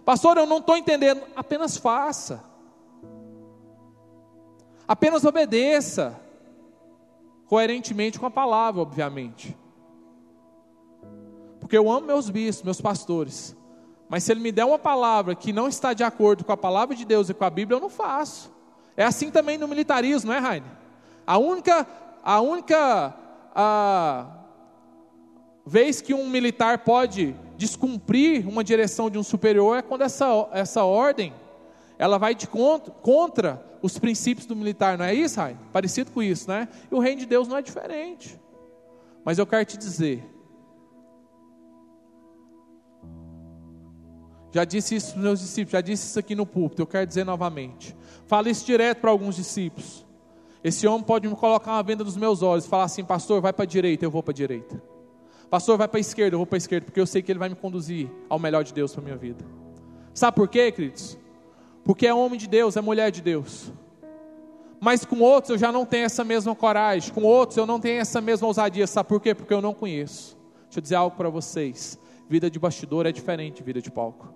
Pastor, 0.05 0.37
eu 0.37 0.47
não 0.47 0.59
estou 0.59 0.77
entendendo, 0.77 1.23
apenas 1.35 1.77
faça. 1.77 2.45
Apenas 4.87 5.25
obedeça, 5.25 6.17
coerentemente 7.47 8.21
com 8.21 8.27
a 8.27 8.31
palavra, 8.31 8.83
obviamente. 8.83 9.57
Porque 11.59 11.77
eu 11.77 11.91
amo 11.91 12.07
meus 12.07 12.31
bispos, 12.31 12.63
meus 12.63 12.81
pastores. 12.81 13.57
Mas 14.09 14.23
se 14.23 14.31
ele 14.31 14.41
me 14.41 14.53
der 14.53 14.65
uma 14.65 14.79
palavra 14.79 15.35
que 15.35 15.53
não 15.53 15.67
está 15.67 15.93
de 15.93 16.05
acordo 16.05 16.45
com 16.45 16.53
a 16.53 16.57
palavra 16.57 16.95
de 16.95 17.05
Deus 17.05 17.29
e 17.29 17.35
com 17.35 17.45
a 17.45 17.51
Bíblia, 17.51 17.79
eu 17.79 17.81
não 17.81 17.91
faço. 17.91 18.49
É 18.97 19.05
assim 19.05 19.29
também 19.29 19.59
no 19.59 19.67
militarismo, 19.67 20.31
não 20.31 20.37
é, 20.37 20.39
Raine? 20.39 20.71
A 21.27 21.37
única, 21.37 21.85
a 22.23 22.41
única 22.41 23.15
a, 23.55 24.44
vez 25.67 26.01
que 26.01 26.13
um 26.13 26.29
militar 26.29 26.79
pode 26.79 27.35
descumprir 27.57 28.49
uma 28.49 28.63
direção 28.63 29.09
de 29.09 29.19
um 29.19 29.23
superior 29.23 29.79
é 29.79 29.83
quando 29.83 30.03
essa, 30.03 30.49
essa 30.53 30.85
ordem 30.85 31.33
ela 31.99 32.19
vai 32.19 32.35
de 32.35 32.47
contra, 32.47 32.93
contra 32.93 33.65
os 33.81 33.99
princípios 33.99 34.47
do 34.47 34.57
militar, 34.57 34.99
não 34.99 35.05
é 35.05 35.15
isso, 35.15 35.39
Rai? 35.39 35.57
Parecido 35.73 36.11
com 36.11 36.23
isso, 36.23 36.49
né? 36.49 36.69
E 36.91 36.95
o 36.95 36.99
reino 36.99 37.21
de 37.21 37.27
Deus 37.27 37.47
não 37.47 37.57
é 37.57 37.63
diferente. 37.63 38.41
Mas 39.25 39.39
eu 39.39 39.47
quero 39.47 39.65
te 39.65 39.79
dizer, 39.79 40.25
já 44.53 44.65
disse 44.65 44.95
isso 44.97 45.13
para 45.13 45.19
os 45.19 45.25
meus 45.25 45.41
discípulos, 45.41 45.73
já 45.73 45.81
disse 45.81 46.07
isso 46.07 46.19
aqui 46.19 46.35
no 46.35 46.47
púlpito, 46.47 46.83
eu 46.83 46.87
quero 46.87 47.07
dizer 47.07 47.25
novamente. 47.25 47.97
Fala 48.27 48.49
isso 48.49 48.65
direto 48.65 49.01
para 49.01 49.11
alguns 49.11 49.37
discípulos. 49.37 50.05
Esse 50.63 50.87
homem 50.87 51.03
pode 51.03 51.29
me 51.29 51.37
colocar 51.37 51.73
uma 51.73 51.83
venda 51.83 52.05
nos 52.05 52.17
meus 52.17 52.43
olhos 52.43 52.67
falar 52.67 52.85
assim, 52.85 53.05
pastor, 53.05 53.41
vai 53.41 53.53
para 53.53 53.65
a 53.65 53.67
direita, 53.67 54.05
eu 54.05 54.11
vou 54.11 54.23
para 54.23 54.33
a 54.33 54.35
direita. 54.35 54.94
Pastor, 55.51 55.79
vai 55.79 55.87
para 55.87 55.99
a 55.99 56.01
esquerda, 56.01 56.35
eu 56.35 56.39
vou 56.39 56.47
para 56.47 56.57
a 56.57 56.59
esquerda, 56.59 56.87
porque 56.87 57.01
eu 57.01 57.07
sei 57.07 57.23
que 57.23 57.31
Ele 57.31 57.39
vai 57.39 57.49
me 57.49 57.55
conduzir 57.55 58.11
ao 58.29 58.39
melhor 58.39 58.65
de 58.65 58.73
Deus 58.73 58.93
para 58.93 59.01
a 59.01 59.05
minha 59.05 59.17
vida. 59.17 59.45
Sabe 60.13 60.35
por 60.37 60.49
quê, 60.49 60.71
queridos? 60.73 61.19
Porque 61.85 62.07
é 62.07 62.15
homem 62.15 62.39
de 62.39 62.49
Deus, 62.49 62.77
é 62.77 62.81
mulher 62.81 63.11
de 63.11 63.21
Deus. 63.21 63.73
Mas 64.81 65.05
com 65.05 65.21
outros 65.21 65.51
eu 65.51 65.59
já 65.59 65.73
não 65.73 65.87
tenho 65.87 66.05
essa 66.05 66.25
mesma 66.25 66.55
coragem, 66.55 67.13
com 67.13 67.23
outros 67.23 67.57
eu 67.57 67.67
não 67.67 67.81
tenho 67.81 68.01
essa 68.01 68.21
mesma 68.21 68.47
ousadia. 68.47 68.87
Sabe 68.87 69.09
por 69.09 69.21
quê? 69.21 69.35
Porque 69.35 69.53
eu 69.53 69.61
não 69.61 69.75
conheço. 69.75 70.37
Deixa 70.65 70.79
eu 70.79 70.83
dizer 70.83 70.95
algo 70.97 71.17
para 71.17 71.29
vocês: 71.29 71.99
vida 72.29 72.51
de 72.51 72.59
bastidor 72.59 73.07
é 73.07 73.13
diferente 73.13 73.57
de 73.57 73.63
vida 73.63 73.81
de 73.81 73.91
palco. 73.91 74.35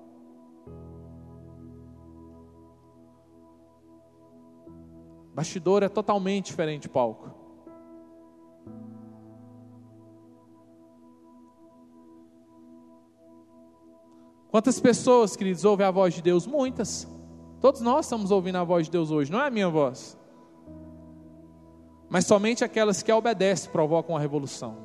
Bastidor 5.35 5.83
é 5.83 5.89
totalmente 5.89 6.47
diferente 6.47 6.83
de 6.83 6.89
palco. 6.89 7.38
Quantas 14.59 14.81
pessoas, 14.81 15.37
queridos, 15.37 15.65
ouvem 15.65 15.87
a 15.87 15.91
voz 15.93 16.13
de 16.13 16.21
Deus? 16.21 16.45
Muitas. 16.45 17.07
Todos 17.61 17.81
nós 17.81 18.07
estamos 18.07 18.33
ouvindo 18.33 18.57
a 18.57 18.65
voz 18.65 18.87
de 18.87 18.91
Deus 18.91 19.09
hoje, 19.13 19.31
não 19.31 19.41
é 19.41 19.47
a 19.47 19.51
minha 19.51 19.69
voz. 19.69 20.19
Mas 22.11 22.27
somente 22.27 22.65
aquelas 22.65 23.01
que 23.01 23.13
obedecem 23.13 23.71
provocam 23.71 24.17
a 24.17 24.21
revolução. 24.21 24.77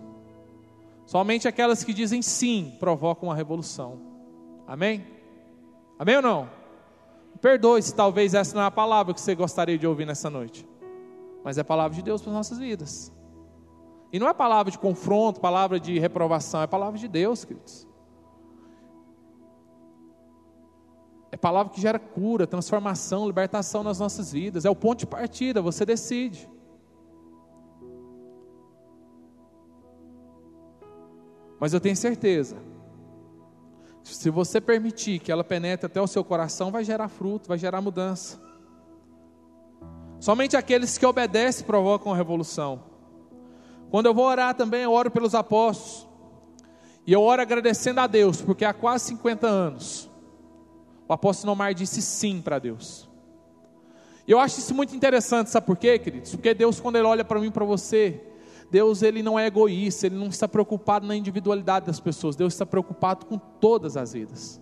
Somente 1.08 1.48
aquelas 1.48 1.84
que 1.84 1.92
dizem 1.92 2.22
sim 2.22 2.78
provocam 2.80 3.32
a 3.32 3.36
revolução. 3.36 4.00
Amém? 4.68 5.08
Amém 5.98 6.18
ou 6.18 6.22
não? 6.22 6.50
Perdoe 7.42 7.82
se 7.82 7.96
talvez 7.96 8.36
essa 8.36 8.54
não 8.54 8.62
é 8.62 8.68
a 8.68 8.72
palavra 8.72 9.12
que 9.12 9.22
você 9.22 9.34
gostaria 9.34 9.76
de 9.76 9.88
ouvir 9.88 10.06
nessa 10.06 10.30
noite. 10.30 10.70
Mas 11.44 11.58
é 11.58 11.62
a 11.62 11.66
palavra 11.66 11.96
de 11.96 12.04
Deus 12.04 12.22
para 12.22 12.30
as 12.30 12.38
nossas 12.38 12.60
vidas. 12.60 13.12
E 14.12 14.20
não 14.20 14.30
é 14.30 14.36
palavra 14.36 14.72
de 14.72 14.78
confronto, 14.78 15.42
palavra 15.42 15.80
de 15.80 15.98
reprovação, 15.98 16.62
é 16.62 16.68
palavra 16.68 17.00
de 17.00 17.08
Deus, 17.08 17.44
queridos. 17.44 17.92
É 21.34 21.36
palavra 21.36 21.74
que 21.74 21.82
gera 21.82 21.98
cura, 21.98 22.46
transformação, 22.46 23.26
libertação 23.26 23.82
nas 23.82 23.98
nossas 23.98 24.32
vidas. 24.32 24.66
É 24.66 24.70
o 24.70 24.76
ponto 24.76 25.00
de 25.00 25.08
partida, 25.08 25.64
você 25.64 25.84
decide. 25.84 26.48
Mas 31.60 31.74
eu 31.74 31.80
tenho 31.80 31.96
certeza, 31.96 32.56
se 34.04 34.30
você 34.30 34.62
permitir 34.62 35.18
que 35.18 35.32
ela 35.32 35.44
penetre 35.44 35.88
até 35.88 36.00
o 36.00 36.06
seu 36.06 36.24
coração, 36.24 36.70
vai 36.70 36.84
gerar 36.84 37.08
fruto, 37.08 37.48
vai 37.48 37.58
gerar 37.58 37.82
mudança. 37.82 38.40
Somente 40.20 40.56
aqueles 40.56 41.00
que 41.00 41.06
obedecem 41.08 41.66
provocam 41.66 42.14
a 42.14 42.16
revolução. 42.16 42.84
Quando 43.90 44.06
eu 44.06 44.14
vou 44.14 44.26
orar 44.26 44.54
também, 44.54 44.84
eu 44.84 44.92
oro 44.92 45.10
pelos 45.10 45.34
apóstolos. 45.34 46.08
E 47.08 47.12
eu 47.12 47.24
oro 47.24 47.42
agradecendo 47.42 48.02
a 48.02 48.06
Deus, 48.06 48.40
porque 48.40 48.64
há 48.64 48.72
quase 48.72 49.06
50 49.06 49.48
anos, 49.48 50.13
o 51.14 51.16
apóstolo 51.16 51.54
Omar 51.54 51.76
disse 51.76 52.02
sim 52.02 52.42
para 52.42 52.58
Deus. 52.58 53.08
Eu 54.28 54.40
acho 54.40 54.58
isso 54.58 54.74
muito 54.74 54.96
interessante, 54.96 55.52
sabe 55.52 55.68
por 55.68 55.78
quê, 55.78 56.00
queridos? 56.00 56.32
Porque 56.32 56.56
Deus, 56.56 56.80
quando 56.80 56.96
Ele 56.96 57.06
olha 57.06 57.24
para 57.24 57.40
mim 57.40 57.48
e 57.48 57.52
para 57.52 57.64
você, 57.64 58.20
Deus 58.72 59.04
ele 59.04 59.22
não 59.22 59.38
é 59.38 59.46
egoísta, 59.46 60.08
Ele 60.08 60.16
não 60.16 60.26
está 60.28 60.48
preocupado 60.48 61.06
na 61.06 61.16
individualidade 61.16 61.86
das 61.86 62.00
pessoas, 62.00 62.36
Deus 62.36 62.54
está 62.54 62.66
preocupado 62.66 63.28
com 63.28 63.38
todas 63.38 63.96
as 63.96 64.14
vidas. 64.14 64.60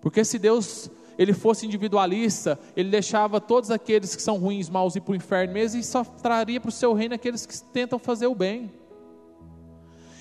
Porque 0.00 0.24
se 0.24 0.38
Deus 0.38 0.90
ele 1.18 1.34
fosse 1.34 1.66
individualista, 1.66 2.58
ele 2.74 2.88
deixava 2.88 3.42
todos 3.42 3.70
aqueles 3.70 4.16
que 4.16 4.22
são 4.22 4.38
ruins, 4.38 4.70
maus 4.70 4.96
ir 4.96 5.02
para 5.02 5.12
o 5.12 5.16
inferno 5.16 5.52
mesmo 5.52 5.78
e 5.78 5.84
só 5.84 6.02
traria 6.02 6.58
para 6.58 6.70
o 6.70 6.72
seu 6.72 6.94
reino 6.94 7.14
aqueles 7.14 7.44
que 7.44 7.62
tentam 7.64 7.98
fazer 7.98 8.26
o 8.26 8.34
bem. 8.34 8.72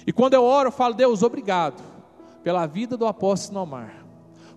E 0.06 0.12
quando 0.12 0.34
eu 0.34 0.44
oro, 0.44 0.68
eu 0.68 0.74
falo, 0.74 0.94
Deus, 0.94 1.24
obrigado 1.24 1.82
pela 2.44 2.66
vida 2.66 2.98
do 2.98 3.06
apóstolo 3.06 3.62
Omar. 3.62 4.01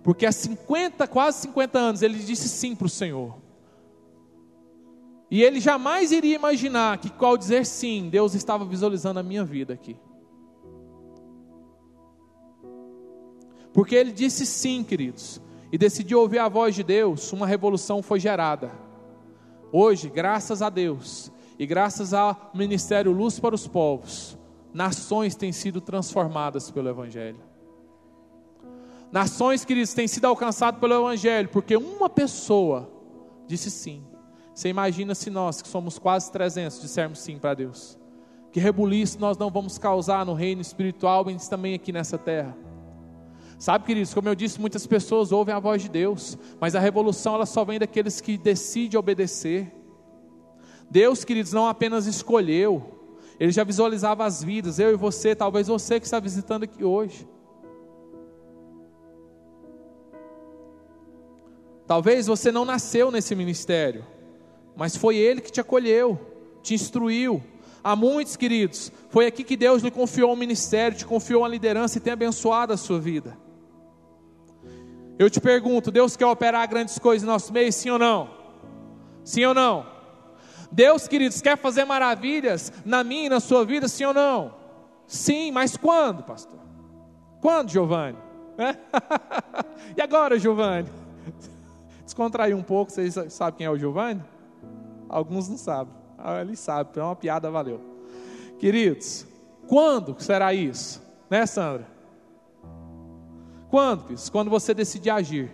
Porque 0.05 0.25
há 0.25 0.31
50, 0.31 1.07
quase 1.07 1.39
50 1.39 1.79
anos, 1.79 2.01
ele 2.03 2.19
disse 2.19 2.47
sim 2.47 2.75
para 2.75 2.85
o 2.85 2.89
Senhor. 2.89 3.35
E 5.31 5.41
ele 5.41 5.59
jamais 5.59 6.11
iria 6.11 6.35
imaginar 6.35 6.99
que, 6.99 7.11
ao 7.25 7.35
dizer 7.35 7.65
sim, 7.65 8.07
Deus 8.07 8.35
estava 8.35 8.63
visualizando 8.63 9.19
a 9.19 9.23
minha 9.23 9.43
vida 9.43 9.73
aqui. 9.73 9.97
Porque 13.73 13.95
ele 13.95 14.11
disse 14.11 14.45
sim, 14.45 14.83
queridos 14.83 15.41
e 15.71 15.77
decidiu 15.77 16.21
ouvir 16.21 16.37
a 16.37 16.47
voz 16.47 16.75
de 16.75 16.83
Deus, 16.83 17.33
uma 17.33 17.47
revolução 17.47 18.01
foi 18.01 18.19
gerada. 18.19 18.71
Hoje, 19.71 20.07
graças 20.07 20.61
a 20.61 20.69
Deus 20.69 21.31
e 21.57 21.65
graças 21.65 22.13
ao 22.13 22.51
ministério 22.53 23.11
Luz 23.11 23.39
para 23.39 23.55
os 23.55 23.67
Povos, 23.67 24.37
nações 24.71 25.35
têm 25.35 25.51
sido 25.51 25.81
transformadas 25.81 26.69
pelo 26.69 26.89
Evangelho. 26.89 27.54
Nações, 29.15 29.63
queridos, 29.63 29.93
têm 29.93 30.09
sido 30.09 30.25
alcançadas 30.25 30.77
pelo 30.77 30.93
Evangelho, 30.93 31.47
porque 31.47 31.77
uma 31.77 32.09
pessoa 32.09 32.91
disse 33.47 33.71
sim. 33.71 34.03
Você 34.53 34.67
imagina 34.67 35.15
se 35.15 35.29
nós, 35.29 35.61
que 35.61 35.69
somos 35.69 35.97
quase 35.97 36.29
300, 36.33 36.81
dissermos 36.81 37.19
sim 37.19 37.39
para 37.39 37.53
Deus? 37.53 37.97
Que 38.51 38.59
rebuliço 38.59 39.17
nós 39.17 39.37
não 39.37 39.49
vamos 39.49 39.77
causar 39.77 40.25
no 40.25 40.33
reino 40.33 40.61
espiritual, 40.61 41.23
mas 41.23 41.47
também 41.47 41.73
aqui 41.73 41.93
nessa 41.93 42.17
terra. 42.17 42.57
Sabe, 43.57 43.85
queridos, 43.85 44.13
como 44.13 44.27
eu 44.27 44.35
disse, 44.35 44.59
muitas 44.59 44.85
pessoas 44.85 45.31
ouvem 45.31 45.55
a 45.55 45.59
voz 45.59 45.81
de 45.81 45.87
Deus, 45.87 46.37
mas 46.59 46.75
a 46.75 46.79
revolução 46.81 47.35
ela 47.35 47.45
só 47.45 47.63
vem 47.63 47.79
daqueles 47.79 48.19
que 48.19 48.37
decidem 48.37 48.99
obedecer. 48.99 49.73
Deus, 50.91 51.23
queridos, 51.23 51.53
não 51.53 51.69
apenas 51.69 52.05
escolheu, 52.05 53.15
ele 53.39 53.53
já 53.53 53.63
visualizava 53.63 54.25
as 54.25 54.43
vidas, 54.43 54.77
eu 54.77 54.91
e 54.91 54.97
você, 54.97 55.33
talvez 55.33 55.67
você 55.67 56.01
que 56.01 56.05
está 56.05 56.19
visitando 56.19 56.63
aqui 56.63 56.83
hoje. 56.83 57.25
Talvez 61.87 62.25
você 62.25 62.51
não 62.51 62.65
nasceu 62.65 63.11
nesse 63.11 63.35
ministério, 63.35 64.05
mas 64.75 64.95
foi 64.95 65.17
ele 65.17 65.41
que 65.41 65.51
te 65.51 65.61
acolheu, 65.61 66.19
te 66.63 66.73
instruiu. 66.73 67.43
Há 67.83 67.95
muitos, 67.95 68.35
queridos, 68.35 68.91
foi 69.09 69.27
aqui 69.27 69.43
que 69.43 69.55
Deus 69.55 69.83
lhe 69.83 69.91
confiou 69.91 70.33
o 70.33 70.35
ministério, 70.35 70.97
te 70.97 71.05
confiou 71.05 71.45
a 71.45 71.47
liderança 71.47 71.97
e 71.97 72.01
tem 72.01 72.13
abençoado 72.13 72.73
a 72.73 72.77
sua 72.77 72.99
vida. 72.99 73.37
Eu 75.19 75.29
te 75.29 75.39
pergunto: 75.39 75.91
Deus 75.91 76.17
quer 76.17 76.25
operar 76.25 76.67
grandes 76.67 76.97
coisas 76.97 77.23
em 77.23 77.31
nosso 77.31 77.53
meio, 77.53 77.71
sim 77.71 77.91
ou 77.91 77.99
não? 77.99 78.29
Sim 79.23 79.45
ou 79.45 79.53
não? 79.53 79.85
Deus, 80.71 81.07
queridos, 81.07 81.41
quer 81.41 81.57
fazer 81.57 81.85
maravilhas 81.85 82.73
na 82.83 83.03
minha 83.03 83.27
e 83.27 83.29
na 83.29 83.39
sua 83.39 83.63
vida, 83.63 83.87
sim 83.87 84.05
ou 84.05 84.13
não? 84.13 84.55
Sim, 85.07 85.51
mas 85.51 85.77
quando, 85.77 86.23
pastor? 86.23 86.59
Quando, 87.39 87.69
Giovanni? 87.69 88.17
É? 88.57 88.75
e 89.95 90.01
agora, 90.01 90.39
Giovanni? 90.39 90.89
Descontrair 92.15 92.55
um 92.55 92.63
pouco, 92.63 92.93
vocês 92.93 93.13
sabem 93.27 93.57
quem 93.57 93.67
é 93.67 93.69
o 93.69 93.77
Giovanni? 93.77 94.23
Alguns 95.09 95.49
não 95.49 95.57
sabem. 95.57 95.93
Ah, 96.17 96.39
ele 96.39 96.55
sabe, 96.55 96.97
é 96.97 97.03
uma 97.03 97.13
piada, 97.13 97.51
valeu. 97.51 97.81
Queridos, 98.57 99.27
quando 99.67 100.15
será 100.17 100.53
isso? 100.53 101.03
Né, 101.29 101.45
Sandra? 101.45 101.85
Quando? 103.69 104.15
Quando 104.31 104.49
você 104.49 104.73
decidir 104.73 105.09
agir. 105.09 105.51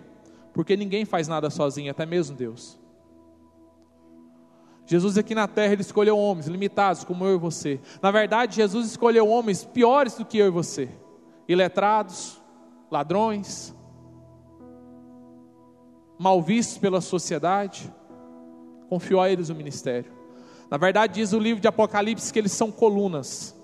Porque 0.52 0.76
ninguém 0.76 1.04
faz 1.04 1.26
nada 1.26 1.50
sozinho, 1.50 1.90
até 1.90 2.06
mesmo 2.06 2.36
Deus. 2.36 2.78
Jesus 4.86 5.18
aqui 5.18 5.34
na 5.34 5.48
terra, 5.48 5.72
ele 5.72 5.82
escolheu 5.82 6.16
homens 6.16 6.46
limitados 6.46 7.02
como 7.02 7.24
eu 7.24 7.34
e 7.34 7.38
você. 7.38 7.80
Na 8.00 8.12
verdade, 8.12 8.54
Jesus 8.54 8.86
escolheu 8.86 9.26
homens 9.26 9.64
piores 9.64 10.14
do 10.14 10.24
que 10.24 10.38
eu 10.38 10.46
e 10.46 10.50
você. 10.50 10.88
Iletrados, 11.48 12.40
ladrões, 12.88 13.74
mal 16.22 16.40
vistos 16.40 16.78
pela 16.78 17.00
sociedade. 17.00 17.92
Confiou 18.88 19.20
a 19.20 19.28
eles 19.28 19.48
o 19.48 19.54
ministério. 19.56 20.12
Na 20.70 20.76
verdade, 20.76 21.14
diz 21.14 21.32
o 21.32 21.38
livro 21.38 21.60
de 21.60 21.66
Apocalipse 21.66 22.32
que 22.32 22.38
eles 22.38 22.52
são 22.52 22.70
colunas. 22.70 23.60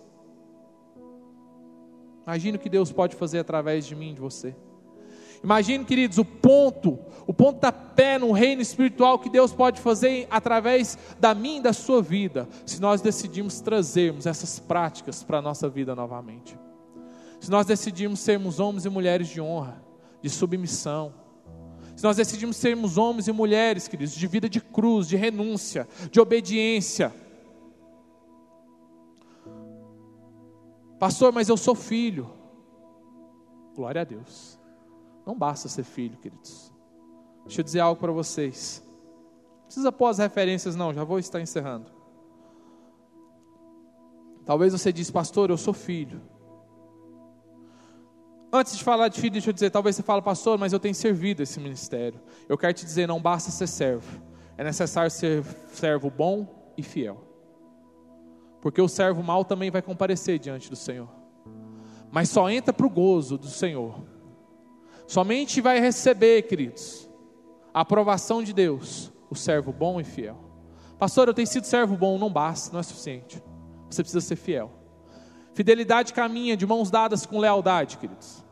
Imagine 2.26 2.56
o 2.56 2.60
que 2.60 2.68
Deus 2.68 2.90
pode 2.90 3.14
fazer 3.14 3.38
através 3.38 3.86
de 3.86 3.94
mim, 3.94 4.12
de 4.12 4.20
você. 4.20 4.56
Imagine, 5.42 5.84
queridos, 5.84 6.18
o 6.18 6.24
ponto, 6.24 6.98
o 7.28 7.32
ponto 7.32 7.60
da 7.60 7.70
pé 7.70 8.18
no 8.18 8.32
reino 8.32 8.60
espiritual 8.60 9.20
que 9.20 9.30
Deus 9.30 9.52
pode 9.52 9.80
fazer 9.80 10.26
através 10.28 10.98
da 11.20 11.36
minha 11.36 11.60
e 11.60 11.62
da 11.62 11.72
sua 11.72 12.02
vida, 12.02 12.48
se 12.66 12.80
nós 12.80 13.00
decidirmos 13.00 13.60
trazermos 13.60 14.26
essas 14.26 14.58
práticas 14.58 15.22
para 15.22 15.38
a 15.38 15.42
nossa 15.42 15.68
vida 15.68 15.94
novamente. 15.94 16.58
Se 17.38 17.52
nós 17.52 17.66
decidirmos 17.66 18.18
sermos 18.18 18.58
homens 18.58 18.84
e 18.84 18.88
mulheres 18.88 19.28
de 19.28 19.40
honra, 19.40 19.80
de 20.20 20.28
submissão, 20.28 21.14
se 21.98 22.04
nós 22.04 22.16
decidimos 22.16 22.56
sermos 22.56 22.96
homens 22.96 23.26
e 23.26 23.32
mulheres, 23.32 23.88
queridos, 23.88 24.14
de 24.14 24.26
vida 24.28 24.48
de 24.48 24.60
cruz, 24.60 25.08
de 25.08 25.16
renúncia, 25.16 25.88
de 26.12 26.20
obediência. 26.20 27.12
Pastor, 30.96 31.32
mas 31.32 31.48
eu 31.48 31.56
sou 31.56 31.74
filho. 31.74 32.30
Glória 33.74 34.02
a 34.02 34.04
Deus. 34.04 34.60
Não 35.26 35.36
basta 35.36 35.68
ser 35.68 35.82
filho, 35.82 36.16
queridos. 36.18 36.72
Deixa 37.44 37.62
eu 37.62 37.64
dizer 37.64 37.80
algo 37.80 38.00
para 38.00 38.12
vocês. 38.12 38.80
Não 39.56 39.64
precisa 39.64 39.90
pôr 39.90 40.06
as 40.06 40.18
referências, 40.18 40.76
não, 40.76 40.94
já 40.94 41.02
vou 41.02 41.18
estar 41.18 41.40
encerrando. 41.40 41.90
Talvez 44.46 44.72
você 44.72 44.92
diz, 44.92 45.10
pastor, 45.10 45.50
eu 45.50 45.56
sou 45.56 45.74
filho. 45.74 46.22
Antes 48.50 48.78
de 48.78 48.84
falar 48.84 49.08
de 49.08 49.20
filho, 49.20 49.32
deixa 49.32 49.50
eu 49.50 49.52
dizer, 49.52 49.70
talvez 49.70 49.94
você 49.94 50.02
fale, 50.02 50.22
pastor, 50.22 50.58
mas 50.58 50.72
eu 50.72 50.80
tenho 50.80 50.94
servido 50.94 51.42
esse 51.42 51.60
ministério. 51.60 52.18
Eu 52.48 52.56
quero 52.56 52.72
te 52.72 52.84
dizer, 52.84 53.06
não 53.06 53.20
basta 53.20 53.50
ser 53.50 53.66
servo. 53.66 54.22
É 54.56 54.64
necessário 54.64 55.10
ser 55.10 55.44
servo 55.72 56.10
bom 56.10 56.72
e 56.76 56.82
fiel. 56.82 57.22
Porque 58.60 58.80
o 58.80 58.88
servo 58.88 59.22
mau 59.22 59.44
também 59.44 59.70
vai 59.70 59.82
comparecer 59.82 60.38
diante 60.38 60.70
do 60.70 60.76
Senhor. 60.76 61.08
Mas 62.10 62.30
só 62.30 62.48
entra 62.48 62.72
para 62.72 62.86
o 62.86 62.90
gozo 62.90 63.36
do 63.36 63.48
Senhor. 63.48 64.00
Somente 65.06 65.60
vai 65.60 65.78
receber, 65.78 66.42
queridos, 66.42 67.08
a 67.72 67.82
aprovação 67.82 68.42
de 68.42 68.52
Deus, 68.52 69.12
o 69.30 69.34
servo 69.34 69.72
bom 69.72 70.00
e 70.00 70.04
fiel. 70.04 70.38
Pastor, 70.98 71.28
eu 71.28 71.34
tenho 71.34 71.46
sido 71.46 71.64
servo 71.64 71.96
bom, 71.96 72.18
não 72.18 72.30
basta, 72.30 72.72
não 72.72 72.80
é 72.80 72.82
suficiente. 72.82 73.42
Você 73.88 74.02
precisa 74.02 74.20
ser 74.20 74.36
fiel. 74.36 74.77
Fidelidade 75.58 76.14
caminha 76.14 76.56
de 76.56 76.64
mãos 76.64 76.88
dadas 76.88 77.26
com 77.26 77.40
lealdade, 77.40 77.98
queridos. 77.98 78.44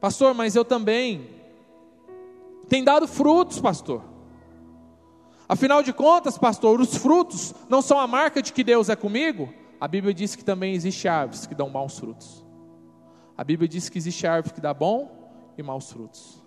Pastor, 0.00 0.32
mas 0.32 0.56
eu 0.56 0.64
também 0.64 1.28
tenho 2.66 2.82
dado 2.82 3.06
frutos, 3.06 3.60
pastor. 3.60 4.02
Afinal 5.46 5.82
de 5.82 5.92
contas, 5.92 6.38
pastor, 6.38 6.80
os 6.80 6.96
frutos 6.96 7.54
não 7.68 7.82
são 7.82 8.00
a 8.00 8.06
marca 8.06 8.40
de 8.40 8.54
que 8.54 8.64
Deus 8.64 8.88
é 8.88 8.96
comigo? 8.96 9.52
A 9.78 9.86
Bíblia 9.86 10.14
diz 10.14 10.34
que 10.34 10.42
também 10.42 10.72
existe 10.72 11.06
árvores 11.06 11.44
que 11.44 11.54
dão 11.54 11.68
maus 11.68 11.98
frutos. 11.98 12.42
A 13.36 13.44
Bíblia 13.44 13.68
diz 13.68 13.90
que 13.90 13.98
existe 13.98 14.26
árvore 14.26 14.54
que 14.54 14.62
dá 14.62 14.72
bom 14.72 15.30
e 15.58 15.62
maus 15.62 15.92
frutos. 15.92 16.39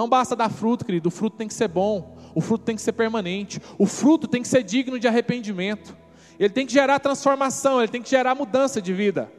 Não 0.00 0.08
basta 0.08 0.34
dar 0.34 0.48
fruto, 0.48 0.82
querido, 0.82 1.10
o 1.10 1.12
fruto 1.12 1.36
tem 1.36 1.46
que 1.46 1.52
ser 1.52 1.68
bom, 1.68 2.16
o 2.34 2.40
fruto 2.40 2.64
tem 2.64 2.74
que 2.74 2.80
ser 2.80 2.92
permanente, 2.92 3.60
o 3.78 3.84
fruto 3.84 4.26
tem 4.26 4.40
que 4.40 4.48
ser 4.48 4.62
digno 4.62 4.98
de 4.98 5.06
arrependimento, 5.06 5.94
ele 6.38 6.48
tem 6.48 6.64
que 6.64 6.72
gerar 6.72 6.98
transformação, 7.00 7.80
ele 7.80 7.88
tem 7.88 8.00
que 8.00 8.08
gerar 8.08 8.34
mudança 8.34 8.80
de 8.80 8.94
vida. 8.94 9.30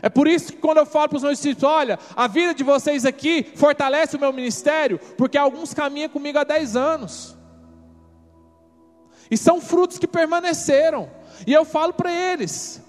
É 0.00 0.08
por 0.08 0.26
isso 0.26 0.54
que 0.54 0.58
quando 0.58 0.78
eu 0.78 0.86
falo 0.86 1.10
para 1.10 1.16
os 1.18 1.22
meus 1.22 1.36
discípulos, 1.36 1.70
olha, 1.70 1.98
a 2.16 2.26
vida 2.26 2.54
de 2.54 2.64
vocês 2.64 3.04
aqui 3.04 3.52
fortalece 3.56 4.16
o 4.16 4.18
meu 4.18 4.32
ministério, 4.32 4.98
porque 5.18 5.36
alguns 5.36 5.74
caminham 5.74 6.08
comigo 6.08 6.38
há 6.38 6.44
10 6.44 6.74
anos. 6.74 7.36
E 9.30 9.36
são 9.36 9.60
frutos 9.60 9.98
que 9.98 10.06
permaneceram. 10.06 11.10
E 11.46 11.52
eu 11.52 11.66
falo 11.66 11.92
para 11.92 12.10
eles: 12.10 12.82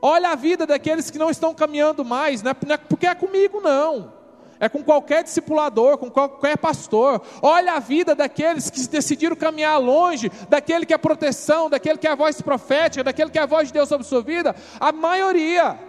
olha 0.00 0.30
a 0.30 0.34
vida 0.34 0.66
daqueles 0.66 1.10
que 1.10 1.18
não 1.18 1.28
estão 1.28 1.52
caminhando 1.52 2.02
mais, 2.02 2.42
não 2.42 2.52
é, 2.52 2.56
é 2.72 2.76
porque 2.78 3.06
é 3.06 3.14
comigo, 3.14 3.60
não 3.60 4.21
é 4.62 4.68
com 4.68 4.80
qualquer 4.80 5.24
discipulador, 5.24 5.98
com 5.98 6.08
qualquer 6.08 6.56
pastor. 6.56 7.20
Olha 7.42 7.72
a 7.72 7.78
vida 7.80 8.14
daqueles 8.14 8.70
que 8.70 8.86
decidiram 8.86 9.34
caminhar 9.34 9.76
longe, 9.80 10.30
daquele 10.48 10.86
que 10.86 10.94
é 10.94 10.98
proteção, 10.98 11.68
daquele 11.68 11.98
que 11.98 12.06
é 12.06 12.12
a 12.12 12.14
voz 12.14 12.40
profética, 12.40 13.02
daquele 13.02 13.28
que 13.28 13.40
é 13.40 13.42
a 13.42 13.46
voz 13.46 13.66
de 13.66 13.74
Deus 13.74 13.88
sobre 13.88 14.06
a 14.06 14.08
sua 14.08 14.22
vida. 14.22 14.54
A 14.78 14.92
maioria 14.92 15.80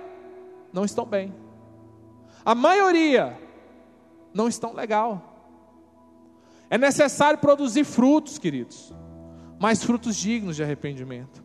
não 0.74 0.84
estão 0.84 1.05
bem. 1.05 1.32
A 2.43 2.55
maioria 2.55 3.38
não 4.34 4.47
estão 4.47 4.74
legal. 4.74 5.21
É 6.67 6.76
necessário 6.76 7.38
produzir 7.38 7.84
frutos, 7.84 8.39
queridos, 8.39 8.91
mas 9.59 9.84
frutos 9.84 10.15
dignos 10.15 10.55
de 10.55 10.63
arrependimento. 10.63 11.43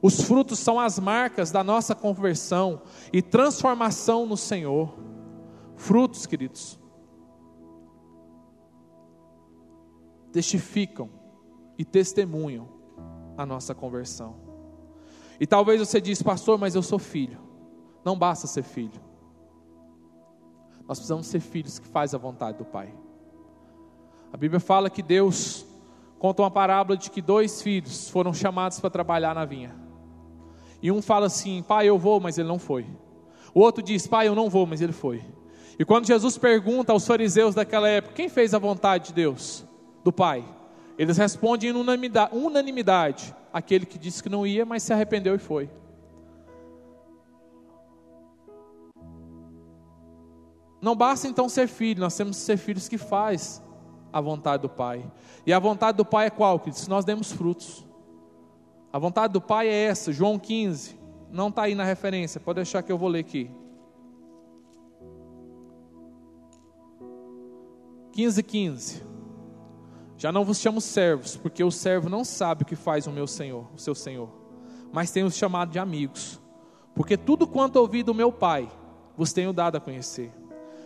Os 0.00 0.22
frutos 0.22 0.58
são 0.58 0.80
as 0.80 0.98
marcas 0.98 1.50
da 1.50 1.62
nossa 1.62 1.94
conversão 1.94 2.80
e 3.12 3.20
transformação 3.20 4.24
no 4.24 4.38
Senhor. 4.38 5.09
Frutos, 5.80 6.26
queridos, 6.26 6.78
testificam 10.30 11.08
e 11.78 11.86
testemunham 11.86 12.68
a 13.34 13.46
nossa 13.46 13.74
conversão. 13.74 14.36
E 15.40 15.46
talvez 15.46 15.80
você 15.80 15.98
diz, 15.98 16.22
pastor, 16.22 16.58
mas 16.58 16.74
eu 16.74 16.82
sou 16.82 16.98
filho. 16.98 17.40
Não 18.04 18.14
basta 18.14 18.46
ser 18.46 18.62
filho. 18.62 19.00
Nós 20.86 20.98
precisamos 20.98 21.26
ser 21.26 21.40
filhos 21.40 21.78
que 21.78 21.88
fazem 21.88 22.18
a 22.18 22.20
vontade 22.20 22.58
do 22.58 22.64
Pai. 22.66 22.94
A 24.30 24.36
Bíblia 24.36 24.60
fala 24.60 24.90
que 24.90 25.02
Deus 25.02 25.64
conta 26.18 26.42
uma 26.42 26.50
parábola 26.50 26.98
de 26.98 27.10
que 27.10 27.22
dois 27.22 27.62
filhos 27.62 28.10
foram 28.10 28.34
chamados 28.34 28.78
para 28.78 28.90
trabalhar 28.90 29.34
na 29.34 29.46
vinha. 29.46 29.74
E 30.82 30.92
um 30.92 31.00
fala 31.00 31.24
assim: 31.26 31.62
Pai, 31.62 31.88
eu 31.88 31.98
vou, 31.98 32.20
mas 32.20 32.36
ele 32.36 32.48
não 32.48 32.58
foi. 32.58 32.86
O 33.54 33.60
outro 33.60 33.82
diz: 33.82 34.06
Pai, 34.06 34.28
eu 34.28 34.34
não 34.34 34.50
vou, 34.50 34.66
mas 34.66 34.82
ele 34.82 34.92
foi. 34.92 35.24
E 35.80 35.84
quando 35.86 36.06
Jesus 36.06 36.36
pergunta 36.36 36.92
aos 36.92 37.06
fariseus 37.06 37.54
daquela 37.54 37.88
época: 37.88 38.14
Quem 38.14 38.28
fez 38.28 38.52
a 38.52 38.58
vontade 38.58 39.06
de 39.06 39.14
Deus? 39.14 39.64
Do 40.04 40.12
Pai. 40.12 40.44
Eles 40.98 41.16
respondem 41.16 41.70
em 41.70 41.72
unanimidade, 41.72 42.36
unanimidade 42.36 43.34
aquele 43.50 43.86
que 43.86 43.98
disse 43.98 44.22
que 44.22 44.28
não 44.28 44.46
ia, 44.46 44.66
mas 44.66 44.82
se 44.82 44.92
arrependeu 44.92 45.34
e 45.34 45.38
foi. 45.38 45.70
Não 50.82 50.94
basta 50.94 51.26
então 51.26 51.48
ser 51.48 51.66
filho, 51.66 52.00
nós 52.00 52.14
temos 52.14 52.36
que 52.36 52.42
ser 52.42 52.58
filhos 52.58 52.86
que 52.86 52.98
faz 52.98 53.62
a 54.12 54.20
vontade 54.20 54.60
do 54.60 54.68
Pai. 54.68 55.10
E 55.46 55.52
a 55.52 55.58
vontade 55.58 55.96
do 55.96 56.04
Pai 56.04 56.26
é 56.26 56.30
qual? 56.30 56.60
Que 56.60 56.70
se 56.72 56.90
nós 56.90 57.06
demos 57.06 57.32
frutos. 57.32 57.86
A 58.92 58.98
vontade 58.98 59.32
do 59.32 59.40
Pai 59.40 59.66
é 59.68 59.84
essa, 59.84 60.12
João 60.12 60.38
15. 60.38 60.98
Não 61.30 61.48
está 61.48 61.62
aí 61.62 61.74
na 61.74 61.84
referência, 61.84 62.38
pode 62.38 62.56
deixar 62.56 62.82
que 62.82 62.92
eu 62.92 62.98
vou 62.98 63.08
ler 63.08 63.20
aqui. 63.20 63.50
15, 68.20 68.42
15. 68.42 69.02
Já 70.18 70.30
não 70.30 70.44
vos 70.44 70.58
chamo 70.58 70.78
servos, 70.78 71.36
porque 71.36 71.64
o 71.64 71.70
servo 71.70 72.10
não 72.10 72.22
sabe 72.22 72.64
o 72.64 72.66
que 72.66 72.76
faz 72.76 73.06
o 73.06 73.10
meu 73.10 73.26
Senhor, 73.26 73.66
o 73.74 73.78
seu 73.78 73.94
Senhor, 73.94 74.28
mas 74.92 75.10
tenho 75.10 75.26
os 75.26 75.34
chamado 75.34 75.72
de 75.72 75.78
amigos, 75.78 76.38
porque 76.94 77.16
tudo 77.16 77.46
quanto 77.46 77.76
ouvi 77.76 78.02
do 78.02 78.12
meu 78.12 78.30
Pai, 78.30 78.70
vos 79.16 79.32
tenho 79.32 79.54
dado 79.54 79.76
a 79.76 79.80
conhecer. 79.80 80.30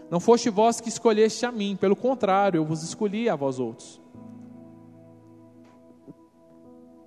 Não 0.08 0.20
foste 0.20 0.48
vós 0.48 0.80
que 0.80 0.88
escolheste 0.88 1.44
a 1.44 1.50
mim, 1.50 1.74
pelo 1.74 1.96
contrário, 1.96 2.58
eu 2.58 2.64
vos 2.64 2.84
escolhi 2.84 3.28
a 3.28 3.34
vós 3.34 3.58
outros 3.58 4.00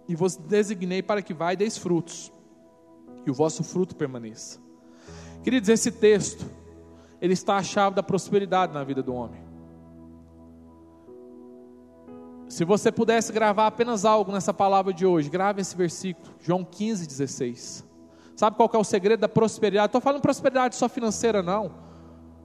e 0.09 0.15
vos 0.15 0.35
designei 0.35 1.01
para 1.01 1.21
que 1.21 1.33
vai 1.33 1.55
deis 1.55 1.77
frutos, 1.77 2.33
e 3.25 3.31
o 3.31 3.33
vosso 3.33 3.63
fruto 3.63 3.95
permaneça. 3.95 4.59
Queridos, 5.41 5.69
esse 5.69 5.91
texto, 5.91 6.45
ele 7.21 7.33
está 7.33 7.55
a 7.55 7.63
chave 7.63 7.95
da 7.95 8.03
prosperidade 8.03 8.73
na 8.73 8.83
vida 8.83 9.01
do 9.01 9.13
homem. 9.13 9.46
Se 12.57 12.65
você 12.65 12.91
pudesse 12.91 13.31
gravar 13.31 13.67
apenas 13.67 14.03
algo 14.03 14.31
nessa 14.31 14.51
palavra 14.51 14.91
de 14.91 15.05
hoje, 15.05 15.29
grave 15.29 15.61
esse 15.61 15.77
versículo, 15.77 16.33
João 16.39 16.65
15, 16.65 17.05
16. 17.05 17.85
Sabe 18.35 18.57
qual 18.57 18.67
é 18.73 18.77
o 18.79 18.83
segredo 18.83 19.19
da 19.19 19.29
prosperidade? 19.29 19.85
Estou 19.85 20.01
falando 20.01 20.23
prosperidade 20.23 20.75
só 20.75 20.89
financeira, 20.89 21.43
não. 21.43 21.71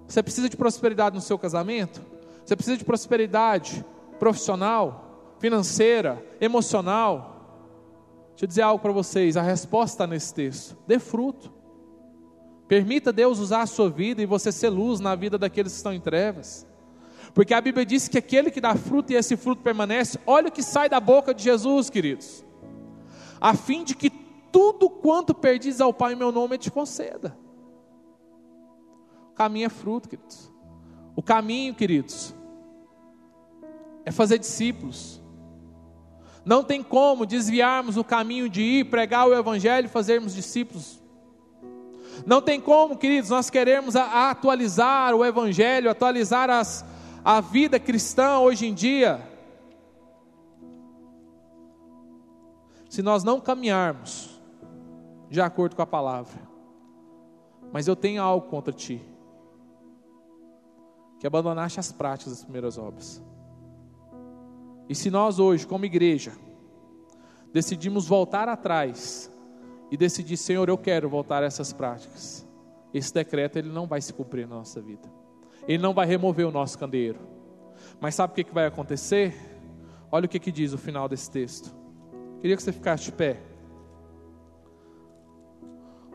Você 0.06 0.22
precisa 0.22 0.50
de 0.50 0.56
prosperidade 0.58 1.16
no 1.16 1.22
seu 1.22 1.38
casamento? 1.38 2.02
Você 2.44 2.54
precisa 2.54 2.76
de 2.76 2.84
prosperidade 2.84 3.82
profissional, 4.18 5.34
financeira, 5.38 6.22
emocional, 6.38 7.30
Deixa 8.32 8.44
eu 8.44 8.48
dizer 8.48 8.62
algo 8.62 8.82
para 8.82 8.92
vocês: 8.92 9.34
a 9.34 9.42
resposta 9.42 9.94
está 9.94 10.06
nesse 10.06 10.34
texto. 10.34 10.76
Dê 10.86 10.98
fruto. 10.98 11.50
Permita 12.68 13.10
Deus 13.10 13.38
usar 13.38 13.62
a 13.62 13.66
sua 13.66 13.88
vida 13.88 14.20
e 14.20 14.26
você 14.26 14.52
ser 14.52 14.68
luz 14.68 15.00
na 15.00 15.14
vida 15.14 15.38
daqueles 15.38 15.72
que 15.72 15.76
estão 15.78 15.94
em 15.94 16.00
trevas. 16.00 16.66
Porque 17.34 17.54
a 17.54 17.60
Bíblia 17.60 17.86
diz 17.86 18.08
que 18.08 18.18
aquele 18.18 18.50
que 18.50 18.60
dá 18.60 18.74
fruto 18.74 19.12
e 19.12 19.16
esse 19.16 19.36
fruto 19.36 19.62
permanece, 19.62 20.18
olha 20.26 20.48
o 20.48 20.52
que 20.52 20.62
sai 20.62 20.88
da 20.88 21.00
boca 21.00 21.32
de 21.32 21.42
Jesus, 21.42 21.88
queridos. 21.88 22.44
A 23.40 23.54
fim 23.54 23.84
de 23.84 23.94
que 23.94 24.10
tudo 24.52 24.90
quanto 24.90 25.34
perdis 25.34 25.80
ao 25.80 25.94
Pai 25.94 26.12
em 26.12 26.16
meu 26.16 26.30
nome, 26.30 26.58
te 26.58 26.70
conceda. 26.70 27.36
O 29.30 29.34
caminho 29.34 29.66
é 29.66 29.70
fruto, 29.70 30.08
queridos. 30.08 30.52
O 31.16 31.22
caminho, 31.22 31.74
queridos, 31.74 32.34
é 34.04 34.10
fazer 34.10 34.38
discípulos. 34.38 35.22
Não 36.44 36.62
tem 36.62 36.82
como 36.82 37.24
desviarmos 37.24 37.96
o 37.96 38.04
caminho 38.04 38.48
de 38.48 38.62
ir 38.62 38.84
pregar 38.90 39.26
o 39.26 39.34
Evangelho 39.34 39.86
e 39.86 39.88
fazermos 39.88 40.34
discípulos. 40.34 41.00
Não 42.26 42.42
tem 42.42 42.60
como, 42.60 42.96
queridos, 42.96 43.30
nós 43.30 43.48
queremos 43.48 43.96
atualizar 43.96 45.14
o 45.14 45.24
Evangelho, 45.24 45.90
atualizar 45.90 46.50
as, 46.50 46.84
a 47.24 47.40
vida 47.40 47.78
cristã 47.78 48.38
hoje 48.38 48.66
em 48.66 48.74
dia. 48.74 49.20
Se 52.88 53.02
nós 53.02 53.24
não 53.24 53.40
caminharmos 53.40 54.40
de 55.30 55.40
acordo 55.40 55.74
com 55.74 55.82
a 55.82 55.86
palavra. 55.86 56.38
Mas 57.72 57.88
eu 57.88 57.96
tenho 57.96 58.22
algo 58.22 58.48
contra 58.48 58.72
ti. 58.72 59.00
Que 61.18 61.26
abandonaste 61.26 61.80
as 61.80 61.90
práticas 61.90 62.34
das 62.34 62.42
primeiras 62.42 62.76
obras. 62.76 63.22
E 64.88 64.94
se 64.94 65.10
nós 65.10 65.38
hoje, 65.38 65.66
como 65.66 65.86
igreja, 65.86 66.32
decidimos 67.50 68.06
voltar 68.06 68.46
atrás 68.48 69.30
e 69.90 69.96
decidir, 69.96 70.36
Senhor, 70.36 70.68
eu 70.68 70.76
quero 70.76 71.08
voltar 71.08 71.42
a 71.42 71.46
essas 71.46 71.72
práticas, 71.72 72.46
esse 72.92 73.12
decreto 73.12 73.58
ele 73.58 73.70
não 73.70 73.86
vai 73.86 74.02
se 74.02 74.12
cumprir 74.12 74.46
na 74.46 74.56
nossa 74.56 74.80
vida. 74.82 75.21
Ele 75.66 75.82
não 75.82 75.94
vai 75.94 76.06
remover 76.06 76.46
o 76.46 76.50
nosso 76.50 76.78
candeeiro. 76.78 77.18
Mas 78.00 78.14
sabe 78.14 78.32
o 78.32 78.44
que, 78.44 78.52
vai 78.52 78.66
acontecer? 78.66 79.34
Olha 80.10 80.26
o 80.26 80.28
que, 80.28 80.38
que 80.38 80.52
diz 80.52 80.72
o 80.72 80.78
final 80.78 81.08
desse 81.08 81.30
texto. 81.30 81.74
Queria 82.40 82.56
que 82.56 82.62
você 82.62 82.72
ficasse 82.72 83.04
de 83.04 83.12
pé. 83.12 83.40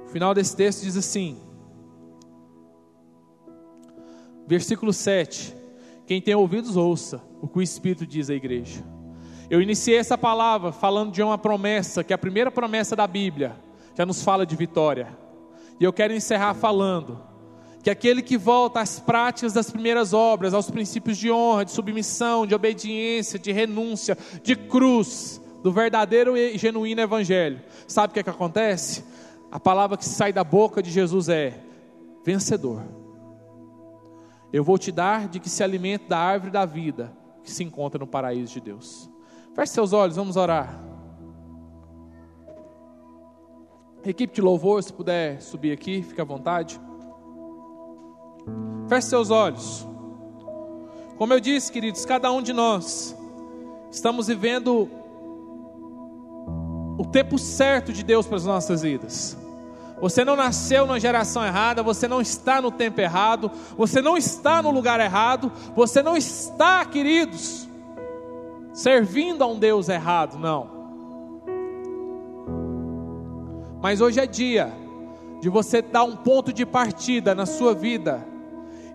O 0.04 0.08
final 0.10 0.34
desse 0.34 0.56
texto 0.56 0.84
diz 0.84 0.96
assim, 0.96 1.38
versículo 4.46 4.94
7: 4.94 5.56
Quem 6.06 6.22
tem 6.22 6.36
ouvidos, 6.36 6.78
ouça 6.78 7.22
o 7.42 7.48
que 7.48 7.60
o 7.60 7.62
Espírito 7.62 8.06
diz 8.06 8.30
à 8.30 8.34
igreja. 8.34 8.84
Eu 9.50 9.62
iniciei 9.62 9.98
essa 9.98 10.18
palavra 10.18 10.72
falando 10.72 11.12
de 11.12 11.22
uma 11.24 11.38
promessa, 11.38 12.04
que 12.04 12.12
é 12.12 12.16
a 12.16 12.18
primeira 12.18 12.52
promessa 12.52 12.96
da 12.96 13.08
Bíblia, 13.08 13.56
já 13.96 14.06
nos 14.06 14.22
fala 14.22 14.46
de 14.46 14.56
vitória. 14.56 15.08
E 15.80 15.84
eu 15.84 15.94
quero 15.94 16.14
encerrar 16.14 16.54
falando 16.54 17.22
que 17.88 17.92
aquele 17.92 18.22
que 18.22 18.38
volta 18.38 18.82
às 18.82 19.00
práticas 19.00 19.54
das 19.54 19.72
primeiras 19.72 20.12
obras, 20.12 20.54
aos 20.54 20.70
princípios 20.70 21.18
de 21.18 21.32
honra, 21.32 21.64
de 21.64 21.72
submissão, 21.72 22.46
de 22.46 22.54
obediência, 22.54 23.40
de 23.40 23.50
renúncia, 23.54 24.18
de 24.44 24.58
cruz, 24.58 25.42
do 25.64 25.72
verdadeiro 25.72 26.36
e 26.36 26.58
genuíno 26.58 27.00
evangelho, 27.00 27.62
sabe 27.88 28.12
o 28.12 28.14
que, 28.14 28.20
é 28.20 28.24
que 28.24 28.30
acontece? 28.30 29.06
A 29.50 29.58
palavra 29.58 29.96
que 29.96 30.04
sai 30.04 30.34
da 30.34 30.44
boca 30.44 30.84
de 30.84 30.92
Jesus 30.92 31.30
é 31.30 31.64
vencedor. 32.26 32.84
Eu 34.52 34.66
vou 34.66 34.78
te 34.78 34.92
dar 34.92 35.30
de 35.30 35.40
que 35.40 35.50
se 35.50 35.64
alimente 35.64 36.10
da 36.10 36.18
árvore 36.18 36.52
da 36.52 36.66
vida 36.66 37.16
que 37.42 37.50
se 37.50 37.64
encontra 37.64 37.98
no 37.98 38.06
paraíso 38.06 38.52
de 38.52 38.60
Deus. 38.60 39.10
Feche 39.56 39.72
seus 39.72 39.94
olhos, 39.94 40.18
vamos 40.18 40.36
orar. 40.36 40.78
Equipe 44.04 44.36
de 44.36 44.42
louvor, 44.42 44.84
se 44.84 44.92
puder 44.92 45.42
subir 45.42 45.72
aqui, 45.72 46.04
fique 46.04 46.20
à 46.20 46.26
vontade. 46.26 46.78
Feche 48.88 49.08
seus 49.08 49.30
olhos. 49.30 49.86
Como 51.18 51.34
eu 51.34 51.40
disse, 51.40 51.72
queridos, 51.72 52.06
cada 52.06 52.32
um 52.32 52.42
de 52.42 52.54
nós 52.54 53.16
estamos 53.92 54.28
vivendo 54.28 54.90
o 56.98 57.06
tempo 57.06 57.38
certo 57.38 57.92
de 57.92 58.04
Deus 58.04 58.26
para 58.26 58.38
as 58.38 58.46
nossas 58.46 58.82
vidas. 58.82 59.38
Você 60.00 60.24
não 60.24 60.36
nasceu 60.36 60.86
na 60.86 61.00
geração 61.00 61.44
errada, 61.44 61.82
você 61.82 62.08
não 62.08 62.22
está 62.22 62.62
no 62.62 62.70
tempo 62.70 63.02
errado, 63.02 63.52
você 63.76 64.02
não 64.02 64.16
está 64.16 64.62
no 64.62 64.70
lugar 64.70 65.00
errado, 65.00 65.52
você 65.76 66.04
não 66.04 66.16
está, 66.16 66.86
queridos, 66.86 67.68
servindo 68.72 69.44
a 69.44 69.48
um 69.48 69.58
Deus 69.58 69.90
errado, 69.90 70.38
não. 70.38 70.78
Mas 73.82 74.00
hoje 74.00 74.20
é 74.20 74.28
dia 74.28 74.72
de 75.42 75.50
você 75.50 75.82
dar 75.82 76.04
um 76.04 76.16
ponto 76.16 76.54
de 76.54 76.66
partida 76.66 77.34
na 77.34 77.46
sua 77.46 77.74
vida 77.74 78.37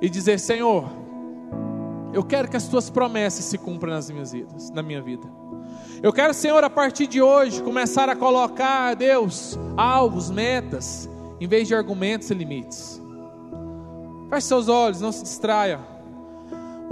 e 0.02 0.10
dizer: 0.10 0.38
Senhor, 0.38 0.90
Eu 2.12 2.22
quero 2.22 2.46
que 2.46 2.56
as 2.58 2.68
tuas 2.68 2.90
promessas 2.90 3.42
se 3.46 3.56
cumpram 3.56 3.90
nas 3.94 4.10
minhas 4.10 4.32
vidas, 4.32 4.70
na 4.70 4.82
minha 4.82 5.00
vida. 5.00 5.26
Eu 6.02 6.12
quero, 6.12 6.34
Senhor, 6.34 6.62
a 6.62 6.68
partir 6.68 7.06
de 7.06 7.22
hoje, 7.22 7.62
começar 7.62 8.06
a 8.10 8.14
colocar, 8.14 8.94
Deus, 8.94 9.58
alvos, 9.78 10.30
metas, 10.30 11.08
em 11.40 11.48
vez 11.48 11.66
de 11.66 11.74
argumentos 11.74 12.30
e 12.30 12.34
limites. 12.34 13.00
Feche 14.28 14.46
seus 14.46 14.68
olhos, 14.68 15.00
não 15.00 15.10
se 15.10 15.22
distraia. 15.22 15.80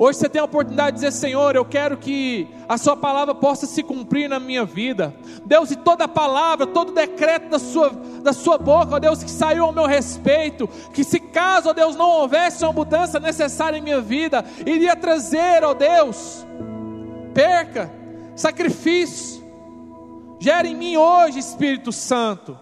Hoje 0.03 0.19
você 0.19 0.31
tem 0.31 0.41
a 0.41 0.47
oportunidade 0.47 0.97
de 0.97 1.05
dizer: 1.05 1.13
Senhor, 1.13 1.55
eu 1.55 1.63
quero 1.63 1.99
que 1.99 2.49
a 2.67 2.79
Sua 2.79 2.97
palavra 2.97 3.35
possa 3.35 3.67
se 3.67 3.83
cumprir 3.83 4.31
na 4.31 4.41
minha 4.41 4.65
vida. 4.65 5.15
Deus, 5.45 5.71
e 5.71 5.77
toda 5.77 6.09
palavra, 6.09 6.67
todo 6.67 6.95
decreto 6.95 7.51
da 7.51 7.59
Sua, 7.59 7.91
da 8.23 8.33
sua 8.33 8.57
boca, 8.57 8.95
ó 8.95 8.99
Deus, 8.99 9.23
que 9.23 9.31
saiu 9.31 9.63
ao 9.63 9.75
meu 9.75 9.85
respeito, 9.85 10.67
que 10.95 11.05
se 11.05 11.21
caso, 11.21 11.69
ó 11.69 11.73
Deus, 11.75 11.97
não 11.97 12.09
houvesse 12.09 12.65
uma 12.65 12.73
mudança 12.73 13.21
necessária 13.21 13.77
em 13.77 13.83
minha 13.83 14.01
vida, 14.01 14.43
iria 14.65 14.97
trazer, 14.97 15.63
ó 15.65 15.75
Deus, 15.75 16.47
perca, 17.35 17.93
sacrifício. 18.35 19.45
Gera 20.39 20.67
em 20.67 20.75
mim 20.75 20.97
hoje, 20.97 21.39
Espírito 21.39 21.93
Santo, 21.93 22.59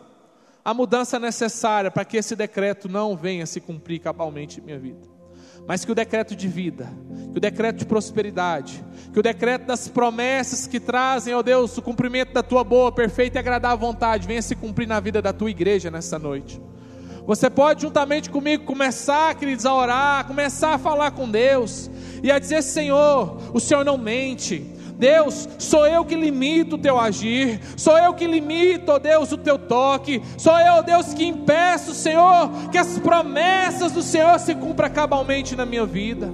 a 0.65 0.75
mudança 0.75 1.21
necessária 1.21 1.89
para 1.89 2.05
que 2.05 2.17
esse 2.17 2.35
decreto 2.35 2.89
não 2.89 3.17
venha 3.17 3.47
se 3.47 3.61
cumprir 3.61 4.01
cabalmente 4.01 4.59
em 4.59 4.65
minha 4.65 4.79
vida 4.81 5.18
mas 5.67 5.85
que 5.85 5.93
o 5.93 5.95
decreto 5.95 6.35
de 6.35 6.49
vida, 6.49 6.89
que 7.33 7.39
o 7.39 7.41
decreto 7.41 7.79
de 7.79 7.87
prosperidade, 7.87 8.85
que 9.13 9.19
o 9.19 9.23
decreto 9.23 9.67
das 9.67 9.89
promessas 9.89 10.67
que 10.67 10.81
trazem, 10.81 11.35
ó 11.35 11.43
Deus, 11.43 11.77
o 11.77 11.83
cumprimento 11.83 12.33
da 12.33 12.43
tua 12.43 12.65
boa, 12.65 12.93
perfeita 12.93 13.39
e 13.39 13.41
agradável 13.41 13.79
vontade, 13.79 14.27
venha 14.27 14.43
se 14.43 14.55
cumprir 14.55 14.87
na 14.87 15.01
vida 15.01 15.21
da 15.21 15.33
tua 15.33 15.51
igreja 15.51 15.91
nessa 15.91 16.19
noite. 16.19 16.61
Você 17.27 17.51
pode, 17.51 17.83
juntamente 17.83 18.31
comigo, 18.31 18.65
começar, 18.65 19.35
queridos, 19.35 19.67
a 19.67 19.75
orar, 19.75 20.27
começar 20.27 20.75
a 20.75 20.79
falar 20.79 21.11
com 21.11 21.31
Deus 21.31 21.91
e 22.23 22.33
a 22.33 22.39
dizer: 22.39 22.63
Senhor, 22.63 23.39
o 23.53 23.61
Senhor 23.61 23.85
não 23.85 23.99
mente, 23.99 24.65
Deus, 24.99 25.49
sou 25.59 25.87
eu 25.87 26.05
que 26.05 26.17
limito 26.17 26.75
o 26.75 26.79
teu 26.79 26.99
agir, 26.99 27.61
sou 27.77 27.97
eu 27.97 28.13
que 28.15 28.27
limito, 28.27 28.91
ó 28.91 28.99
Deus, 28.99 29.31
o 29.31 29.39
teu 29.39 29.57
toque, 29.57 30.21
sou 30.37 30.59
eu, 30.59 30.83
Deus, 30.83 31.15
que 31.15 31.25
impeço, 31.25 31.95
Senhor, 31.95 32.51
que 32.73 32.79
as 32.79 32.99
promessas 32.99 33.93
do 33.93 34.03
Senhor 34.03 34.39
se 34.41 34.57
cumpram 34.57 34.91
cabalmente 34.91 35.55
na 35.55 35.65
minha 35.65 35.87
vida. 35.87 36.33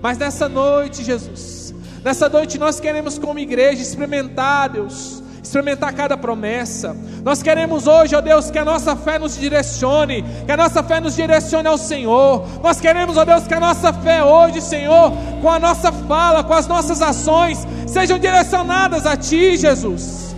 Mas 0.00 0.16
nessa 0.16 0.48
noite, 0.48 1.02
Jesus, 1.02 1.74
nessa 2.04 2.28
noite 2.28 2.56
nós 2.56 2.78
queremos, 2.78 3.18
como 3.18 3.40
igreja, 3.40 3.82
experimentar, 3.82 4.68
Deus, 4.68 5.23
experimentar 5.44 5.92
cada 5.92 6.16
promessa. 6.16 6.96
Nós 7.22 7.42
queremos 7.42 7.86
hoje, 7.86 8.16
ó 8.16 8.20
Deus, 8.20 8.50
que 8.50 8.58
a 8.58 8.64
nossa 8.64 8.96
fé 8.96 9.18
nos 9.18 9.38
direcione, 9.38 10.24
que 10.46 10.50
a 10.50 10.56
nossa 10.56 10.82
fé 10.82 11.00
nos 11.00 11.14
direcione 11.14 11.68
ao 11.68 11.76
Senhor. 11.76 12.46
Nós 12.62 12.80
queremos, 12.80 13.16
ó 13.16 13.24
Deus, 13.24 13.46
que 13.46 13.54
a 13.54 13.60
nossa 13.60 13.92
fé 13.92 14.24
hoje, 14.24 14.60
Senhor, 14.62 15.12
com 15.42 15.50
a 15.50 15.58
nossa 15.58 15.92
fala, 15.92 16.42
com 16.42 16.54
as 16.54 16.66
nossas 16.66 17.02
ações, 17.02 17.66
sejam 17.86 18.18
direcionadas 18.18 19.06
a 19.06 19.16
Ti, 19.16 19.56
Jesus. 19.56 20.34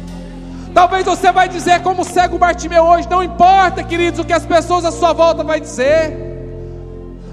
Talvez 0.75 1.05
você 1.05 1.33
vai 1.33 1.49
dizer 1.49 1.83
como 1.83 2.05
cego 2.05 2.37
Bartimeu 2.37 2.85
hoje, 2.85 3.09
não 3.09 3.23
importa, 3.23 3.83
queridos, 3.83 4.21
o 4.21 4.25
que 4.25 4.33
as 4.33 4.45
pessoas 4.45 4.85
à 4.85 4.91
sua 4.91 5.13
volta 5.13 5.43
vai 5.43 5.61
dizer. 5.61 6.36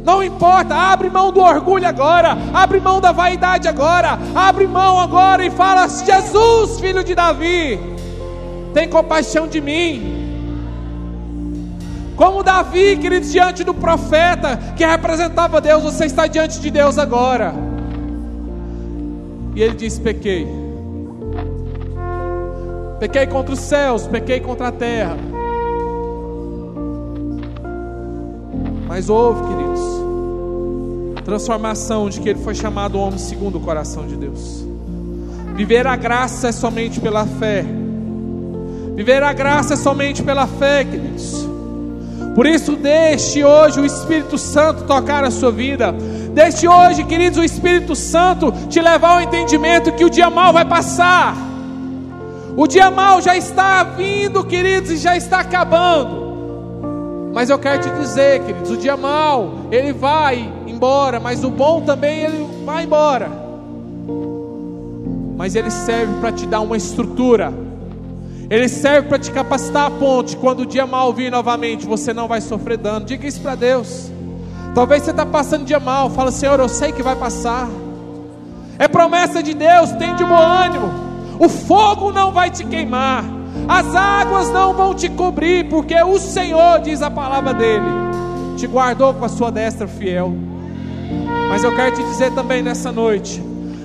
Não 0.04 0.22
importa, 0.22 0.76
abre 0.76 1.10
mão 1.10 1.32
do 1.32 1.39
orgulho 1.39 1.88
agora, 1.88 2.38
abre 2.54 2.80
mão 2.80 2.99
da 2.99 3.14
vaidade 3.14 3.68
agora, 3.70 4.20
abre 4.36 4.68
mão 4.68 4.99
agora 4.99 5.45
e 5.45 5.49
fala: 5.49 5.88
Jesus, 5.88 6.80
filho 6.80 7.04
de 7.04 7.16
Davi, 7.16 7.80
tem 8.74 8.89
compaixão 8.89 9.47
de 9.47 9.62
mim. 9.62 10.14
Como 12.18 12.43
Davi, 12.43 12.97
queridos, 12.97 13.32
diante 13.32 13.64
do 13.64 13.74
profeta 13.74 14.60
que 14.76 14.86
representava 14.86 15.62
Deus, 15.62 15.84
você 15.84 16.06
está 16.06 16.28
diante 16.28 16.60
de 16.60 16.70
Deus 16.70 16.97
agora. 16.97 17.54
E 19.56 19.62
ele 19.62 19.76
diz: 19.76 19.97
Pequei. 19.97 20.47
Pequei 22.99 23.26
contra 23.28 23.54
os 23.54 23.60
céus, 23.60 24.06
pequei 24.08 24.39
contra 24.39 24.68
a 24.68 24.72
terra. 24.72 25.18
Mas 28.88 29.10
houve, 29.10 29.41
queridos, 29.47 29.92
transformação 31.24 32.09
de 32.09 32.19
que 32.19 32.30
ele 32.30 32.39
foi 32.39 32.53
chamado 32.53 32.99
homem 32.99 33.17
segundo 33.17 33.57
o 33.57 33.61
coração 33.61 34.05
de 34.05 34.15
Deus. 34.15 34.65
Viver 35.55 35.86
a 35.88 35.95
graça 35.95 36.49
é 36.49 36.51
somente 36.51 36.99
pela 36.99 37.26
fé. 37.26 37.65
Viver 38.95 39.24
a 39.24 39.34
graça 39.34 39.74
é 39.74 39.78
somente 39.78 40.21
pela 40.21 40.47
fé, 40.47 40.84
queridos. 40.84 41.47
Por 42.36 42.47
isso, 42.47 42.76
deixe 42.76 43.43
hoje 43.43 43.80
o 43.80 43.86
Espírito 43.86 44.38
Santo 44.38 44.84
tocar 44.86 45.24
a 45.24 45.30
sua 45.30 45.51
vida. 45.51 45.93
Deixe 46.34 46.67
hoje, 46.67 47.03
queridos, 47.03 47.38
o 47.38 47.43
Espírito 47.43 47.95
Santo 47.95 48.51
te 48.69 48.82
levar 48.82 49.15
ao 49.15 49.21
entendimento 49.21 49.91
que 49.91 50.03
o 50.03 50.09
dia 50.09 50.30
mal 50.30 50.51
vai 50.51 50.65
passar. 50.65 51.36
O 52.57 52.67
dia 52.67 52.89
mal 52.89 53.21
já 53.21 53.36
está 53.36 53.84
vindo, 53.84 54.43
queridos, 54.43 54.89
e 54.91 54.97
já 54.97 55.15
está 55.15 55.39
acabando. 55.39 56.24
Mas 57.34 57.49
eu 57.49 57.59
quero 57.59 57.82
te 57.82 57.89
dizer, 57.99 58.43
queridos, 58.43 58.71
o 58.71 58.78
dia 58.78 58.97
mal, 58.97 59.53
ele 59.71 59.93
vai 59.93 60.51
embora, 60.84 61.17
mas 61.17 61.45
o 61.45 61.49
bom 61.49 61.79
também 61.79 62.19
ele 62.19 62.45
vai 62.65 62.84
embora. 62.84 63.31
Mas 65.38 65.55
ele 65.55 65.71
serve 65.71 66.19
para 66.19 66.29
te 66.29 66.45
dar 66.45 66.59
uma 66.59 66.75
estrutura. 66.75 67.53
Ele 68.49 68.67
serve 68.67 69.07
para 69.07 69.17
te 69.17 69.31
capacitar 69.31 69.88
a 69.88 69.91
ponte. 69.91 70.36
Quando 70.36 70.59
o 70.59 70.65
dia 70.65 70.86
mal 70.86 71.13
vir 71.13 71.31
novamente, 71.31 71.86
você 71.86 72.13
não 72.13 72.27
vai 72.27 72.41
sofrer 72.41 72.77
dano. 72.77 73.05
Diga 73.05 73.25
isso 73.25 73.39
para 73.39 73.55
Deus. 73.55 74.11
Talvez 74.75 75.03
você 75.03 75.11
está 75.11 75.25
passando 75.25 75.63
dia 75.63 75.79
mal. 75.79 76.09
Fala, 76.09 76.31
Senhor, 76.31 76.59
eu 76.59 76.67
sei 76.67 76.91
que 76.91 77.01
vai 77.01 77.15
passar. 77.15 77.69
É 78.77 78.86
promessa 78.86 79.41
de 79.41 79.53
Deus. 79.53 79.89
Tem 79.93 80.13
de 80.17 80.25
bom 80.25 80.36
ânimo. 80.36 80.91
O 81.39 81.47
fogo 81.47 82.11
não 82.11 82.34
vai 82.34 82.51
te 82.51 82.65
queimar 82.65 83.23
as 83.69 83.95
águas 83.95 84.49
não 84.49 84.73
vão 84.73 84.95
te 84.95 85.07
cobrir, 85.09 85.69
porque 85.69 85.95
o 86.01 86.17
Senhor, 86.17 86.81
diz 86.81 87.03
a 87.03 87.09
palavra 87.09 87.53
dele, 87.53 87.86
te 88.57 88.65
guardou 88.65 89.13
com 89.13 89.23
a 89.23 89.29
sua 89.29 89.51
destra 89.51 89.88
fiel. 89.88 90.36
Mas 91.49 91.63
eu 91.63 91.75
quero 91.75 91.95
te 91.95 92.03
dizer 92.03 92.31
também 92.33 92.61
nessa 92.61 92.91
noite, 92.91 93.41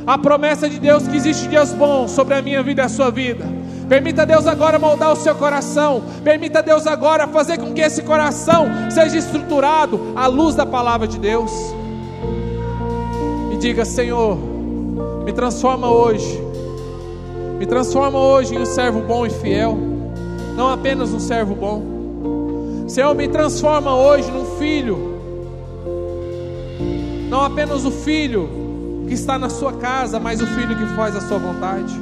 a 0.06 0.16
promessa 0.16 0.68
de 0.68 0.78
Deus 0.78 1.06
que 1.06 1.16
existe 1.16 1.48
dias 1.48 1.72
bons 1.72 2.10
sobre 2.10 2.34
a 2.34 2.42
minha 2.42 2.62
vida 2.62 2.82
e 2.82 2.84
a 2.84 2.88
sua 2.88 3.10
vida. 3.10 3.44
Permita 3.88 4.26
Deus 4.26 4.46
agora 4.46 4.78
moldar 4.78 5.12
o 5.12 5.16
seu 5.16 5.34
coração. 5.34 6.02
Permita 6.22 6.62
Deus 6.62 6.86
agora 6.86 7.26
fazer 7.26 7.58
com 7.58 7.72
que 7.72 7.80
esse 7.80 8.02
coração 8.02 8.66
seja 8.90 9.16
estruturado 9.16 10.12
à 10.14 10.26
luz 10.26 10.54
da 10.54 10.66
palavra 10.66 11.06
de 11.06 11.18
Deus. 11.18 11.50
E 13.52 13.56
diga: 13.56 13.84
Senhor, 13.84 14.36
me 15.24 15.32
transforma 15.32 15.90
hoje 15.90 16.48
me 17.58 17.66
transforma 17.66 18.20
hoje 18.20 18.54
em 18.54 18.60
um 18.60 18.64
servo 18.64 19.00
bom 19.00 19.26
e 19.26 19.30
fiel, 19.30 19.76
não 20.56 20.68
apenas 20.68 21.12
um 21.12 21.18
servo 21.18 21.56
bom. 21.56 21.82
Senhor, 22.86 23.12
me 23.16 23.26
transforma 23.26 23.96
hoje 23.96 24.30
num 24.30 24.44
filho, 24.58 25.17
não 27.28 27.42
apenas 27.42 27.84
o 27.84 27.90
filho 27.90 28.48
que 29.06 29.14
está 29.14 29.38
na 29.38 29.48
sua 29.48 29.72
casa, 29.74 30.18
mas 30.18 30.40
o 30.40 30.46
filho 30.46 30.76
que 30.76 30.86
faz 30.94 31.14
a 31.14 31.20
sua 31.20 31.38
vontade. 31.38 31.94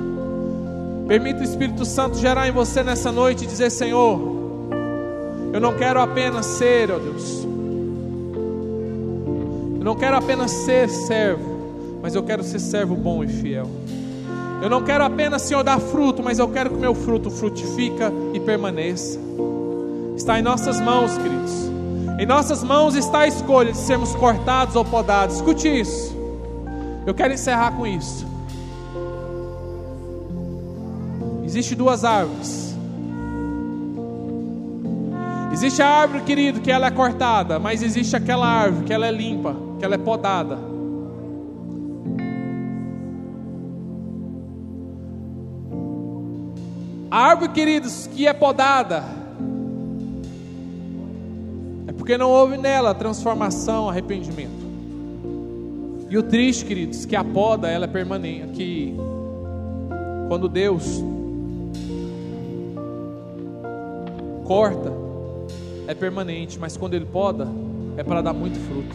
Permita 1.07 1.41
o 1.41 1.45
Espírito 1.45 1.85
Santo 1.85 2.19
gerar 2.19 2.49
em 2.49 2.53
você 2.53 2.83
nessa 2.83 3.13
noite 3.13 3.45
e 3.45 3.47
dizer: 3.47 3.71
Senhor, 3.71 4.21
eu 5.53 5.61
não 5.61 5.75
quero 5.75 6.01
apenas 6.01 6.47
ser, 6.47 6.91
ó 6.91 6.99
Deus, 6.99 7.45
eu 9.79 9.85
não 9.85 9.95
quero 9.95 10.17
apenas 10.17 10.51
ser 10.51 10.89
servo, 10.89 11.99
mas 12.03 12.15
eu 12.15 12.23
quero 12.23 12.43
ser 12.43 12.59
servo 12.59 12.97
bom 12.97 13.23
e 13.23 13.29
fiel. 13.29 13.69
Eu 14.63 14.71
não 14.71 14.83
quero 14.83 15.05
apenas, 15.05 15.43
Senhor, 15.43 15.63
dar 15.63 15.79
fruto, 15.79 16.23
mas 16.23 16.39
eu 16.39 16.49
quero 16.49 16.71
que 16.71 16.77
o 16.77 16.81
meu 16.81 16.95
fruto 16.95 17.31
frutifica 17.31 18.13
e 18.33 18.41
permaneça. 18.41 19.19
Está 20.17 20.39
em 20.39 20.43
nossas 20.43 20.81
mãos, 20.81 21.17
queridos. 21.19 21.76
Em 22.19 22.25
nossas 22.25 22.65
mãos 22.65 22.95
está 22.95 23.21
a 23.21 23.27
escolha 23.27 23.73
de 23.73 23.79
sermos 23.79 24.15
cortados 24.15 24.75
ou 24.75 24.85
podados. 24.85 25.37
Escute 25.37 25.69
isso. 25.69 26.17
Eu 27.07 27.15
quero 27.15 27.35
encerrar 27.35 27.73
com 27.73 27.87
isso. 27.87 28.27
Existem 31.45 31.77
duas 31.77 32.05
árvores. 32.05 32.75
Existe 35.53 35.81
a 35.81 35.89
árvore, 35.89 36.23
querido, 36.23 36.61
que 36.61 36.71
ela 36.71 36.87
é 36.87 36.91
cortada, 36.91 37.59
mas 37.59 37.83
existe 37.83 38.17
aquela 38.17 38.47
árvore 38.47 38.85
que 38.85 38.93
ela 38.93 39.07
é 39.07 39.11
limpa, 39.11 39.57
que 39.79 39.85
ela 39.85 39.95
é 39.95 39.99
podada. 39.99 40.59
A 47.11 47.19
árvore, 47.19 47.53
queridos, 47.53 48.07
que 48.09 48.27
é 48.27 48.33
podada, 48.33 49.05
porque 52.07 52.17
não 52.17 52.31
houve 52.31 52.57
nela 52.57 52.95
transformação, 52.95 53.91
arrependimento. 53.91 54.65
E 56.09 56.17
o 56.17 56.23
triste, 56.23 56.65
queridos, 56.65 57.05
que 57.05 57.17
a 57.17 57.25
poda 57.25 57.69
ela 57.69 57.87
é 57.87 57.89
permanente, 57.89 58.53
que 58.53 58.95
quando 60.29 60.49
Deus 60.49 61.03
corta, 64.45 64.93
é 65.89 65.95
permanente, 65.97 66.61
mas 66.61 66.77
quando 66.77 66.95
Ele 66.95 67.07
poda, 67.07 67.49
é 67.97 68.05
para 68.05 68.23
dar 68.23 68.33
muito 68.33 68.57
fruto. 68.69 68.95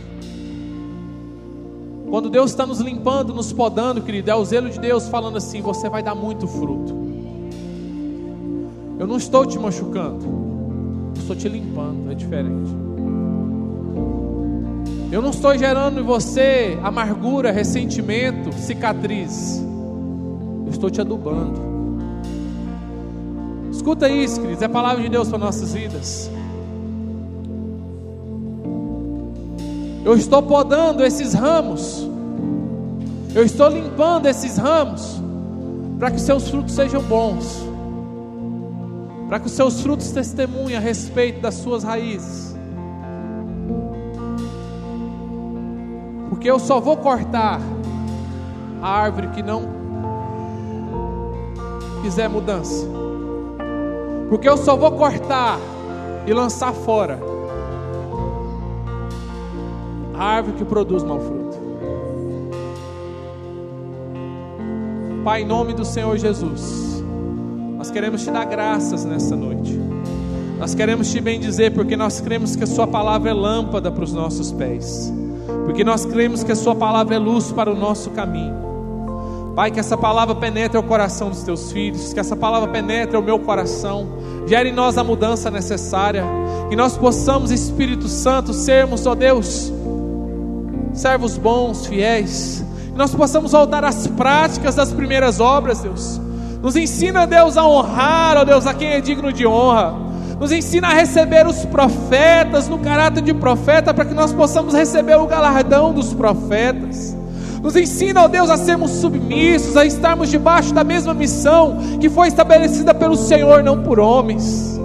Quando 2.10 2.30
Deus 2.30 2.52
está 2.52 2.66
nos 2.66 2.80
limpando, 2.80 3.34
nos 3.34 3.52
podando, 3.52 4.02
querido, 4.02 4.32
é 4.32 4.36
o 4.36 4.46
zelo 4.46 4.70
de 4.70 4.80
Deus 4.80 5.10
falando 5.10 5.36
assim: 5.36 5.62
você 5.62 5.90
vai 5.90 6.02
dar 6.02 6.16
muito 6.16 6.48
fruto. 6.48 6.96
Eu 8.98 9.06
não 9.06 9.18
estou 9.18 9.46
te 9.46 9.60
machucando, 9.60 11.12
estou 11.18 11.36
te 11.36 11.50
limpando, 11.50 12.10
é 12.10 12.16
diferente. 12.16 12.91
Eu 15.12 15.22
não 15.22 15.32
estou 15.32 15.58
gerando 15.58 16.00
em 16.00 16.04
você 16.04 16.80
amargura, 16.82 17.52
ressentimento, 17.52 18.54
cicatriz. 18.54 19.62
Eu 20.66 20.72
estou 20.72 20.90
te 20.90 21.02
adubando. 21.02 21.60
Escuta 23.70 24.08
isso, 24.08 24.40
queridos, 24.40 24.62
é 24.62 24.66
a 24.66 24.70
palavra 24.70 25.04
de 25.04 25.10
Deus 25.10 25.28
para 25.28 25.38
nossas 25.38 25.74
vidas. 25.74 26.32
Eu 30.06 30.16
estou 30.16 30.42
podando 30.44 31.04
esses 31.04 31.34
ramos. 31.34 32.08
Eu 33.36 33.44
estou 33.44 33.68
limpando 33.68 34.28
esses 34.28 34.56
ramos 34.56 35.22
para 36.00 36.10
que 36.10 36.22
seus 36.22 36.50
frutos 36.50 36.74
sejam 36.74 37.02
bons. 37.04 37.62
Para 39.28 39.42
que 39.42 39.48
os 39.48 39.52
seus 39.52 39.82
frutos 39.82 40.10
testemunhem 40.12 40.78
a 40.78 40.80
respeito 40.80 41.42
das 41.42 41.56
suas 41.56 41.84
raízes. 41.84 42.51
Porque 46.42 46.50
eu 46.50 46.58
só 46.58 46.80
vou 46.80 46.98
cortar 46.98 47.62
a 48.82 48.90
árvore 48.90 49.28
que 49.28 49.44
não 49.44 49.62
fizer 52.02 52.28
mudança. 52.28 52.88
Porque 54.28 54.50
eu 54.50 54.58
só 54.58 54.76
vou 54.76 54.92
cortar 54.94 55.60
e 56.26 56.34
lançar 56.34 56.74
fora 56.74 57.20
a 60.16 60.26
árvore 60.26 60.58
que 60.58 60.66
produz 60.66 61.04
mau 61.04 61.20
fruto. 61.20 61.58
Pai, 65.24 65.44
em 65.44 65.46
nome 65.46 65.74
do 65.74 65.86
Senhor 65.86 66.18
Jesus, 66.18 67.04
nós 67.78 67.92
queremos 67.92 68.24
te 68.24 68.32
dar 68.32 68.46
graças 68.46 69.06
nessa 69.06 69.36
noite. 69.36 69.80
Nós 70.58 70.74
queremos 70.74 71.12
te 71.12 71.22
bendizer 71.22 71.72
porque 71.72 71.96
nós 71.96 72.20
cremos 72.20 72.56
que 72.56 72.64
a 72.64 72.68
Sua 72.68 72.88
palavra 72.88 73.30
é 73.30 73.34
lâmpada 73.34 73.92
para 73.92 74.04
os 74.04 74.12
nossos 74.12 74.52
pés 74.52 75.14
porque 75.66 75.84
nós 75.84 76.06
cremos 76.06 76.44
que 76.44 76.52
a 76.52 76.56
Sua 76.56 76.76
palavra 76.76 77.16
é 77.16 77.20
luz 77.20 77.52
para 77.52 77.72
o 77.72 77.76
nosso 77.76 78.10
caminho. 78.12 78.56
Pai, 79.56 79.70
que 79.70 79.80
essa 79.80 79.98
palavra 79.98 80.34
penetre 80.34 80.78
o 80.78 80.84
coração 80.84 81.30
dos 81.30 81.44
teus 81.44 81.72
filhos, 81.72 82.14
que 82.14 82.20
essa 82.20 82.36
palavra 82.36 82.70
penetre 82.70 83.18
o 83.18 83.22
meu 83.22 83.38
coração, 83.40 84.08
gere 84.48 84.70
em 84.70 84.74
nós 84.74 84.98
a 84.98 85.04
mudança 85.04 85.52
necessária, 85.52 86.24
que 86.70 86.76
nós 86.76 86.98
possamos, 86.98 87.52
Espírito 87.52 88.08
Santo, 88.08 88.54
sermos, 88.54 89.06
ó 89.06 89.14
Deus, 89.14 89.72
servos 90.94 91.38
bons, 91.38 91.86
fiéis, 91.86 92.66
que 92.92 92.98
nós 92.98 93.14
possamos 93.14 93.52
voltar 93.52 93.84
às 93.84 94.08
práticas 94.08 94.76
das 94.76 94.94
primeiras 94.94 95.40
obras, 95.40 95.82
Deus. 95.82 96.20
Nos 96.62 96.76
ensina, 96.76 97.28
Deus, 97.28 97.58
a 97.58 97.66
honrar, 97.66 98.38
ó 98.38 98.46
Deus, 98.46 98.66
a 98.66 98.74
quem 98.74 98.90
é 98.90 99.02
digno 99.02 99.34
de 99.34 99.46
honra 99.46 100.11
nos 100.42 100.52
ensina 100.52 100.88
a 100.88 100.94
receber 100.96 101.46
os 101.46 101.64
profetas 101.66 102.68
no 102.68 102.80
caráter 102.80 103.22
de 103.22 103.32
profeta, 103.32 103.94
para 103.94 104.06
que 104.06 104.14
nós 104.16 104.34
possamos 104.34 104.74
receber 104.74 105.16
o 105.16 105.28
galardão 105.28 105.94
dos 105.94 106.16
profetas. 106.16 107.16
Nos 107.62 107.76
ensina, 107.76 108.24
ó 108.24 108.28
Deus, 108.28 108.50
a 108.50 108.58
sermos 108.58 108.90
submissos, 108.90 109.78
a 109.78 109.86
estarmos 109.86 110.30
debaixo 110.30 110.74
da 110.74 110.84
mesma 110.84 111.14
missão 111.14 111.78
que 112.00 112.10
foi 112.10 112.28
estabelecida 112.28 112.92
pelo 112.92 113.16
Senhor, 113.16 113.62
não 113.62 113.84
por 113.84 114.00
homens. 114.00 114.82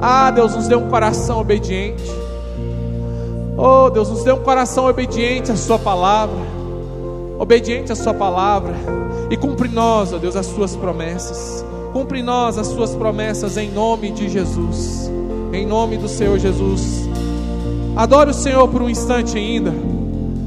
Ah, 0.00 0.30
Deus, 0.30 0.54
nos 0.54 0.68
dê 0.68 0.76
um 0.76 0.88
coração 0.88 1.40
obediente. 1.40 2.08
Oh, 3.58 3.90
Deus, 3.90 4.08
nos 4.08 4.22
dê 4.22 4.30
um 4.30 4.44
coração 4.44 4.86
obediente 4.86 5.50
à 5.50 5.56
Sua 5.56 5.78
palavra, 5.78 6.38
obediente 7.36 7.90
à 7.90 7.96
Sua 7.96 8.14
palavra, 8.14 8.74
e 9.28 9.36
cumpre 9.36 9.68
nós, 9.68 10.12
ó 10.12 10.18
Deus, 10.18 10.36
as 10.36 10.46
Suas 10.46 10.76
promessas. 10.76 11.64
Cumpre 11.94 12.18
em 12.18 12.22
nós 12.24 12.58
as 12.58 12.66
suas 12.66 12.92
promessas 12.92 13.56
em 13.56 13.70
nome 13.70 14.10
de 14.10 14.28
Jesus. 14.28 15.08
Em 15.52 15.64
nome 15.64 15.96
do 15.96 16.08
Senhor 16.08 16.36
Jesus. 16.40 17.08
Adore 17.94 18.30
o 18.30 18.34
Senhor 18.34 18.66
por 18.66 18.82
um 18.82 18.90
instante 18.90 19.38
ainda. 19.38 19.72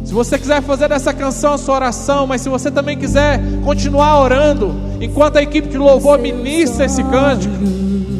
Se 0.03 0.13
você 0.13 0.37
quiser 0.37 0.61
fazer 0.61 0.89
dessa 0.89 1.13
canção 1.13 1.53
a 1.53 1.57
sua 1.57 1.75
oração, 1.75 2.27
mas 2.27 2.41
se 2.41 2.49
você 2.49 2.69
também 2.69 2.97
quiser 2.97 3.39
continuar 3.63 4.21
orando, 4.21 4.75
enquanto 4.99 5.37
a 5.37 5.41
equipe 5.41 5.69
de 5.69 5.77
louvor 5.77 6.19
ministra 6.19 6.83
esse 6.83 7.01
cântico, 7.05 7.55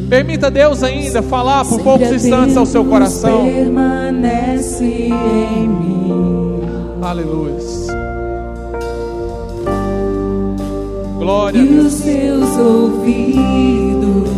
permita 0.09 0.49
Deus 0.49 0.81
ainda 0.81 1.21
falar 1.21 1.65
por 1.65 1.81
poucos 1.81 2.09
instantes 2.09 2.55
ao 2.55 2.65
seu 2.65 2.85
coração. 2.85 3.43
Permanece 3.43 4.85
em 4.85 5.67
mim. 5.67 6.61
Aleluia. 7.01 7.86
Glória. 11.27 11.59
E 11.59 11.79
os 11.79 11.91
seus 11.91 12.57
ouvidos 12.57 14.29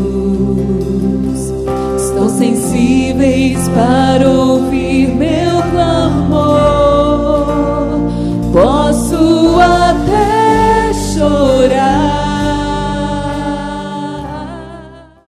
estão 2.01 2.27
sensíveis 2.27 3.59
para 3.69 4.27
ouvir 4.27 5.09
meu 5.09 5.61
clamor. 5.71 7.45
Posso 8.51 9.59
até 9.61 10.91
chorar. 11.13 12.18